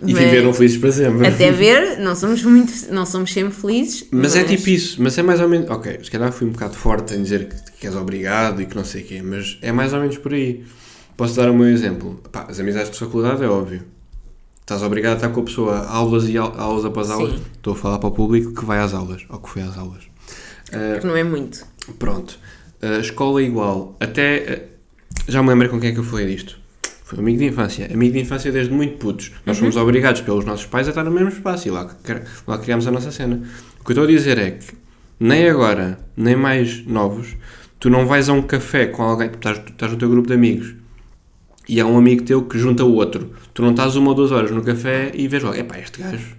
E 0.00 0.12
Mas- 0.12 0.22
viveram 0.24 0.52
felizes 0.52 0.76
para 0.78 0.92
sempre. 0.92 1.26
Até 1.26 1.50
ver, 1.50 1.98
não 1.98 2.14
somos 2.14 2.42
muito, 2.44 2.72
não 2.92 3.04
somos 3.04 3.32
sempre 3.32 3.52
felizes. 3.54 4.06
Mas 4.12 4.36
é 4.36 4.44
tipo 4.44 4.68
isso, 4.68 5.02
mas 5.02 5.18
é 5.18 5.22
mais 5.22 5.40
ou 5.40 5.48
menos. 5.48 5.68
Ok, 5.70 5.98
se 6.04 6.10
calhar 6.10 6.30
fui 6.30 6.46
um 6.46 6.50
bocado 6.52 6.74
forte 6.76 7.14
em 7.14 7.22
dizer 7.22 7.48
que, 7.48 7.56
que 7.80 7.86
és 7.86 7.96
obrigado 7.96 8.62
e 8.62 8.66
que 8.66 8.76
não 8.76 8.84
sei 8.84 9.02
o 9.02 9.04
quê, 9.06 9.22
mas 9.22 9.58
é 9.60 9.72
mais 9.72 9.92
ou 9.92 10.00
menos 10.00 10.16
por 10.18 10.32
aí. 10.32 10.64
Posso 11.16 11.34
dar 11.34 11.50
o 11.50 11.54
meu 11.54 11.66
exemplo? 11.68 12.22
Pá, 12.30 12.46
as 12.48 12.60
amizades 12.60 12.92
de 12.92 12.98
faculdade 12.98 13.42
é 13.42 13.48
óbvio. 13.48 13.82
Estás 14.68 14.82
obrigado 14.82 15.12
a 15.12 15.16
estar 15.16 15.28
com 15.30 15.40
a 15.40 15.44
pessoa 15.44 15.86
aulas 15.86 16.28
e 16.28 16.36
au- 16.36 16.52
aulas 16.58 16.84
após 16.84 17.08
aulas. 17.10 17.32
Sim. 17.36 17.42
Estou 17.56 17.72
a 17.72 17.76
falar 17.76 17.98
para 17.98 18.08
o 18.10 18.12
público 18.12 18.52
que 18.52 18.66
vai 18.66 18.78
às 18.78 18.92
aulas, 18.92 19.24
ou 19.30 19.38
que 19.38 19.48
foi 19.48 19.62
às 19.62 19.78
aulas. 19.78 20.02
Ah, 20.70 20.90
Porque 20.92 21.06
não 21.06 21.16
é 21.16 21.24
muito. 21.24 21.64
Pronto. 21.98 22.38
A 22.82 22.98
escola 22.98 23.40
é 23.40 23.44
igual. 23.44 23.96
Até. 23.98 24.36
eh, 24.36 24.64
Já 25.26 25.42
me 25.42 25.48
lembrei 25.48 25.70
com 25.70 25.80
quem 25.80 25.88
é 25.88 25.92
que 25.94 25.98
eu 26.00 26.04
falei 26.04 26.26
disto. 26.26 26.58
Foi 27.02 27.18
um 27.18 27.22
amigo 27.22 27.38
de 27.38 27.46
infância. 27.46 27.88
Amigo 27.90 28.12
de 28.12 28.18
infância 28.20 28.52
desde 28.52 28.70
muito 28.70 28.98
putos. 28.98 29.32
Nós 29.46 29.56
fomos 29.58 29.74
obrigados 29.76 30.20
pelos 30.20 30.44
nossos 30.44 30.66
pais 30.66 30.86
a 30.86 30.90
estar 30.90 31.02
no 31.02 31.10
mesmo 31.10 31.30
espaço 31.30 31.66
e 31.66 31.70
lá, 31.70 31.88
lá 32.46 32.58
criámos 32.58 32.86
a 32.86 32.90
nossa 32.90 33.10
cena. 33.10 33.42
O 33.80 33.84
que 33.84 33.92
eu 33.92 33.94
estou 33.94 34.04
a 34.04 34.06
dizer 34.06 34.36
é 34.38 34.50
que 34.50 34.66
nem 35.18 35.48
agora, 35.48 35.98
nem 36.14 36.36
mais 36.36 36.84
novos, 36.86 37.36
tu 37.80 37.88
não 37.88 38.06
vais 38.06 38.28
a 38.28 38.34
um 38.34 38.42
café 38.42 38.84
com 38.84 39.02
alguém, 39.02 39.30
tu 39.30 39.36
estás, 39.36 39.58
tu 39.60 39.72
estás 39.72 39.92
no 39.92 39.96
teu 39.98 40.10
grupo 40.10 40.28
de 40.28 40.34
amigos 40.34 40.74
e 41.68 41.80
há 41.80 41.86
um 41.86 41.96
amigo 41.98 42.22
teu 42.24 42.42
que 42.42 42.58
junta 42.58 42.84
o 42.84 42.94
outro. 42.94 43.32
Tu 43.52 43.62
não 43.62 43.70
estás 43.72 43.94
uma 43.96 44.08
ou 44.10 44.14
duas 44.14 44.32
horas 44.32 44.50
no 44.50 44.62
café 44.62 45.10
e 45.14 45.28
vês 45.28 45.42
logo, 45.42 45.56
epá, 45.56 45.78
este 45.78 46.00
gajo, 46.02 46.36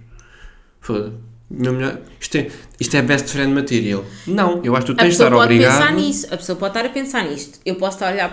foda 0.80 1.12
meu 1.52 1.72
melhor, 1.72 1.98
isto, 2.20 2.36
é, 2.38 2.46
isto 2.78 2.96
é 2.96 3.02
best 3.02 3.28
friend 3.28 3.52
material. 3.52 4.04
Não, 4.24 4.62
eu 4.62 4.76
acho 4.76 4.86
que 4.86 4.92
tu 4.92 4.96
tens 4.96 5.06
de 5.06 5.10
pessoa 5.18 5.28
estar 5.30 5.42
obrigado. 5.42 5.78
pensar 5.80 5.92
nisso. 5.94 6.26
A 6.32 6.36
pessoa 6.36 6.56
pode 6.56 6.70
estar 6.78 6.86
a 6.88 6.92
pensar 6.92 7.24
nisto. 7.28 7.58
Eu 7.66 7.74
posso 7.74 7.96
estar 7.96 8.08
a 8.08 8.12
olhar 8.12 8.32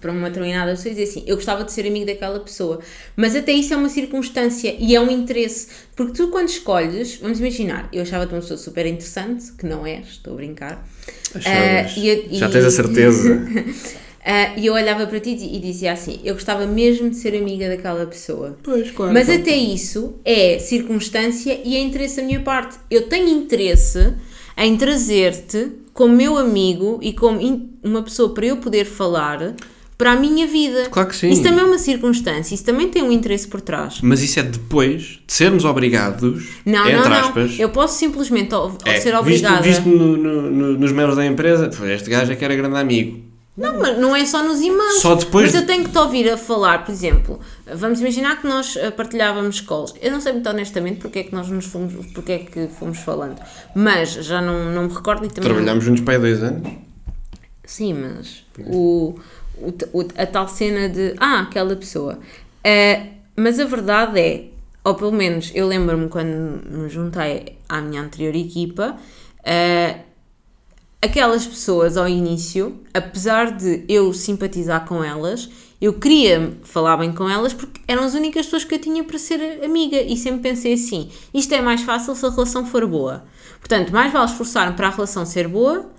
para- 0.00 0.12
uma 0.12 0.28
determinada 0.30 0.70
pessoa 0.70 0.90
e 0.92 0.94
dizer 0.96 1.10
assim: 1.10 1.24
eu 1.26 1.36
gostava 1.36 1.62
de 1.62 1.72
ser 1.72 1.86
amigo 1.86 2.06
daquela 2.06 2.40
pessoa. 2.40 2.80
Mas 3.14 3.36
até 3.36 3.52
isso 3.52 3.74
é 3.74 3.76
uma 3.76 3.90
circunstância 3.90 4.74
e 4.78 4.96
é 4.96 5.00
um 5.00 5.10
interesse. 5.10 5.66
Porque 5.94 6.12
tu, 6.14 6.28
quando 6.28 6.48
escolhes, 6.48 7.16
vamos 7.20 7.38
imaginar, 7.38 7.86
eu 7.92 8.00
achava-te 8.00 8.32
uma 8.32 8.40
pessoa 8.40 8.56
super 8.56 8.86
interessante, 8.86 9.52
que 9.52 9.66
não 9.66 9.84
és, 9.84 10.06
estou 10.08 10.32
a 10.32 10.36
brincar. 10.36 10.88
Achavas? 11.34 11.92
Ah, 11.94 11.98
e 12.00 12.08
eu- 12.08 12.24
Já 12.30 12.48
e- 12.48 12.50
tens 12.50 12.64
a 12.64 12.70
certeza. 12.70 13.42
Ah, 14.30 14.52
e 14.58 14.66
eu 14.66 14.74
olhava 14.74 15.06
para 15.06 15.18
ti 15.20 15.30
e 15.30 15.58
dizia 15.58 15.92
assim: 15.92 16.20
eu 16.22 16.34
gostava 16.34 16.66
mesmo 16.66 17.08
de 17.08 17.16
ser 17.16 17.34
amiga 17.34 17.66
daquela 17.66 18.04
pessoa. 18.04 18.58
pois, 18.62 18.90
claro. 18.90 19.12
Mas 19.14 19.30
até 19.30 19.56
isso 19.56 20.16
é 20.22 20.58
circunstância 20.58 21.58
e 21.64 21.74
é 21.76 21.80
interesse 21.80 22.16
da 22.18 22.22
minha 22.24 22.40
parte. 22.40 22.76
Eu 22.90 23.08
tenho 23.08 23.28
interesse 23.28 24.12
em 24.56 24.76
trazer-te 24.76 25.72
como 25.94 26.14
meu 26.14 26.36
amigo 26.36 26.98
e 27.02 27.12
como 27.14 27.70
uma 27.82 28.02
pessoa 28.02 28.34
para 28.34 28.44
eu 28.46 28.58
poder 28.58 28.84
falar 28.84 29.54
para 29.96 30.12
a 30.12 30.16
minha 30.16 30.46
vida. 30.46 30.88
Claro 30.90 31.08
que 31.08 31.16
sim. 31.16 31.30
Isso 31.30 31.42
também 31.42 31.60
é 31.60 31.64
uma 31.64 31.78
circunstância, 31.78 32.54
isso 32.54 32.64
também 32.64 32.88
tem 32.88 33.02
um 33.02 33.10
interesse 33.10 33.48
por 33.48 33.60
trás. 33.60 33.98
Mas 34.02 34.22
isso 34.22 34.38
é 34.38 34.42
depois 34.42 35.20
de 35.26 35.32
sermos 35.32 35.64
obrigados, 35.64 36.48
Não, 36.66 36.84
não, 36.92 37.12
aspas. 37.14 37.52
não. 37.52 37.58
Eu 37.58 37.70
posso 37.70 37.98
simplesmente, 37.98 38.54
é, 38.84 39.00
ser 39.00 39.10
visto, 39.12 39.18
obrigada. 39.18 39.62
visto 39.62 39.88
no- 39.88 40.16
no- 40.16 40.42
no- 40.50 40.78
nos 40.78 40.92
membros 40.92 41.16
da 41.16 41.24
empresa, 41.26 41.70
este 41.92 42.10
gajo 42.10 42.30
é 42.30 42.36
que 42.36 42.44
era 42.44 42.54
grande 42.54 42.76
amigo. 42.76 43.27
Não, 43.58 43.78
mas 43.78 43.98
não 43.98 44.14
é 44.14 44.24
só 44.24 44.42
nos 44.42 44.60
e-mails. 44.60 45.00
Só 45.00 45.16
depois 45.16 45.46
Mas 45.46 45.60
eu 45.60 45.66
tenho 45.66 45.84
que 45.84 45.90
te 45.90 45.98
ouvir 45.98 46.30
a 46.30 46.36
falar, 46.36 46.84
por 46.84 46.92
exemplo, 46.92 47.40
vamos 47.66 48.00
imaginar 48.00 48.40
que 48.40 48.46
nós 48.46 48.76
eh, 48.76 48.90
partilhávamos 48.92 49.60
calls. 49.60 49.94
Eu 50.00 50.12
não 50.12 50.20
sei 50.20 50.32
muito 50.32 50.48
honestamente 50.48 51.00
porque 51.00 51.18
é 51.18 51.24
que 51.24 51.34
nós 51.34 51.48
nos 51.48 51.66
fomos, 51.66 51.92
porque 52.14 52.32
é 52.32 52.38
que 52.38 52.68
fomos 52.68 52.98
falando. 52.98 53.36
Mas 53.74 54.10
já 54.10 54.40
não, 54.40 54.66
não 54.66 54.84
me 54.84 54.94
recordo 54.94 55.26
e 55.26 55.28
também. 55.28 55.50
Trabalhámos 55.50 55.84
juntos 55.84 56.04
para 56.04 56.14
aí 56.14 56.20
dois 56.20 56.42
anos. 56.42 56.68
Sim, 57.64 57.94
mas 57.94 58.44
o, 58.64 59.18
o, 59.92 60.08
a 60.16 60.26
tal 60.26 60.46
cena 60.48 60.88
de 60.88 61.14
ah, 61.18 61.40
aquela 61.40 61.74
pessoa. 61.74 62.18
Eh, 62.62 63.08
mas 63.34 63.58
a 63.58 63.64
verdade 63.64 64.20
é, 64.20 64.44
ou 64.84 64.94
pelo 64.94 65.12
menos 65.12 65.50
eu 65.54 65.66
lembro-me 65.66 66.08
quando 66.08 66.62
me 66.70 66.88
juntei 66.88 67.58
à 67.68 67.80
minha 67.80 68.02
anterior 68.02 68.34
equipa, 68.36 68.96
eh, 69.44 69.96
aquelas 71.00 71.46
pessoas 71.46 71.96
ao 71.96 72.08
início, 72.08 72.80
apesar 72.92 73.52
de 73.52 73.84
eu 73.88 74.12
simpatizar 74.12 74.86
com 74.86 75.02
elas, 75.02 75.48
eu 75.80 75.92
queria 75.92 76.56
falar 76.64 76.96
bem 76.96 77.12
com 77.12 77.28
elas 77.28 77.52
porque 77.54 77.80
eram 77.86 78.02
as 78.02 78.14
únicas 78.14 78.46
pessoas 78.46 78.64
que 78.64 78.74
eu 78.74 78.80
tinha 78.80 79.04
para 79.04 79.18
ser 79.18 79.64
amiga 79.64 80.00
e 80.00 80.16
sempre 80.16 80.40
pensei 80.40 80.74
assim: 80.74 81.08
isto 81.32 81.54
é 81.54 81.60
mais 81.62 81.82
fácil 81.82 82.14
se 82.14 82.26
a 82.26 82.30
relação 82.30 82.66
for 82.66 82.86
boa. 82.86 83.24
Portanto, 83.60 83.90
mais 83.92 84.12
vale 84.12 84.26
esforçar-me 84.26 84.74
para 84.74 84.88
a 84.88 84.90
relação 84.90 85.24
ser 85.24 85.46
boa 85.46 85.90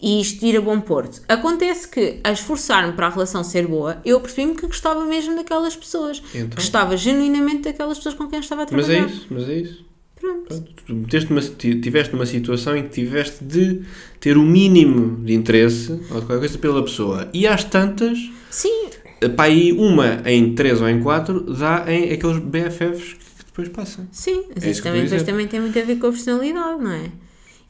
e 0.00 0.20
isto 0.20 0.44
ir 0.46 0.56
a 0.56 0.60
bom 0.60 0.80
porto. 0.80 1.20
Acontece 1.28 1.88
que, 1.88 2.20
a 2.22 2.30
esforçar-me 2.30 2.92
para 2.92 3.08
a 3.08 3.10
relação 3.10 3.42
ser 3.42 3.66
boa, 3.66 4.00
eu 4.04 4.20
percebi-me 4.20 4.54
que 4.54 4.66
gostava 4.68 5.04
mesmo 5.04 5.34
daquelas 5.34 5.74
pessoas. 5.74 6.22
Então? 6.32 6.50
Gostava 6.54 6.96
genuinamente 6.96 7.62
daquelas 7.62 7.98
pessoas 7.98 8.14
com 8.14 8.28
quem 8.28 8.36
eu 8.38 8.42
estava 8.42 8.62
a 8.62 8.66
Mas 8.70 8.86
trabalhar. 8.86 9.08
é 9.08 9.12
isso, 9.12 9.26
mas 9.30 9.48
é 9.48 9.54
isso. 9.54 9.84
Meteste 10.88 11.30
numa, 11.30 11.40
ti- 11.42 11.80
tiveste 11.80 12.12
numa 12.12 12.24
situação 12.26 12.76
em 12.76 12.84
que 12.84 12.88
tiveste 12.90 13.44
de 13.44 13.82
ter 14.20 14.36
o 14.38 14.42
mínimo 14.42 15.22
de 15.24 15.34
interesse 15.34 15.90
ou 15.92 15.98
de 15.98 16.26
qualquer 16.26 16.38
coisa 16.38 16.58
pela 16.58 16.82
pessoa. 16.82 17.28
E 17.34 17.46
às 17.46 17.64
tantas, 17.64 18.18
Sim, 18.50 18.88
para 19.36 19.44
aí 19.44 19.72
uma 19.72 20.22
em 20.24 20.54
três 20.54 20.80
ou 20.80 20.88
em 20.88 21.00
quatro, 21.02 21.40
dá 21.54 21.84
em 21.92 22.12
aqueles 22.12 22.38
BFFs 22.38 23.14
que 23.14 23.44
depois 23.46 23.68
passam. 23.68 24.06
Sim, 24.10 24.44
mas 24.54 24.64
É 24.64 24.70
isso 24.70 24.82
também, 24.82 25.02
depois 25.04 25.22
também 25.24 25.46
tem 25.46 25.60
muito 25.60 25.78
a 25.78 25.82
ver 25.82 25.96
com 25.96 26.06
a 26.06 26.10
personalidade, 26.10 26.82
não 26.82 26.92
é? 26.92 27.10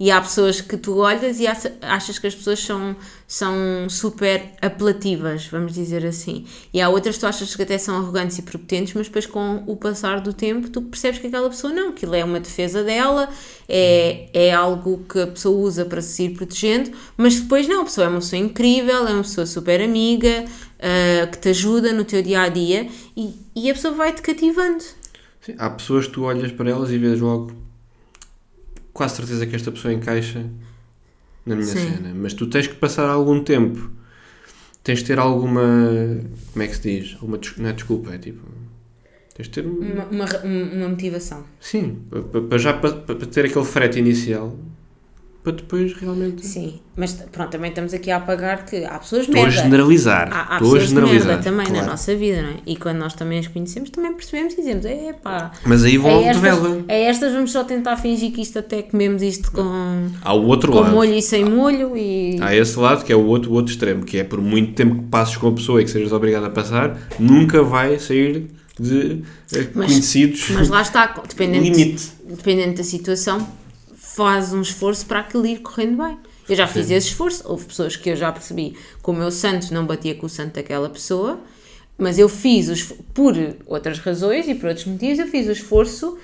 E 0.01 0.11
há 0.13 0.21
pessoas 0.21 0.61
que 0.61 0.77
tu 0.77 0.97
olhas 0.99 1.41
e 1.41 1.47
acha- 1.47 1.73
achas 1.83 2.19
que 2.21 2.27
as 2.29 2.35
pessoas 2.35 2.61
são, 2.61 2.95
são 3.27 3.89
super 3.89 4.53
apelativas, 4.63 5.47
vamos 5.47 5.75
dizer 5.75 6.07
assim. 6.07 6.47
E 6.73 6.81
há 6.81 6.89
outras 6.89 7.17
que 7.17 7.21
tu 7.23 7.27
achas 7.27 7.57
que 7.57 7.63
até 7.63 7.77
são 7.79 7.97
arrogantes 7.97 8.39
e 8.39 8.43
prepotentes, 8.43 8.95
mas 8.95 9.07
depois 9.09 9.27
com 9.27 9.65
o 9.67 9.77
passar 9.77 10.21
do 10.21 10.33
tempo 10.33 10.69
tu 10.71 10.83
percebes 10.83 11.19
que 11.21 11.27
aquela 11.27 11.49
pessoa 11.51 11.73
não, 11.73 11.89
aquilo 11.89 12.15
é 12.15 12.23
uma 12.23 12.39
defesa 12.39 12.85
dela, 12.85 13.29
é, 13.69 14.29
é 14.33 14.53
algo 14.55 15.05
que 15.11 15.21
a 15.21 15.27
pessoa 15.27 15.59
usa 15.59 15.85
para 15.85 16.01
se 16.01 16.25
ir 16.25 16.31
protegendo, 16.31 16.93
mas 17.17 17.41
depois 17.41 17.67
não, 17.67 17.81
a 17.81 17.85
pessoa 17.85 18.07
é 18.07 18.09
uma 18.09 18.21
pessoa 18.21 18.41
incrível, 18.41 19.07
é 19.09 19.13
uma 19.13 19.23
pessoa 19.23 19.47
super 19.47 19.83
amiga, 19.83 20.45
ah, 20.79 21.27
que 21.27 21.39
te 21.39 21.49
ajuda 21.49 21.93
no 21.93 22.05
teu 22.05 22.23
dia 22.23 22.43
a 22.43 22.49
dia 22.49 22.89
e, 23.17 23.35
e 23.55 23.69
a 23.69 23.75
pessoa 23.75 23.95
vai-te 23.95 24.23
cativando. 24.23 24.85
Sim, 25.41 25.55
há 25.59 25.69
pessoas 25.71 26.07
que 26.07 26.13
tu 26.13 26.23
olhas 26.23 26.53
para 26.53 26.71
elas 26.71 26.91
e 26.91 26.99
vês 26.99 27.21
logo 27.21 27.53
quase 28.99 29.15
certeza 29.17 29.47
que 29.47 29.55
esta 29.55 29.71
pessoa 29.71 29.95
encaixa 29.95 30.45
na 31.47 31.55
minha 31.55 31.67
Sim. 31.67 31.79
cena. 31.95 32.13
Mas 32.15 32.35
tu 32.35 32.47
tens 32.49 32.67
que 32.67 32.75
passar 32.75 33.09
algum 33.09 33.43
tempo. 33.43 33.91
Tens 34.83 34.99
de 34.99 35.05
ter 35.07 35.19
alguma. 35.19 35.63
Como 36.53 36.63
é 36.63 36.67
que 36.67 36.75
se 36.77 36.83
diz? 37.01 37.17
Uma, 37.23 37.39
não 37.59 37.69
é 37.69 37.73
desculpa, 37.73 38.13
é 38.15 38.19
tipo. 38.19 38.41
Tens 39.35 39.47
de 39.49 39.51
ter. 39.51 39.67
um- 39.67 39.79
Uma, 39.79 40.05
uma, 40.07 40.27
uma 40.75 40.89
motivação. 40.89 41.45
Sim, 41.61 42.01
para, 42.11 42.41
para 42.43 42.59
já 42.59 42.73
para, 42.73 42.93
para 42.93 43.15
ter 43.27 43.45
aquele 43.47 43.65
frete 43.65 43.99
inicial 44.01 44.57
para 45.53 45.57
depois 45.63 45.95
realmente. 45.95 46.47
Sim, 46.47 46.75
mas 46.97 47.13
pronto, 47.33 47.51
também 47.51 47.71
estamos 47.71 47.95
aqui 47.95 48.11
a 48.11 48.17
apagar 48.17 48.67
que 48.67 48.85
há 48.85 48.99
pessoas 48.99 49.23
Estou 49.23 49.41
a 49.41 49.45
merda. 49.45 49.63
generalizar. 49.63 50.29
Há, 50.33 50.37
há 50.37 50.41
Estou 50.43 50.55
a 50.57 50.59
pessoas 50.59 50.89
generalizar. 50.89 51.27
merda 51.29 51.43
também 51.43 51.67
claro. 51.67 51.81
na 51.85 51.91
nossa 51.91 52.15
vida, 52.15 52.43
não 52.43 52.49
é? 52.51 52.55
E 52.67 52.77
quando 52.77 52.99
nós 52.99 53.15
também 53.15 53.39
as 53.39 53.47
conhecemos, 53.47 53.91
também 53.91 54.13
percebemos 54.13 54.53
e 54.55 54.57
dizemos: 54.57 54.85
é 54.85 55.13
pá, 55.15 55.51
Mas 55.65 55.85
aí 55.85 55.97
vão 55.97 56.11
é 56.11 56.15
ao 56.15 56.21
de 56.23 56.29
estas, 56.29 56.43
vela. 56.43 56.85
é 56.89 57.03
estas, 57.05 57.33
vamos 57.33 57.51
só 57.53 57.65
tentar 57.65 57.97
fingir 57.97 58.31
que 58.33 58.41
isto 58.43 58.59
até 58.59 58.83
comemos 58.83 59.23
isto 59.23 59.51
com, 59.51 60.09
Há 60.23 60.33
o 60.35 60.47
outro 60.47 60.71
com 60.73 60.81
lado. 60.81 60.95
molho 60.95 61.15
e 61.15 61.23
sem 61.23 61.45
molho 61.45 61.97
e. 61.97 62.37
Há 62.41 62.55
esse 62.55 62.79
lado 62.79 63.05
que 63.05 63.13
é 63.13 63.17
o 63.17 63.25
outro, 63.25 63.51
o 63.51 63.55
outro 63.55 63.73
extremo, 63.73 64.05
que 64.05 64.19
é 64.19 64.25
por 64.25 64.41
muito 64.41 64.73
tempo 64.75 64.97
que 64.97 65.09
passes 65.09 65.37
com 65.37 65.49
a 65.49 65.53
pessoa 65.53 65.81
e 65.81 65.85
que 65.85 65.91
sejas 65.91 66.13
obrigado 66.13 66.45
a 66.45 66.51
passar, 66.51 66.99
nunca 67.19 67.63
vai 67.63 67.99
sair 67.99 68.47
de 68.81 69.23
eh, 69.55 69.67
Mas- 69.75 69.91
conhecidos 69.91 70.51
Mas 70.51 70.69
lá 70.69 70.83
está, 70.83 71.07
dependente, 71.29 71.69
limite. 71.71 72.09
dependente 72.29 72.77
da 72.79 72.85
situação, 72.85 73.45
faz 74.19 74.53
um 74.53 74.61
esforço 74.61 75.07
para 75.07 75.21
aquilo 75.21 75.47
ir 75.47 75.59
correndo 75.61 75.97
bem. 76.03 76.19
Eu 76.49 76.57
já 76.57 76.67
fiz 76.67 76.91
esse 76.91 77.09
esforço, 77.09 77.43
houve 77.47 77.67
pessoas 77.67 77.95
que 77.97 78.11
eu 78.11 78.17
já 78.17 78.33
percebi 78.33 78.75
que 79.03 79.11
o 79.11 79.13
meu 79.13 79.31
santo 79.31 79.73
não 79.73 79.85
batia 79.87 80.15
com 80.15 80.27
o 80.27 80.29
santo 80.29 80.55
daquela 80.55 80.89
pessoa, 80.89 81.39
mas 81.97 82.19
eu 82.19 82.29
fiz, 82.29 82.69
o 82.69 82.73
esf- 82.73 82.95
por 83.15 83.35
outras 83.67 83.99
razões 83.99 84.49
e 84.49 84.55
por 84.55 84.69
outros 84.69 84.87
motivos, 84.87 85.19
eu 85.19 85.27
fiz 85.27 85.47
o 85.47 85.53
esforço 85.53 86.17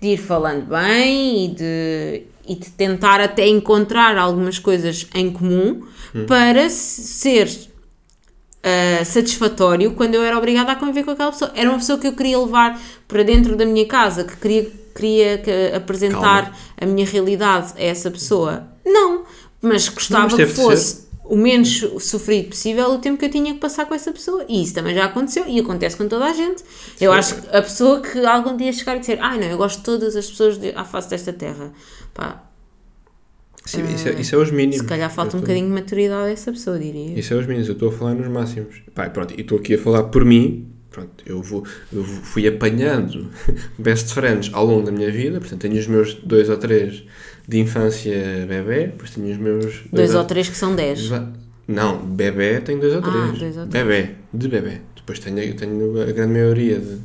de 0.00 0.08
ir 0.08 0.16
falando 0.18 0.66
bem 0.66 1.44
e 1.44 1.48
de, 1.54 2.22
e 2.48 2.54
de 2.56 2.70
tentar 2.70 3.20
até 3.20 3.46
encontrar 3.46 4.16
algumas 4.18 4.58
coisas 4.58 5.06
em 5.14 5.30
comum 5.30 5.82
para 6.26 6.62
s- 6.62 7.02
ser 7.02 7.46
uh, 7.46 9.04
satisfatório 9.04 9.92
quando 9.92 10.14
eu 10.14 10.22
era 10.22 10.36
obrigada 10.36 10.72
a 10.72 10.76
conviver 10.76 11.04
com 11.04 11.10
aquela 11.12 11.30
pessoa. 11.30 11.52
Era 11.54 11.68
uma 11.70 11.78
pessoa 11.78 11.98
que 11.98 12.06
eu 12.06 12.12
queria 12.14 12.38
levar 12.38 12.80
para 13.06 13.22
dentro 13.22 13.54
da 13.56 13.64
minha 13.64 13.86
casa, 13.86 14.24
que 14.24 14.36
queria, 14.36 14.70
queria 14.98 15.38
que- 15.38 15.72
apresentar 15.74 16.44
Calma. 16.50 16.56
a 16.80 16.86
minha 16.86 17.06
realidade 17.06 17.72
a 17.76 17.82
essa 17.82 18.10
pessoa. 18.10 18.68
Não, 18.84 19.24
mas 19.62 19.88
gostava 19.88 20.34
que 20.36 20.46
fosse 20.46 21.06
o 21.24 21.36
menos 21.36 21.84
sofrido 22.00 22.48
possível 22.48 22.90
o 22.92 22.98
tempo 22.98 23.18
que 23.18 23.26
eu 23.26 23.30
tinha 23.30 23.52
que 23.52 23.60
passar 23.60 23.84
com 23.86 23.94
essa 23.94 24.10
pessoa. 24.10 24.44
E 24.48 24.62
isso 24.62 24.72
também 24.74 24.94
já 24.94 25.04
aconteceu 25.04 25.44
e 25.46 25.60
acontece 25.60 25.94
com 25.96 26.08
toda 26.08 26.24
a 26.24 26.32
gente. 26.32 26.64
Eu 27.00 27.12
acho 27.12 27.34
que 27.42 27.48
a 27.56 27.60
pessoa 27.60 28.00
que 28.00 28.24
algum 28.24 28.56
dia 28.56 28.72
chegar 28.72 28.96
e 28.96 29.00
dizer 29.00 29.18
ai 29.20 29.38
não, 29.38 29.46
eu 29.46 29.58
gosto 29.58 29.78
de 29.78 29.84
todas 29.84 30.16
as 30.16 30.26
pessoas 30.26 30.56
de, 30.58 30.70
à 30.74 30.84
face 30.84 31.10
desta 31.10 31.32
terra. 31.32 31.70
Pá, 32.14 32.44
Sim, 33.66 33.84
isso, 33.94 34.08
é, 34.08 34.12
isso 34.18 34.34
é 34.34 34.38
os 34.38 34.50
mínimos. 34.50 34.78
se 34.78 34.84
calhar 34.84 35.10
falta 35.10 35.36
um 35.36 35.40
Eu 35.40 35.42
bocadinho 35.42 35.66
de 35.66 35.72
maturidade 35.74 36.28
a 36.28 36.30
essa 36.30 36.50
pessoa, 36.50 36.78
diria. 36.78 37.18
Isso 37.18 37.34
é 37.34 37.36
os 37.36 37.46
mínimos, 37.46 37.68
eu 37.68 37.74
estou 37.74 37.90
a 37.90 37.92
falar 37.92 38.14
nos 38.14 38.26
máximos. 38.28 38.76
Pá, 38.94 39.10
pronto, 39.10 39.34
e 39.36 39.42
estou 39.42 39.58
aqui 39.58 39.74
a 39.74 39.78
falar 39.78 40.04
por 40.04 40.24
mim. 40.24 40.66
Pronto, 40.90 41.10
eu, 41.26 41.42
vou, 41.42 41.64
eu 41.92 42.02
fui 42.02 42.46
apanhando 42.48 43.28
best 43.78 44.12
friends 44.14 44.50
ao 44.54 44.64
longo 44.66 44.86
da 44.86 44.90
minha 44.92 45.10
vida. 45.12 45.38
Portanto, 45.38 45.60
tenho 45.60 45.78
os 45.78 45.86
meus 45.86 46.14
dois 46.14 46.48
ou 46.48 46.56
três 46.56 47.04
de 47.46 47.58
infância 47.58 48.46
bebê, 48.48 48.86
depois 48.86 49.10
tenho 49.10 49.30
os 49.30 49.38
meus. 49.38 49.80
Dois 49.92 50.14
ou 50.14 50.24
três 50.24 50.48
que 50.48 50.56
são 50.56 50.74
dez. 50.74 51.10
Não, 51.66 51.98
bebê 51.98 52.60
tenho 52.60 52.80
dois 52.80 52.94
ou 52.94 53.00
Ah, 53.00 53.02
três. 53.02 53.38
dois 53.38 53.56
ou 53.58 53.66
três. 53.66 53.86
Bebê, 53.86 54.10
de 54.32 54.48
bebê. 54.48 54.80
Depois 54.96 55.18
tenho, 55.18 55.54
tenho 55.54 56.00
a 56.02 56.06
grande 56.06 56.32
maioria 56.32 56.78
de, 56.78 56.96
de 56.96 57.00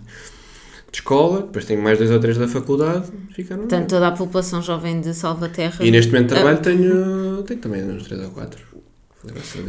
escola, 0.93 1.41
depois 1.41 1.65
tenho 1.65 1.81
mais 1.81 1.97
dois 1.97 2.09
ou 2.11 2.19
três 2.19 2.37
da 2.37 2.47
faculdade. 2.47 3.07
Ficaram. 3.35 3.61
Portanto, 3.63 3.89
toda 3.89 4.07
a 4.07 4.11
população 4.11 4.61
jovem 4.61 5.01
de 5.01 5.13
Salvaterra. 5.13 5.83
E 5.85 5.91
neste 5.91 6.11
momento 6.11 6.29
de 6.29 6.33
Ah. 6.35 6.37
trabalho 6.37 6.59
tenho, 6.61 7.43
tenho 7.43 7.59
também 7.59 7.83
uns 7.83 8.03
três 8.03 8.21
ou 8.23 8.29
quatro. 8.31 8.61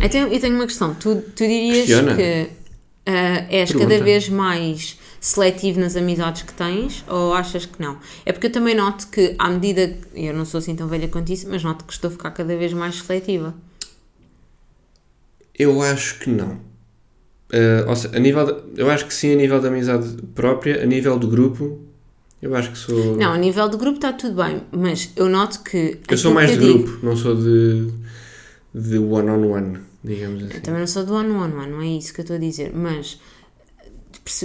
Então, 0.01 0.29
eu 0.29 0.41
tenho 0.41 0.55
uma 0.57 0.67
questão. 0.67 0.95
Tu, 0.95 1.15
tu 1.35 1.45
dirias 1.47 1.79
Questiona. 1.87 2.15
que 2.17 2.49
ah, 3.07 3.47
és 3.51 3.71
Pergunta. 3.71 3.91
cada 3.93 4.05
vez 4.05 4.29
mais 4.29 4.99
seletivo 5.21 5.81
nas 5.81 5.97
amizades 5.97 6.43
que 6.43 6.53
tens 6.53 7.05
ou 7.09 7.33
achas 7.35 7.65
que 7.67 7.81
não? 7.81 7.99
É 8.27 8.33
porque 8.33 8.49
eu 8.49 8.53
também 8.53 8.75
noto 8.75 9.09
que, 9.09 9.35
à 9.39 9.49
medida 9.51 9.89
que. 9.89 10.27
Eu 10.27 10.35
não 10.35 10.45
sou 10.45 10.59
assim 10.59 10.75
tão 10.77 10.87
velha 10.89 11.09
quanto 11.09 11.33
isso, 11.33 11.47
mas 11.49 11.63
noto 11.63 11.85
que 11.85 11.93
estou 11.93 12.09
a 12.09 12.13
ficar 12.13 12.31
cada 12.33 12.57
vez 12.57 12.73
mais 12.73 12.97
seletiva. 13.03 13.55
Eu 15.59 15.81
acho 15.83 16.19
que 16.19 16.31
não. 16.31 16.59
Ah, 17.53 17.85
ou 17.89 17.97
seja, 17.97 18.17
a 18.17 18.19
nível 18.19 18.45
de- 18.47 18.81
eu 18.81 18.91
acho 18.91 19.07
que 19.07 19.15
sim, 19.15 19.33
a 19.33 19.37
nível 19.37 19.61
da 19.61 19.69
amizade 19.69 20.17
própria, 20.35 20.83
a 20.83 20.87
nível 20.87 21.19
do 21.19 21.29
grupo, 21.29 21.79
eu 22.43 22.55
acho 22.55 22.73
que 22.73 22.79
sou. 22.79 23.17
Não, 23.17 23.33
a 23.33 23.39
nível 23.39 23.69
de 23.69 23.77
grupo 23.77 23.97
está 23.97 24.13
tudo 24.13 24.43
bem, 24.43 24.63
mas 24.73 25.11
eu 25.17 25.29
noto 25.29 25.63
que. 25.63 25.99
eu 26.11 26.19
sou 26.19 26.33
mais 26.35 26.51
de 26.51 26.59
digo- 26.59 26.79
grupo, 26.85 27.07
não 27.07 27.17
sou 27.17 27.37
de, 27.37 27.91
de 28.75 28.99
one-on-one, 28.99 29.79
digamos 30.05 30.43
assim. 30.45 30.55
Eu 30.55 30.61
também 30.61 30.81
não 30.81 30.87
sou 30.87 31.05
do 31.05 31.15
ano 31.15 31.41
ano, 31.41 31.59
ano, 31.61 31.77
não 31.77 31.83
é 31.83 31.87
isso 31.89 32.13
que 32.15 32.21
eu 32.21 32.25
estou 32.25 32.37
a 32.37 32.39
dizer, 32.39 32.73
mas 32.75 33.19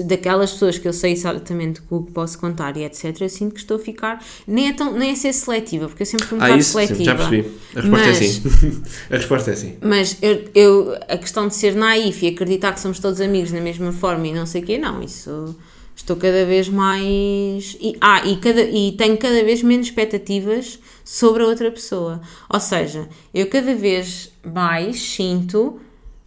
daquelas 0.06 0.52
pessoas 0.52 0.78
que 0.78 0.88
eu 0.88 0.92
sei 0.92 1.14
exatamente 1.14 1.82
o 1.90 2.04
que 2.04 2.12
posso 2.12 2.38
contar 2.38 2.76
e 2.76 2.84
etc, 2.84 3.16
eu 3.22 3.30
sinto 3.30 3.54
que 3.54 3.62
estou 3.62 3.78
a 3.78 3.80
ficar, 3.80 4.22
nem 4.46 4.68
é, 4.70 4.74
tão, 4.74 4.92
nem 4.94 5.12
é 5.12 5.16
ser 5.16 5.32
seletiva, 5.32 5.88
porque 5.88 6.04
eu 6.04 6.06
sempre 6.08 6.26
fui 6.26 6.38
um 6.38 6.42
Ah, 6.42 6.46
bocado 6.46 6.60
isso 6.60 6.72
sim, 6.78 6.86
seletiva. 6.88 7.04
já 7.06 7.16
percebi. 7.16 7.58
A 7.76 7.82
resposta 7.82 8.08
é 8.08 8.10
Mas- 8.10 8.18
sim. 8.18 8.84
a 9.10 9.16
resposta 9.16 9.52
é 9.52 9.56
sim. 9.56 9.78
Mas 9.82 10.18
eu, 10.22 10.50
eu, 10.54 10.98
a 11.08 11.18
questão 11.18 11.48
de 11.48 11.56
ser 11.56 11.76
naif 11.76 12.26
e 12.26 12.30
acreditar 12.30 12.74
que 12.74 12.80
somos 12.82 13.00
todos 13.00 13.22
amigos 13.22 13.52
da 13.52 13.62
mesma 13.62 13.92
forma 13.94 14.28
e 14.28 14.34
não 14.34 14.46
sei 14.46 14.62
o 14.62 14.66
quê, 14.66 14.78
não, 14.78 15.02
isso 15.02 15.56
estou 16.00 16.16
cada 16.16 16.46
vez 16.46 16.68
mais. 16.70 17.78
E, 17.80 17.96
ah, 18.02 18.26
e, 18.26 18.38
cada, 18.38 18.62
e 18.62 18.92
tenho 18.94 19.18
cada 19.18 19.44
vez 19.44 19.62
menos 19.62 19.88
expectativas 19.88 20.80
sobre 21.04 21.44
a 21.44 21.48
outra 21.48 21.70
pessoa. 21.72 22.22
Ou 22.50 22.60
seja, 22.60 23.08
eu 23.34 23.48
cada 23.48 23.76
vez 23.76 24.32
mais 24.44 25.02
sinto 25.02 25.80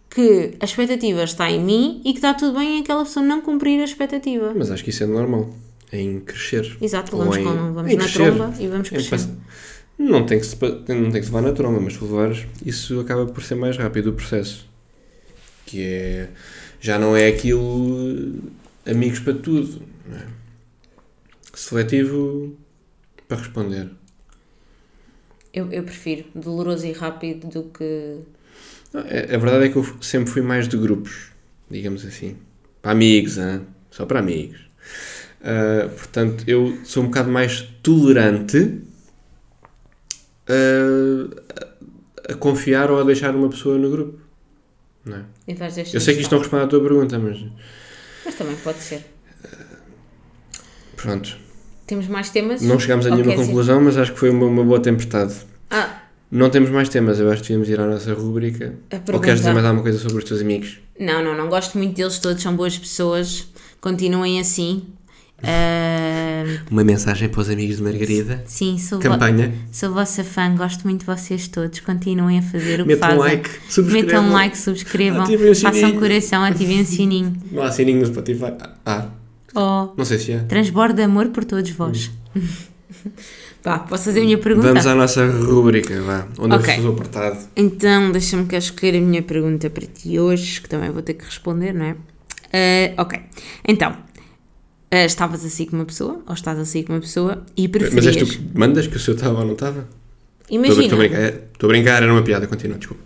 que 0.09 0.51
a 0.59 0.65
expectativa 0.65 1.23
está 1.23 1.49
em 1.49 1.59
mim 1.59 2.01
e 2.05 2.11
que 2.13 2.19
está 2.19 2.33
tudo 2.33 2.57
bem 2.59 2.77
em 2.77 2.81
aquela 2.81 3.03
pessoa 3.03 3.25
não 3.25 3.41
cumprir 3.41 3.79
a 3.81 3.83
expectativa. 3.83 4.53
Mas 4.55 4.69
acho 4.71 4.83
que 4.83 4.91
isso 4.91 5.03
é 5.03 5.07
normal. 5.07 5.49
Em 5.91 6.19
crescer. 6.19 6.77
Exato, 6.81 7.15
vamos, 7.17 7.37
em- 7.37 7.43
com, 7.43 7.49
vamos 7.73 7.91
na 7.93 7.97
crescer. 8.03 8.13
tromba 8.33 8.53
e 8.59 8.67
vamos 8.67 8.89
crescendo. 8.89 9.09
pass- 9.11 9.29
Não 9.97 10.25
tem, 10.25 10.39
que 10.39 10.45
se, 10.45 10.55
não 10.61 11.11
tem 11.11 11.21
que 11.21 11.25
se 11.27 11.31
levar 11.33 11.41
na 11.41 11.51
tromba, 11.51 11.79
mas 11.79 11.93
se 11.93 12.03
levares, 12.03 12.45
isso 12.65 12.99
acaba 12.99 13.25
por 13.27 13.43
ser 13.43 13.55
mais 13.55 13.77
rápido 13.77 14.07
o 14.09 14.13
processo. 14.13 14.67
Que 15.65 15.81
é. 15.83 16.29
Já 16.81 16.97
não 16.99 17.15
é 17.15 17.27
aquilo. 17.27 18.35
Amigos 18.85 19.19
para 19.19 19.33
tudo. 19.33 19.81
Não 20.07 20.17
é? 20.17 20.27
Seletivo 21.53 22.57
para 23.27 23.37
responder. 23.37 23.89
Eu, 25.53 25.71
eu 25.71 25.83
prefiro 25.83 26.25
doloroso 26.33 26.85
e 26.85 26.91
rápido 26.91 27.47
do 27.47 27.63
que. 27.69 28.19
Não, 28.93 29.01
é- 29.01 29.35
A 29.35 29.37
verdade 29.37 29.65
é 29.65 29.69
que 29.69 29.75
eu 29.77 29.85
sempre 30.01 30.31
fui 30.31 30.41
mais 30.41 30.67
de 30.67 30.77
grupos, 30.77 31.27
digamos 31.69 32.05
assim. 32.05 32.37
Para 32.81 32.91
amigos, 32.91 33.37
hã? 33.37 33.61
só 33.91 34.05
para 34.05 34.19
amigos. 34.19 34.59
Ah, 35.43 35.87
portanto, 35.89 36.43
eu 36.47 36.79
sou 36.83 37.03
um 37.03 37.07
bocado 37.07 37.29
mais 37.29 37.61
tolerante 37.83 38.81
a, 40.47 42.31
a 42.31 42.35
confiar 42.35 42.89
ou 42.89 42.99
a 42.99 43.03
deixar 43.03 43.35
uma 43.35 43.49
pessoa 43.49 43.77
no 43.77 43.89
grupo. 43.91 44.19
Não 45.05 45.17
é? 45.17 45.25
Eu 45.93 45.99
sei 46.01 46.15
que 46.15 46.21
isto 46.21 46.31
não 46.31 46.39
responde 46.39 46.63
à 46.63 46.67
tua 46.67 46.81
pergunta, 46.81 47.19
mas 47.19 47.37
Mas 48.25 48.35
também 48.35 48.55
pode 48.57 48.79
ser. 48.79 49.03
pronto. 50.95 51.37
Temos 51.85 52.07
mais 52.07 52.29
temas? 52.29 52.61
Não 52.61 52.79
chegámos 52.79 53.05
a 53.05 53.09
Ou 53.09 53.15
nenhuma 53.17 53.35
conclusão, 53.35 53.81
mas 53.81 53.97
acho 53.97 54.13
que 54.13 54.19
foi 54.19 54.29
uma, 54.29 54.45
uma 54.45 54.63
boa 54.63 54.79
tempestade. 54.79 55.33
Ah, 55.69 56.01
Não 56.31 56.49
temos 56.49 56.69
mais 56.69 56.87
temas, 56.89 57.19
eu 57.19 57.29
acho 57.29 57.41
que 57.41 57.49
devíamos 57.49 57.69
ir 57.69 57.79
à 57.79 57.85
nossa 57.85 58.13
rúbrica. 58.13 58.73
Ou 59.11 59.19
queres 59.19 59.39
dizer 59.39 59.53
mais 59.53 59.65
alguma 59.65 59.83
coisa 59.83 59.99
sobre 59.99 60.17
os 60.19 60.23
teus 60.23 60.41
amigos? 60.41 60.79
Não, 60.99 61.23
não, 61.23 61.35
não 61.35 61.49
gosto 61.49 61.77
muito 61.77 61.95
deles 61.95 62.17
todos, 62.19 62.41
são 62.41 62.55
boas 62.55 62.77
pessoas. 62.77 63.47
Continuem 63.81 64.39
assim. 64.39 64.87
Ah, 65.41 66.43
Uma 66.69 66.83
mensagem 66.83 67.27
para 67.29 67.41
os 67.41 67.49
amigos 67.49 67.77
de 67.77 67.83
Margarida. 67.83 68.43
sim, 68.45 68.77
sou, 68.77 68.99
vo 68.99 69.03
Campanha. 69.03 69.53
sou 69.71 69.93
vossa 69.93 70.23
fã, 70.23 70.55
gosto 70.55 70.83
muito 70.83 71.01
de 71.01 71.05
vocês 71.05 71.47
todos. 71.47 71.79
Continuem 71.79 72.39
a 72.39 72.41
fazer 72.41 72.81
o 72.81 72.83
que 72.83 72.89
Metam 72.93 73.09
fazem. 73.09 73.19
like, 73.23 73.49
subscrevam. 73.69 74.01
Metam 74.07 74.25
um 74.25 74.31
like, 74.33 74.57
subscrevam, 74.57 75.25
façam 75.61 75.93
coração, 75.99 76.43
ativem 76.43 76.81
o 76.81 76.85
sininho. 76.85 77.33
Não 77.51 77.63
há 77.63 77.71
sininho 77.71 77.99
no 77.99 78.05
Spotify. 78.05 78.53
Ah, 78.85 79.07
Oh, 79.55 79.89
não 79.95 80.03
sei 80.03 80.17
se 80.17 80.31
é. 80.31 80.39
transborda 80.39 81.05
amor 81.05 81.27
por 81.27 81.45
todos 81.45 81.69
vós. 81.71 82.09
Vá, 83.63 83.79
posso 83.79 84.05
fazer 84.05 84.21
a 84.21 84.23
minha 84.23 84.37
pergunta? 84.37 84.67
Vamos 84.67 84.85
à 84.87 84.95
nossa 84.95 85.25
rúbrica, 85.25 86.01
vá. 86.01 86.27
Onde 86.39 86.55
Ok. 86.55 86.75
eu 86.77 86.81
sou 86.81 86.91
apertado. 86.93 87.37
Então, 87.55 88.11
deixa-me 88.11 88.45
cá 88.45 88.57
escolher 88.57 88.97
a 88.97 89.01
minha 89.01 89.21
pergunta 89.21 89.69
para 89.69 89.85
ti 89.85 90.19
hoje, 90.19 90.59
que 90.59 90.67
também 90.67 90.89
vou 90.89 91.01
ter 91.01 91.13
que 91.13 91.23
responder, 91.23 91.71
não 91.73 91.85
é? 91.85 91.95
Ah, 92.51 93.01
ok. 93.03 93.19
Então, 93.65 93.95
ah, 94.95 95.05
estavas 95.05 95.43
assim 95.43 95.65
com 95.65 95.75
uma 95.77 95.85
pessoa, 95.85 96.21
ou 96.27 96.33
estás 96.33 96.59
assim 96.59 96.83
com 96.83 96.93
uma 96.93 96.99
pessoa, 97.01 97.43
e 97.57 97.63
Mas 97.63 97.71
preferias... 97.71 98.15
és 98.15 98.17
tu 98.17 98.25
que 98.37 98.57
mandas 98.59 98.85
que 98.87 98.95
o 98.95 98.99
seu 98.99 99.15
estava 99.15 99.39
ou 99.39 99.45
não 99.45 99.53
estava? 99.53 99.87
Imagina, 100.49 100.83
estou 100.83 100.97
a 100.97 101.01
brincar. 101.01 101.19
é- 101.21 101.43
Estou 101.53 101.67
a 101.67 101.71
brincar, 101.73 102.03
era 102.03 102.11
uma 102.13 102.21
piada. 102.21 102.45
Continua, 102.47 102.77
desculpa. 102.77 103.01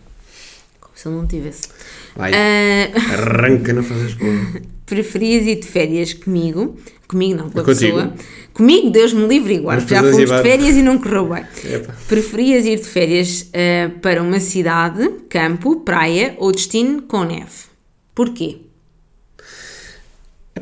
como 0.82 0.94
se 0.98 1.06
eu 1.06 1.12
não 1.12 1.28
tivesse. 1.28 1.70
Vai, 2.16 2.32
Ah, 2.34 3.14
arranca, 3.14 3.72
não 3.74 3.84
fazes 3.84 4.14
porra. 4.16 4.62
preferias 4.88 5.46
ir 5.46 5.56
de 5.60 5.68
férias 5.68 6.14
comigo, 6.14 6.76
comigo 7.08 7.38
não, 7.38 7.50
com 7.50 7.60
a 7.60 7.64
pessoa. 7.64 8.14
Comigo, 8.54 8.90
Deus 8.90 9.14
me 9.14 9.28
livre 9.28 9.54
e 9.56 9.60
guarde, 9.60 9.86
Vamos 9.86 10.06
já 10.08 10.12
fomos 10.12 10.30
de 10.32 10.42
férias 10.42 10.76
e 10.76 10.82
não 10.82 10.98
correu 10.98 11.30
bem. 11.30 11.46
Epa. 11.72 11.96
Preferias 12.08 12.66
ir 12.66 12.78
de 12.78 12.86
férias 12.88 13.50
ah, 13.54 13.92
para 14.02 14.22
uma 14.24 14.40
cidade, 14.40 15.08
campo, 15.30 15.82
praia 15.82 16.36
ou 16.40 16.52
destino 16.52 17.04
com 17.04 17.24
neve? 17.24 17.68
Porquê? 18.16 18.58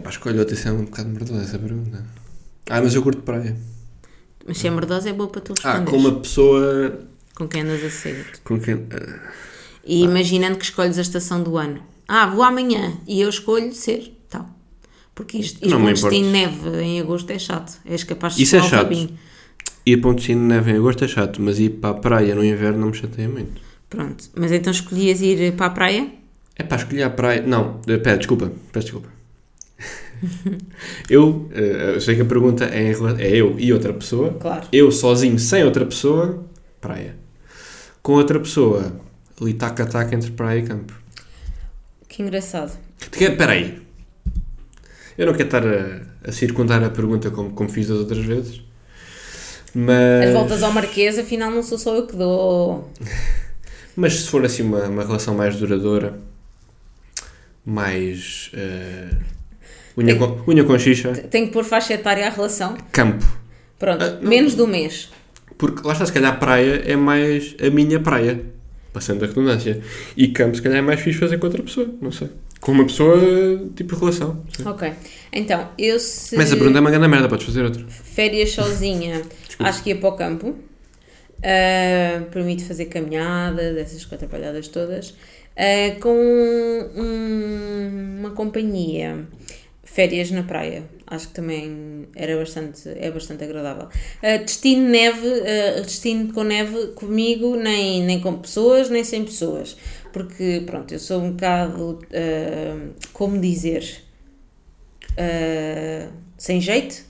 Epá, 0.06 0.10
escolho 0.12 0.40
outra, 0.40 0.54
isso 0.54 0.68
é 0.68 0.72
um 0.72 0.86
bocado 0.86 1.10
merdosa 1.10 1.42
essa 1.42 1.58
pergunta. 1.60 2.06
Ah, 2.70 2.82
mas 2.82 2.94
eu 2.94 3.02
curto 3.02 3.22
praia. 3.24 3.56
Mas 4.48 4.58
se 4.60 4.68
é 4.68 4.70
merdosa 4.72 5.10
é 5.10 5.14
boa 5.14 5.28
para 5.30 5.42
tu 5.42 5.54
Ah, 5.64 5.78
responderes. 5.80 5.90
com 5.90 5.98
uma 6.10 6.20
pessoa 6.20 7.00
Com 7.36 7.48
quem 7.48 7.62
andas 7.62 7.84
a 7.84 7.90
sair. 7.90 8.26
com 8.44 8.60
quem... 8.60 8.76
ah, 8.76 9.20
E 9.84 10.04
imaginando 10.04 10.58
que 10.58 10.66
escolhes 10.66 10.98
a 10.98 11.02
estação 11.02 11.42
do 11.42 11.58
ano. 11.58 11.82
Ah, 12.08 12.28
vou 12.28 12.44
amanhã 12.44 12.94
e 13.08 13.20
eu 13.22 13.30
escolho 13.30 13.74
ser 13.74 14.16
tal. 14.30 14.48
Porque 15.16 15.38
isto, 15.38 15.66
isto 15.66 15.78
destino 15.80 16.28
importa. 16.28 16.32
neve 16.70 16.82
em 16.84 17.00
agosto 17.02 17.30
é 17.32 17.40
chato. 17.40 17.80
És 17.86 18.04
capaz 18.04 18.36
de 18.36 18.44
Isso 18.44 18.56
é 18.58 18.62
chato. 18.62 18.74
rabinho. 18.74 19.10
Ir 19.86 19.98
para 19.98 20.10
um 20.12 20.16
destino 20.16 20.42
de 20.42 20.48
neve 20.48 20.72
em 20.72 20.76
agosto 20.78 21.04
é 21.04 21.08
chato, 21.08 21.42
mas 21.42 21.60
ir 21.60 21.70
para 21.72 21.92
a 21.92 21.94
praia 22.00 22.36
no 22.36 22.44
inverno 22.44 22.80
não 22.80 22.88
me 22.90 22.94
chateia 22.96 23.30
muito. 23.30 23.62
Pronto. 23.90 24.24
Mas 24.36 24.52
então 24.52 24.72
escolhias 24.72 25.22
ir 25.22 25.54
para 25.56 25.68
a 25.68 25.70
praia? 25.72 26.12
É 26.56 26.64
pá, 26.64 26.76
escolhi 26.76 27.02
a 27.04 27.10
praia. 27.10 27.42
Não, 27.42 27.80
eh, 27.88 27.98
pera, 27.98 28.18
desculpa, 28.18 28.52
peço 28.72 28.86
desculpa. 28.88 29.15
eu, 31.10 31.50
eh, 31.54 31.94
eu 31.96 32.02
sei 32.02 32.16
que 32.16 32.22
a 32.22 32.26
pergunta 32.26 32.66
é, 32.66 32.92
é 33.20 33.36
eu 33.36 33.60
e 33.60 33.72
outra 33.74 33.94
pessoa. 33.94 34.34
Claro. 34.34 34.68
Eu 34.72 34.92
sozinho, 34.92 35.38
sem 35.40 35.64
outra 35.64 35.86
pessoa, 35.86 36.46
praia. 36.82 37.16
Com 38.02 38.14
outra 38.14 38.40
pessoa, 38.40 38.94
ali 39.42 39.54
taca-taca 39.54 40.16
entre 40.16 40.32
praia 40.32 40.60
e 40.60 40.64
campo. 40.64 40.94
Que 42.08 42.22
engraçado. 42.22 42.78
Espera 43.12 43.54
aí. 43.54 43.82
Eu 45.18 45.28
não 45.28 45.34
quero 45.34 45.48
estar 45.48 45.66
a, 45.66 46.30
a 46.30 46.32
circundar 46.32 46.84
a 46.84 46.90
pergunta 46.90 47.32
como, 47.32 47.52
como 47.52 47.70
fiz 47.70 47.88
das 47.88 47.98
outras 47.98 48.24
vezes. 48.24 48.62
Mas, 49.74 50.28
As 50.28 50.34
voltas 50.34 50.64
ao 50.64 50.72
Marquês, 50.72 51.18
afinal 51.20 51.52
não 51.52 51.62
sou 51.62 51.78
só 51.78 51.96
eu 51.96 52.08
que 52.08 52.16
dou. 52.16 52.90
mas 53.96 54.22
se 54.22 54.30
for 54.30 54.46
assim 54.46 54.64
uma, 54.64 54.84
uma 54.86 55.04
relação 55.04 55.36
mais 55.36 55.58
duradoura, 55.58 56.18
mais 57.66 58.52
eh, 58.54 59.10
unha, 59.98 60.16
Tem- 60.16 60.18
com, 60.20 60.52
unha 60.52 60.64
com 60.64 60.78
xixa, 60.78 61.12
Tenho 61.14 61.48
que 61.48 61.54
pôr 61.54 61.64
faixa 61.64 61.94
etária 61.94 62.26
à 62.28 62.30
relação. 62.30 62.76
campo. 62.92 63.26
Pronto. 63.80 64.04
Ah, 64.04 64.20
não. 64.22 64.30
Menos 64.30 64.58
um 64.60 64.68
mês. 64.68 65.10
Porque 65.58 65.86
lá 65.88 65.94
está, 65.94 66.06
se 66.06 66.12
calhar 66.14 66.38
praia 66.40 66.84
é 66.86 66.96
mais 66.96 67.56
a 67.66 67.70
minha 67.70 68.00
praia, 68.00 68.42
passando 68.94 69.24
a 69.24 69.28
redundância. 69.28 69.82
E 70.18 70.28
campo, 70.30 70.56
se 70.56 70.62
calhar, 70.62 70.80
é 70.80 70.82
mais 70.82 71.00
fixe 71.00 71.20
fazer 71.20 71.38
com 71.38 71.46
outra 71.48 71.62
pessoa, 71.64 71.90
não 72.02 72.12
sei. 72.12 72.30
Com 72.60 72.72
uma 72.72 72.86
pessoa, 72.86 73.18
tipo 73.76 73.96
relação. 73.96 74.44
sei. 74.56 74.66
Ok. 74.66 74.92
Então, 75.32 75.70
eu 75.78 76.00
se. 76.00 76.36
Mas 76.36 76.52
a 76.52 76.56
pergunta 76.56 76.78
é 76.78 76.82
uma 76.82 76.90
grande 76.90 77.08
merda, 77.08 77.28
podes 77.30 77.46
fazer 77.46 77.64
outra. 77.64 77.86
férias 77.88 78.52
sozinha, 78.56 79.22
acho 79.60 79.84
que 79.84 79.90
ia 79.90 79.96
para 79.98 80.10
o 80.10 80.14
campo. 80.14 80.56
Uh, 81.38 82.26
permite 82.32 82.64
fazer 82.64 82.86
caminhadas, 82.86 83.78
essas 83.78 84.08
atrapalhadas 84.12 84.68
todas. 84.68 85.10
Uh, 85.56 86.00
com 86.00 86.10
um- 86.96 88.20
uma 88.20 88.32
companhia, 88.32 89.20
férias 89.96 90.30
na 90.30 90.44
praia. 90.44 90.84
Acho 91.08 91.30
que 91.30 91.34
também 91.34 92.06
era 92.16 92.36
bastante, 92.38 92.90
é 92.90 93.10
bastante 93.10 93.46
agradável. 93.46 93.86
Uh, 93.86 94.44
destino 94.44 94.90
neve, 94.90 95.26
uh, 95.26 95.82
destino 95.82 96.34
com 96.34 96.44
neve 96.44 96.88
comigo, 96.88 97.56
nem, 97.56 98.04
nem 98.04 98.20
com 98.20 98.36
pessoas, 98.36 98.90
nem 98.90 99.06
sem 99.06 99.24
pessoas. 99.24 99.78
porque, 100.12 100.64
pronto, 100.66 100.94
eu 100.94 101.00
sou 101.00 101.22
um 101.22 101.32
bocado, 101.32 102.00
ah, 102.14 102.90
como 103.12 103.38
dizer, 103.38 104.02
sem 106.38 106.62
jeito. 106.62 107.04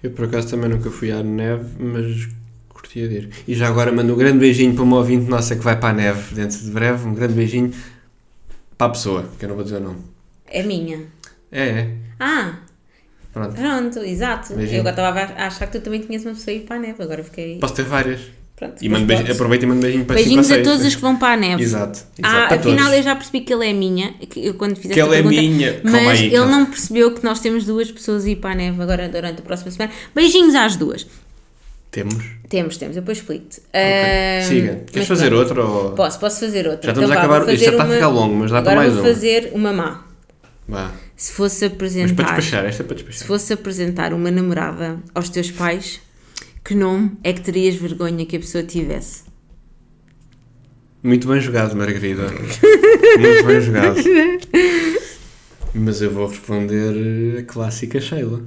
Eu 0.00 0.12
por 0.12 0.26
acaso 0.26 0.48
também 0.48 0.70
nunca 0.70 0.92
fui 0.92 1.10
à 1.10 1.24
neve, 1.24 1.66
mas 1.76 2.28
curtia 2.68 3.08
de 3.08 3.14
ir. 3.16 3.30
E 3.48 3.54
já 3.54 3.66
agora 3.66 3.90
mando 3.90 4.14
um 4.14 4.16
grande 4.16 4.38
beijinho 4.38 4.74
para 4.74 4.84
uma 4.84 4.98
ouvinte 4.98 5.28
nossa 5.28 5.56
que 5.56 5.62
vai 5.62 5.78
para 5.78 5.88
a 5.88 5.92
neve 5.92 6.34
dentro 6.36 6.58
de 6.58 6.70
breve. 6.70 7.08
Um 7.08 7.14
grande 7.14 7.34
beijinho 7.34 7.72
para 8.78 8.86
a 8.86 8.90
pessoa, 8.90 9.28
que 9.36 9.44
eu 9.44 9.48
não 9.48 9.56
vou 9.56 9.64
dizer 9.64 9.78
o 9.78 9.80
nome. 9.80 9.98
É 10.46 10.62
minha. 10.62 11.00
É, 11.52 11.62
é. 11.68 11.88
Ah, 12.18 12.54
Pronto. 13.32 13.54
pronto, 13.54 13.98
exato. 14.00 14.54
Beijinho. 14.54 14.78
Eu 14.78 14.88
agora 14.88 15.12
estava 15.22 15.40
a 15.42 15.46
achar 15.46 15.66
que 15.66 15.78
tu 15.78 15.82
também 15.84 16.00
tinhas 16.00 16.24
uma 16.24 16.34
pessoa 16.34 16.52
a 16.54 16.56
ir 16.58 16.60
para 16.62 16.76
a 16.76 16.78
neve, 16.80 17.02
agora 17.02 17.22
fiquei. 17.24 17.58
Posso 17.58 17.74
ter 17.74 17.84
várias. 17.84 18.20
Pronto, 18.56 18.74
E 18.84 18.88
mando 18.90 19.06
beijinho, 19.06 19.26
podes. 19.26 19.36
aproveito 19.40 19.62
e 19.62 19.66
mando 19.66 19.80
beijinho 19.80 20.04
para 20.04 20.16
Beijinhos 20.16 20.46
si, 20.46 20.52
a 20.52 20.56
para 20.56 20.64
todos 20.64 20.80
vocês. 20.80 20.88
os 20.92 20.96
que 20.96 21.00
vão 21.00 21.16
para 21.16 21.32
a 21.32 21.36
neve. 21.36 21.62
Exato, 21.62 21.98
exato. 21.98 22.12
Ah, 22.22 22.46
para 22.46 22.56
afinal 22.58 22.76
todos. 22.84 22.92
eu 22.98 23.02
já 23.02 23.16
percebi 23.16 23.40
que 23.40 23.54
ele 23.54 23.66
é 23.66 23.72
minha, 23.72 24.12
que 24.28 24.46
eu 24.46 24.54
quando 24.54 24.76
fizeste 24.76 24.92
Que 24.94 25.00
a 25.00 25.04
ele 25.06 25.14
é 25.14 25.22
pergunta, 25.22 25.40
minha. 25.42 25.80
Mas 25.82 25.94
aí, 26.08 26.26
ele 26.26 26.36
calma. 26.36 26.50
não 26.58 26.66
percebeu 26.66 27.14
que 27.14 27.24
nós 27.24 27.40
temos 27.40 27.64
duas 27.64 27.90
pessoas 27.90 28.26
a 28.26 28.28
ir 28.28 28.36
para 28.36 28.50
a 28.50 28.54
neve 28.54 28.82
agora 28.82 29.08
durante 29.08 29.38
a 29.40 29.42
próxima 29.42 29.70
semana. 29.70 29.92
Beijinhos 30.14 30.54
às 30.54 30.76
duas. 30.76 31.06
Temos. 31.90 32.22
Temos, 32.50 32.76
temos, 32.76 32.96
eu 32.96 33.02
depois 33.02 33.16
explico-te. 33.18 33.60
Ok. 33.60 33.80
Ahm, 33.80 34.42
Siga. 34.46 34.84
Queres 34.92 35.08
fazer 35.08 35.28
pronto. 35.28 35.40
outra 35.40 35.64
ou... 35.64 35.90
Posso, 35.92 36.20
posso 36.20 36.40
fazer 36.40 36.66
outra. 36.68 36.82
Já 36.86 36.92
estamos 36.92 37.10
Então 37.10 37.18
a 37.22 37.24
acabar. 37.24 37.44
vou 37.44 37.54
Isto 37.54 37.64
já 37.64 37.70
está 37.70 37.82
a 37.82 37.86
uma- 37.86 37.94
ficar 37.94 38.08
longo, 38.08 38.34
mas 38.36 38.50
dá 38.50 38.60
para 38.62 38.76
mais 38.76 38.92
vou 38.92 39.02
uma. 39.02 39.08
fazer 39.08 39.50
uma 39.54 39.72
má. 39.72 40.04
Vá. 40.68 40.90
Se 41.20 41.32
fosse 41.32 41.66
Mas 41.66 41.68
para 41.68 41.76
apresentar, 41.76 42.24
despachar, 42.24 42.64
esta 42.64 42.82
é 42.82 42.86
para 42.86 42.96
se 42.96 43.04
despachar. 43.04 43.26
fosse 43.26 43.52
apresentar 43.52 44.14
uma 44.14 44.30
namorada 44.30 44.98
aos 45.14 45.28
teus 45.28 45.50
pais, 45.50 46.00
que 46.64 46.74
nome 46.74 47.12
é 47.22 47.34
que 47.34 47.42
terias 47.42 47.74
vergonha 47.74 48.24
que 48.24 48.36
a 48.36 48.38
pessoa 48.40 48.64
tivesse? 48.64 49.24
Muito 51.02 51.28
bem 51.28 51.38
jogado, 51.38 51.76
Margarida. 51.76 52.22
Muito 53.20 53.44
bem 53.44 53.60
jogado. 53.60 54.00
Mas 55.74 56.00
eu 56.00 56.10
vou 56.10 56.26
responder 56.26 57.40
a 57.40 57.42
clássica 57.42 58.00
Sheila. 58.00 58.42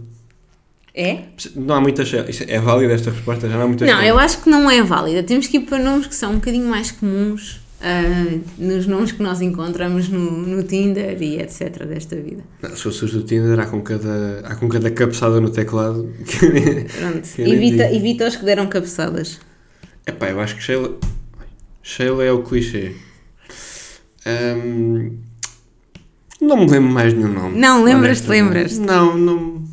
É? 0.95 1.25
Não 1.55 1.75
há 1.75 1.81
muita 1.81 2.03
Sheila. 2.03 2.25
É 2.47 2.59
válida 2.59 2.93
esta 2.93 3.11
resposta? 3.11 3.47
Já 3.47 3.55
não 3.55 3.65
há 3.65 3.67
muita 3.67 3.85
Não, 3.85 3.93
Sheila. 3.99 4.07
eu 4.07 4.17
acho 4.17 4.41
que 4.41 4.49
não 4.49 4.67
é 4.67 4.81
válida. 4.81 5.21
Temos 5.21 5.45
que 5.45 5.57
ir 5.57 5.61
para 5.67 5.77
nomes 5.77 6.07
que 6.07 6.15
são 6.15 6.31
um 6.31 6.35
bocadinho 6.35 6.67
mais 6.67 6.89
comuns 6.89 7.62
ah, 7.85 8.39
nos 8.57 8.87
nomes 8.87 9.11
que 9.11 9.21
nós 9.21 9.41
encontramos 9.41 10.07
no, 10.07 10.31
no 10.31 10.63
Tinder 10.63 11.21
e 11.21 11.41
etc. 11.41 11.85
desta 11.85 12.15
vida. 12.15 12.41
Fosse 12.77 13.03
os 13.03 13.11
do 13.11 13.23
Tinder, 13.23 13.59
há 13.59 13.65
com 13.65 13.81
cada, 13.81 14.39
há 14.45 14.55
com 14.55 14.69
cada 14.69 14.89
cabeçada 14.89 15.41
no 15.41 15.49
teclado. 15.49 16.09
Pronto, 16.97 17.27
Eu 17.37 17.43
nem 17.45 17.53
evita, 17.55 17.83
digo. 17.83 17.95
evita 17.97 18.27
os 18.29 18.37
que 18.37 18.45
deram 18.45 18.67
cabeçadas. 18.67 19.37
Epá, 20.07 20.29
eu 20.29 20.39
acho 20.39 20.55
que 20.55 20.63
Sheila. 20.63 20.97
Sheila 21.81 22.23
é 22.23 22.31
o 22.31 22.41
clichê. 22.41 22.95
Ahm, 24.25 25.17
não 26.39 26.55
me 26.55 26.71
lembro 26.71 26.89
mais 26.89 27.13
nenhum 27.13 27.33
nome. 27.33 27.59
Não, 27.59 27.83
lembras-te, 27.83 28.29
lembras-te. 28.29 28.79
Não, 28.79 29.17
não. 29.17 29.63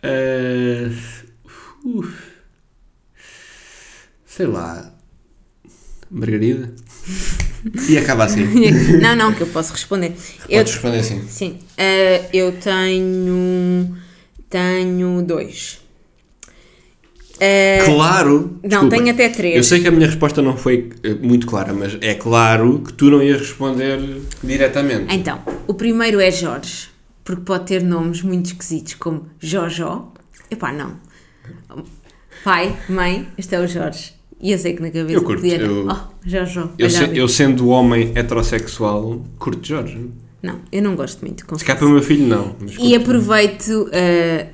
Ah, 0.00 0.92
uf. 1.84 2.16
sei 4.24 4.46
lá. 4.46 4.95
Margarida? 6.10 6.72
E 7.88 7.98
acaba 7.98 8.24
assim. 8.24 8.44
não, 9.00 9.16
não, 9.16 9.32
que 9.34 9.40
eu 9.42 9.46
posso 9.48 9.72
responder. 9.72 10.12
Eu, 10.48 10.58
Podes 10.58 10.74
responder 10.74 10.98
assim. 10.98 11.22
sim, 11.28 11.58
ah, 11.78 12.26
eu 12.32 12.52
tenho. 12.52 13.96
Tenho 14.48 15.22
dois. 15.22 15.80
Ah, 17.40 17.84
Claro! 17.84 18.58
não, 18.62 18.68
desculpa. 18.68 18.96
tenho 18.96 19.10
até 19.10 19.28
três. 19.28 19.56
Eu 19.56 19.62
sei 19.64 19.80
que 19.80 19.88
a 19.88 19.90
minha 19.90 20.06
resposta 20.06 20.40
não 20.40 20.56
foi 20.56 20.90
eh, 21.02 21.14
muito 21.14 21.46
clara, 21.46 21.72
mas 21.74 21.98
é 22.00 22.14
claro 22.14 22.78
que 22.80 22.92
tu 22.94 23.10
não 23.10 23.22
ias 23.22 23.40
responder 23.40 23.98
diretamente. 24.42 25.14
Então, 25.14 25.42
o 25.66 25.74
primeiro 25.74 26.18
é 26.20 26.30
Jorge, 26.30 26.88
porque 27.24 27.42
pode 27.42 27.66
ter 27.66 27.82
nomes 27.82 28.22
muito 28.22 28.46
esquisitos, 28.46 28.94
como 28.94 29.26
Jojó. 29.38 30.12
Epá, 30.50 30.72
não. 30.72 30.96
Pai, 32.42 32.74
mãe, 32.88 33.28
este 33.36 33.54
é 33.54 33.60
o 33.60 33.66
Jorge. 33.66 34.14
E 34.46 34.52
eu 34.52 34.58
sei 34.58 34.74
que 34.74 34.80
na 34.82 34.90
cabeça 34.90 35.12
Eu 35.12 35.22
curto, 35.24 35.40
podia... 35.42 35.56
eu- 35.58 35.88
Oh, 35.90 35.96
Jojó. 36.24 36.68
Eu, 36.78 36.88
se- 36.88 37.16
eu 37.18 37.26
sendo 37.28 37.66
homem 37.68 38.12
heterossexual, 38.14 39.24
curto 39.40 39.66
Jorge. 39.66 39.98
Não, 40.40 40.60
eu 40.70 40.82
não 40.82 40.94
gosto 40.94 41.20
muito. 41.22 41.40
Se 41.40 41.46
confesso. 41.46 41.66
cá 41.66 41.74
para 41.74 41.86
o 41.86 41.90
meu 41.90 42.02
filho, 42.02 42.26
não. 42.28 42.54
E 42.78 42.94
aproveito, 42.94 43.88
eh, 43.90 44.46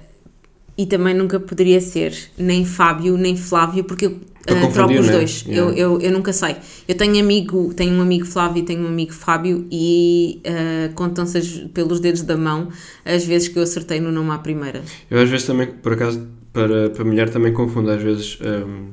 e 0.79 0.87
também 0.87 1.13
nunca 1.15 1.39
poderia 1.39 1.79
ser 1.81 2.15
nem 2.39 2.65
Fábio 2.65 3.19
nem 3.19 3.37
Flávio, 3.37 3.85
porque 3.85 4.07
eu 4.07 4.17
confundir, 4.47 4.73
troco 4.73 4.95
os 4.95 5.07
né? 5.09 5.13
dois. 5.13 5.45
Yeah. 5.47 5.71
Eu, 5.73 5.77
eu, 5.77 6.01
eu 6.01 6.11
nunca 6.11 6.33
sei. 6.33 6.57
Eu 6.89 6.95
tenho 6.95 7.21
amigo, 7.23 7.75
tenho 7.75 7.93
um 7.93 8.01
amigo 8.01 8.25
Flávio 8.25 8.63
e 8.63 8.65
tenho 8.65 8.83
um 8.85 8.89
amigo 8.89 9.13
Fábio, 9.13 9.67
e 9.71 10.41
eh, 10.45 10.91
contam-se 10.95 11.69
pelos 11.75 12.01
dedos 12.01 12.23
da 12.23 12.37
mão 12.37 12.69
as 13.05 13.27
vezes 13.27 13.49
que 13.49 13.59
eu 13.59 13.63
acertei 13.63 14.01
no 14.01 14.11
nome 14.11 14.31
à 14.31 14.39
primeira. 14.39 14.81
Eu 15.11 15.19
às 15.21 15.29
vezes 15.29 15.45
também, 15.47 15.67
por 15.67 15.93
acaso, 15.93 16.27
para, 16.51 16.89
para 16.89 17.05
mulher 17.05 17.29
também 17.29 17.53
confundo 17.53 17.91
às 17.91 18.01
vezes 18.03 18.39
hum, 18.41 18.87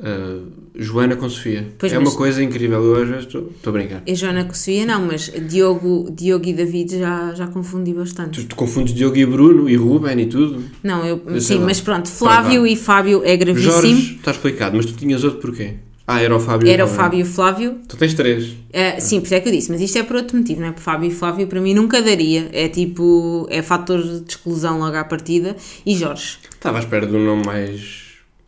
ah, 0.00 0.40
Joana 0.74 1.16
com 1.16 1.28
Sofia. 1.28 1.68
Pois, 1.78 1.92
é 1.92 1.98
mas- 1.98 2.08
uma 2.08 2.16
coisa 2.16 2.42
incrível. 2.42 2.82
Eu 2.82 3.02
às 3.02 3.08
vezes 3.08 3.26
estou 3.26 3.50
a 3.66 3.70
brincar. 3.70 4.02
E 4.06 4.14
Joana 4.14 4.44
com 4.44 4.54
Sofia 4.54 4.84
não, 4.86 5.06
mas 5.06 5.30
Diogo, 5.48 6.10
Diogo 6.10 6.46
e 6.46 6.52
David 6.52 6.98
já, 6.98 7.32
já 7.34 7.46
confundi 7.46 7.92
bastante. 7.92 8.40
Tu, 8.42 8.48
tu 8.48 8.56
confundes 8.56 8.92
Diogo 8.94 9.16
e 9.16 9.24
Bruno 9.26 9.68
e 9.68 9.76
Ruben 9.76 10.20
e 10.20 10.26
tudo. 10.26 10.62
Não, 10.82 11.04
eu, 11.04 11.20
Eu 11.26 11.40
sim, 11.40 11.58
lá. 11.58 11.66
mas 11.66 11.80
pronto, 11.80 12.08
Flávio 12.08 12.62
vá. 12.62 12.68
e 12.68 12.76
Fábio 12.76 13.22
é 13.24 13.36
gravíssimo. 13.36 13.72
Jorge, 13.72 14.14
está 14.16 14.30
explicado, 14.30 14.76
mas 14.76 14.86
tu 14.86 14.92
tinhas 14.94 15.22
outro 15.24 15.40
porquê? 15.40 15.74
Ah, 16.06 16.20
era 16.20 16.36
o 16.36 16.40
Fábio. 16.40 16.68
Era 16.68 16.84
o 16.84 16.88
é? 16.88 16.90
Fábio 16.90 17.20
e 17.20 17.22
o 17.22 17.26
Flávio. 17.26 17.78
Tu 17.88 17.96
tens 17.96 18.12
três. 18.12 18.44
Uh, 18.48 18.56
sim, 18.98 19.20
por 19.20 19.24
isso 19.26 19.34
é 19.36 19.40
que 19.40 19.48
eu 19.48 19.52
disse, 19.52 19.70
mas 19.72 19.80
isto 19.80 19.96
é 19.96 20.02
por 20.02 20.16
outro 20.16 20.36
motivo, 20.36 20.60
não 20.60 20.68
é? 20.68 20.72
Por 20.72 20.82
Fábio 20.82 21.08
e 21.08 21.14
Flávio 21.14 21.46
para 21.46 21.58
mim 21.62 21.72
nunca 21.72 22.02
daria. 22.02 22.50
É 22.52 22.68
tipo, 22.68 23.46
é 23.48 23.62
fator 23.62 24.02
de 24.02 24.22
exclusão 24.28 24.78
logo 24.80 24.94
à 24.96 25.04
partida. 25.04 25.56
E 25.86 25.96
Jorge. 25.96 26.36
Estava 26.52 26.76
à 26.76 26.80
espera 26.80 27.06
de 27.06 27.16
um 27.16 27.24
nome 27.24 27.46
mais 27.46 28.02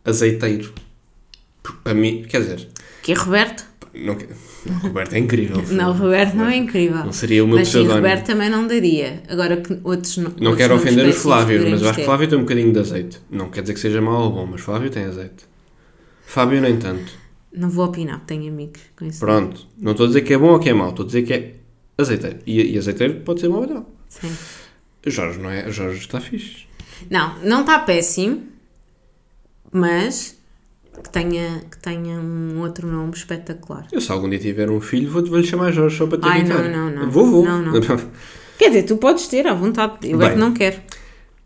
azeiteiro. 0.05 0.71
Porque 1.67 1.79
Para 1.83 1.93
mim, 1.93 2.23
quer 2.27 2.41
dizer, 2.41 2.67
Que 3.03 3.11
é 3.11 3.15
Roberto? 3.15 3.65
não, 3.93 4.13
o 4.15 4.79
Roberto 4.79 5.13
é 5.13 5.19
incrível. 5.19 5.61
Não, 5.71 5.91
Roberto 5.93 6.35
não 6.35 6.45
é 6.45 6.55
incrível. 6.55 7.03
Não 7.03 7.11
seria 7.11 7.43
o 7.43 7.47
meu 7.47 7.57
mas 7.57 7.69
sim. 7.69 7.85
Roberto 7.87 8.25
também 8.25 8.49
não 8.49 8.67
daria. 8.67 9.23
Agora 9.27 9.57
que 9.57 9.79
outros 9.83 10.17
não. 10.17 10.25
Não 10.25 10.51
outros 10.51 10.57
quero 10.57 10.75
ofender 10.75 11.05
os 11.05 11.15
péssimos 11.15 11.21
Flávios, 11.23 11.69
mas 11.69 11.81
eu 11.81 11.87
acho 11.89 11.95
que 11.95 12.01
ter. 12.01 12.05
Flávio 12.05 12.27
tem 12.27 12.37
um 12.37 12.41
bocadinho 12.41 12.73
de 12.73 12.79
azeite. 12.79 13.19
Não 13.29 13.49
quer 13.49 13.61
dizer 13.61 13.73
que 13.73 13.79
seja 13.79 14.01
mau 14.01 14.23
ou 14.23 14.31
bom, 14.31 14.45
mas 14.45 14.61
Flávio 14.61 14.89
tem 14.89 15.05
azeite. 15.05 15.45
Fábio 16.25 16.61
nem 16.61 16.77
tanto. 16.77 17.11
Não 17.53 17.69
vou 17.69 17.85
opinar, 17.85 18.19
tenho 18.27 18.51
amigos 18.51 18.81
com 18.95 19.05
isso. 19.05 19.19
Pronto. 19.19 19.65
Não 19.77 19.91
estou 19.93 20.05
a 20.05 20.07
dizer 20.07 20.21
que 20.21 20.33
é 20.33 20.37
bom 20.37 20.49
ou 20.49 20.59
que 20.59 20.69
é 20.69 20.73
mau, 20.73 20.89
estou 20.89 21.03
a 21.03 21.07
dizer 21.07 21.23
que 21.23 21.33
é 21.33 21.55
azeiteiro. 21.97 22.39
E, 22.45 22.73
e 22.73 22.77
azeiteiro 22.77 23.21
pode 23.21 23.39
ser 23.39 23.47
mau 23.49 23.61
ou 23.61 23.67
não. 23.67 23.85
Sim. 24.09 24.31
Jorge 25.05 25.39
não 25.39 25.49
é. 25.49 25.71
Jorge 25.71 25.99
está 25.99 26.19
fixe. 26.19 26.67
Não, 27.09 27.39
não 27.39 27.61
está 27.61 27.79
péssimo, 27.79 28.43
mas 29.71 30.36
que 31.03 31.09
tenha, 31.09 31.61
que 31.69 31.77
tenha 31.79 32.19
um 32.19 32.59
outro 32.61 32.87
nome 32.87 33.13
espetacular. 33.13 33.87
Eu 33.91 34.01
se 34.01 34.11
algum 34.11 34.29
dia 34.29 34.39
tiver 34.39 34.69
um 34.69 34.79
filho, 34.81 35.09
vou- 35.09 35.25
vou-lhe 35.25 35.45
chamar 35.45 35.71
Jorge 35.71 35.97
só 35.97 36.07
para 36.07 36.17
te 36.19 36.27
Ai, 36.27 36.43
não, 36.43 36.69
não, 36.69 36.89
não. 36.91 37.11
Vovô. 37.11 37.43
Não, 37.43 37.61
não. 37.63 37.81
Quer 38.57 38.69
dizer, 38.69 38.83
tu 38.83 38.97
podes 38.97 39.27
ter 39.27 39.45
à 39.47 39.53
vontade, 39.53 39.93
eu 40.03 40.21
é 40.21 40.25
Bem. 40.25 40.33
que 40.33 40.39
não 40.39 40.53
quero. 40.53 40.77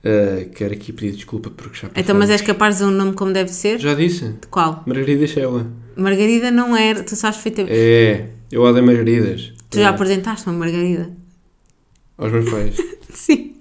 Uh, 0.04 0.50
quero 0.56 0.74
aqui 0.74 0.92
pedir 0.92 1.12
desculpa 1.16 1.52
porque 1.52 1.78
já 1.78 1.90
Então, 1.96 2.16
mas 2.16 2.30
és 2.32 2.42
capaz 2.42 2.76
de 2.78 2.82
dizer 2.84 2.92
um 2.92 2.96
nome 2.98 3.14
como 3.14 3.32
deve 3.32 3.52
ser? 3.52 3.78
Já 3.80 3.94
disse? 3.94 4.30
De 4.30 4.48
qual? 4.50 4.82
Margarida 4.88 5.28
Sheila. 5.28 5.68
Margarida 5.96 6.50
não 6.50 6.76
era, 6.76 7.04
tu 7.04 7.16
sabes 7.16 7.38
perfeitamente. 7.38 7.76
É, 7.78 8.30
eu 8.52 8.64
odeio 8.64 8.84
margaridas. 8.86 9.54
Tu 9.70 9.78
já 9.78 9.84
É, 9.86 9.90
apresentaste 9.90 10.48
uma 10.50 10.58
Margarida? 10.58 11.12
Aos 12.18 12.32
meus 12.32 12.50
pais. 12.50 12.76
Sim. 13.14 13.56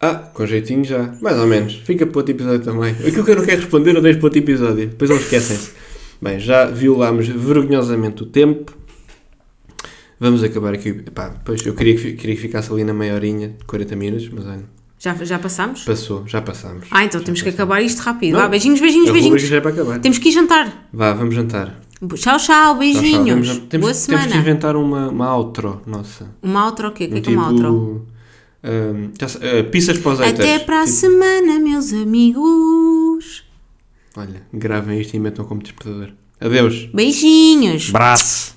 Ah, 0.00 0.14
com 0.14 0.44
jeitinho 0.46 0.84
já. 0.84 1.14
Mais 1.22 1.38
ou 1.38 1.46
menos. 1.46 1.74
Fica 1.84 2.06
para 2.06 2.18
outro 2.18 2.34
episódio 2.34 2.60
também. 2.60 2.90
Aquilo 2.92 3.24
que 3.24 3.30
eu 3.30 3.36
não 3.36 3.44
quero 3.44 3.60
responder, 3.62 3.94
eu 3.96 4.02
deixo 4.02 4.18
para 4.18 4.26
outro 4.26 4.38
episódio. 4.38 4.88
Depois 4.88 5.10
eles 5.10 5.22
esquecem-se. 5.22 5.72
Bem, 6.20 6.38
já 6.38 6.66
violámos 6.66 7.26
vergonhosamente 7.28 8.22
o 8.22 8.26
tempo. 8.26 8.72
Vamos 10.20 10.42
acabar 10.44 10.74
aqui. 10.74 10.88
Epá, 10.90 11.34
pois 11.44 11.64
eu 11.66 11.74
queria 11.74 11.96
que, 11.96 12.12
queria 12.12 12.34
que 12.36 12.42
ficasse 12.42 12.72
ali 12.72 12.84
na 12.84 12.94
meia 12.94 13.14
horinha, 13.14 13.48
de 13.48 13.64
40 13.64 13.96
minutos, 13.96 14.28
mas 14.32 14.46
olha, 14.46 14.64
Já, 14.98 15.14
já 15.14 15.38
passámos? 15.38 15.84
passou, 15.84 16.24
já 16.26 16.40
passámos. 16.40 16.86
Ah, 16.90 17.04
então 17.04 17.20
Já 17.20 17.24
temos 17.26 17.42
que 17.42 17.50
passou. 17.50 17.64
acabar 17.64 17.82
isto 17.82 18.00
rápido. 18.00 18.32
Não. 18.34 18.40
Vá, 18.40 18.48
beijinhos, 18.48 18.80
beijinhos, 18.80 19.10
beijinhos. 19.10 19.42
já 19.42 19.56
é 19.56 19.60
para 19.60 19.70
acabar. 19.72 19.98
Temos 20.00 20.18
que 20.18 20.28
ir 20.28 20.32
jantar. 20.32 20.88
Vá, 20.92 21.12
vamos 21.12 21.34
jantar. 21.34 21.80
Tchau, 22.00 22.08
tchau, 22.16 22.16
Tchau, 22.18 22.38
tchau. 22.38 22.78
beijinhos. 22.78 23.48
Vamos- 23.48 23.48
temos, 23.48 23.68
Boa 23.68 23.68
temos 23.70 23.92
que 23.92 24.04
semana. 24.06 24.36
inventar 24.36 24.76
uma, 24.76 25.08
uma 25.08 25.36
outro, 25.36 25.82
nossa. 25.86 26.28
Uma 26.42 26.66
outra 26.66 26.88
o 26.88 26.92
quê? 26.92 27.04
O 27.04 27.08
que 27.08 27.18
é 27.18 27.20
que 27.20 27.30
é 27.30 27.36
uma 27.36 27.50
outra? 27.50 27.68
Sei, 29.28 29.60
ah, 29.60 29.64
pizzas 29.64 29.98
para 29.98 30.12
os 30.12 30.18
haters. 30.20 30.40
Até 30.48 30.58
para 30.64 30.82
a 30.82 30.84
Tipo, 30.84 30.96
semana, 30.96 31.58
meus 31.58 31.92
amigos. 31.92 33.44
Olha, 34.16 34.42
gravem 34.52 35.00
isto 35.00 35.14
e 35.14 35.18
metam 35.20 35.44
como 35.44 35.62
despertador. 35.62 36.12
Adeus. 36.40 36.86
Beijinhos. 36.94 37.90
Braço. 37.90 38.53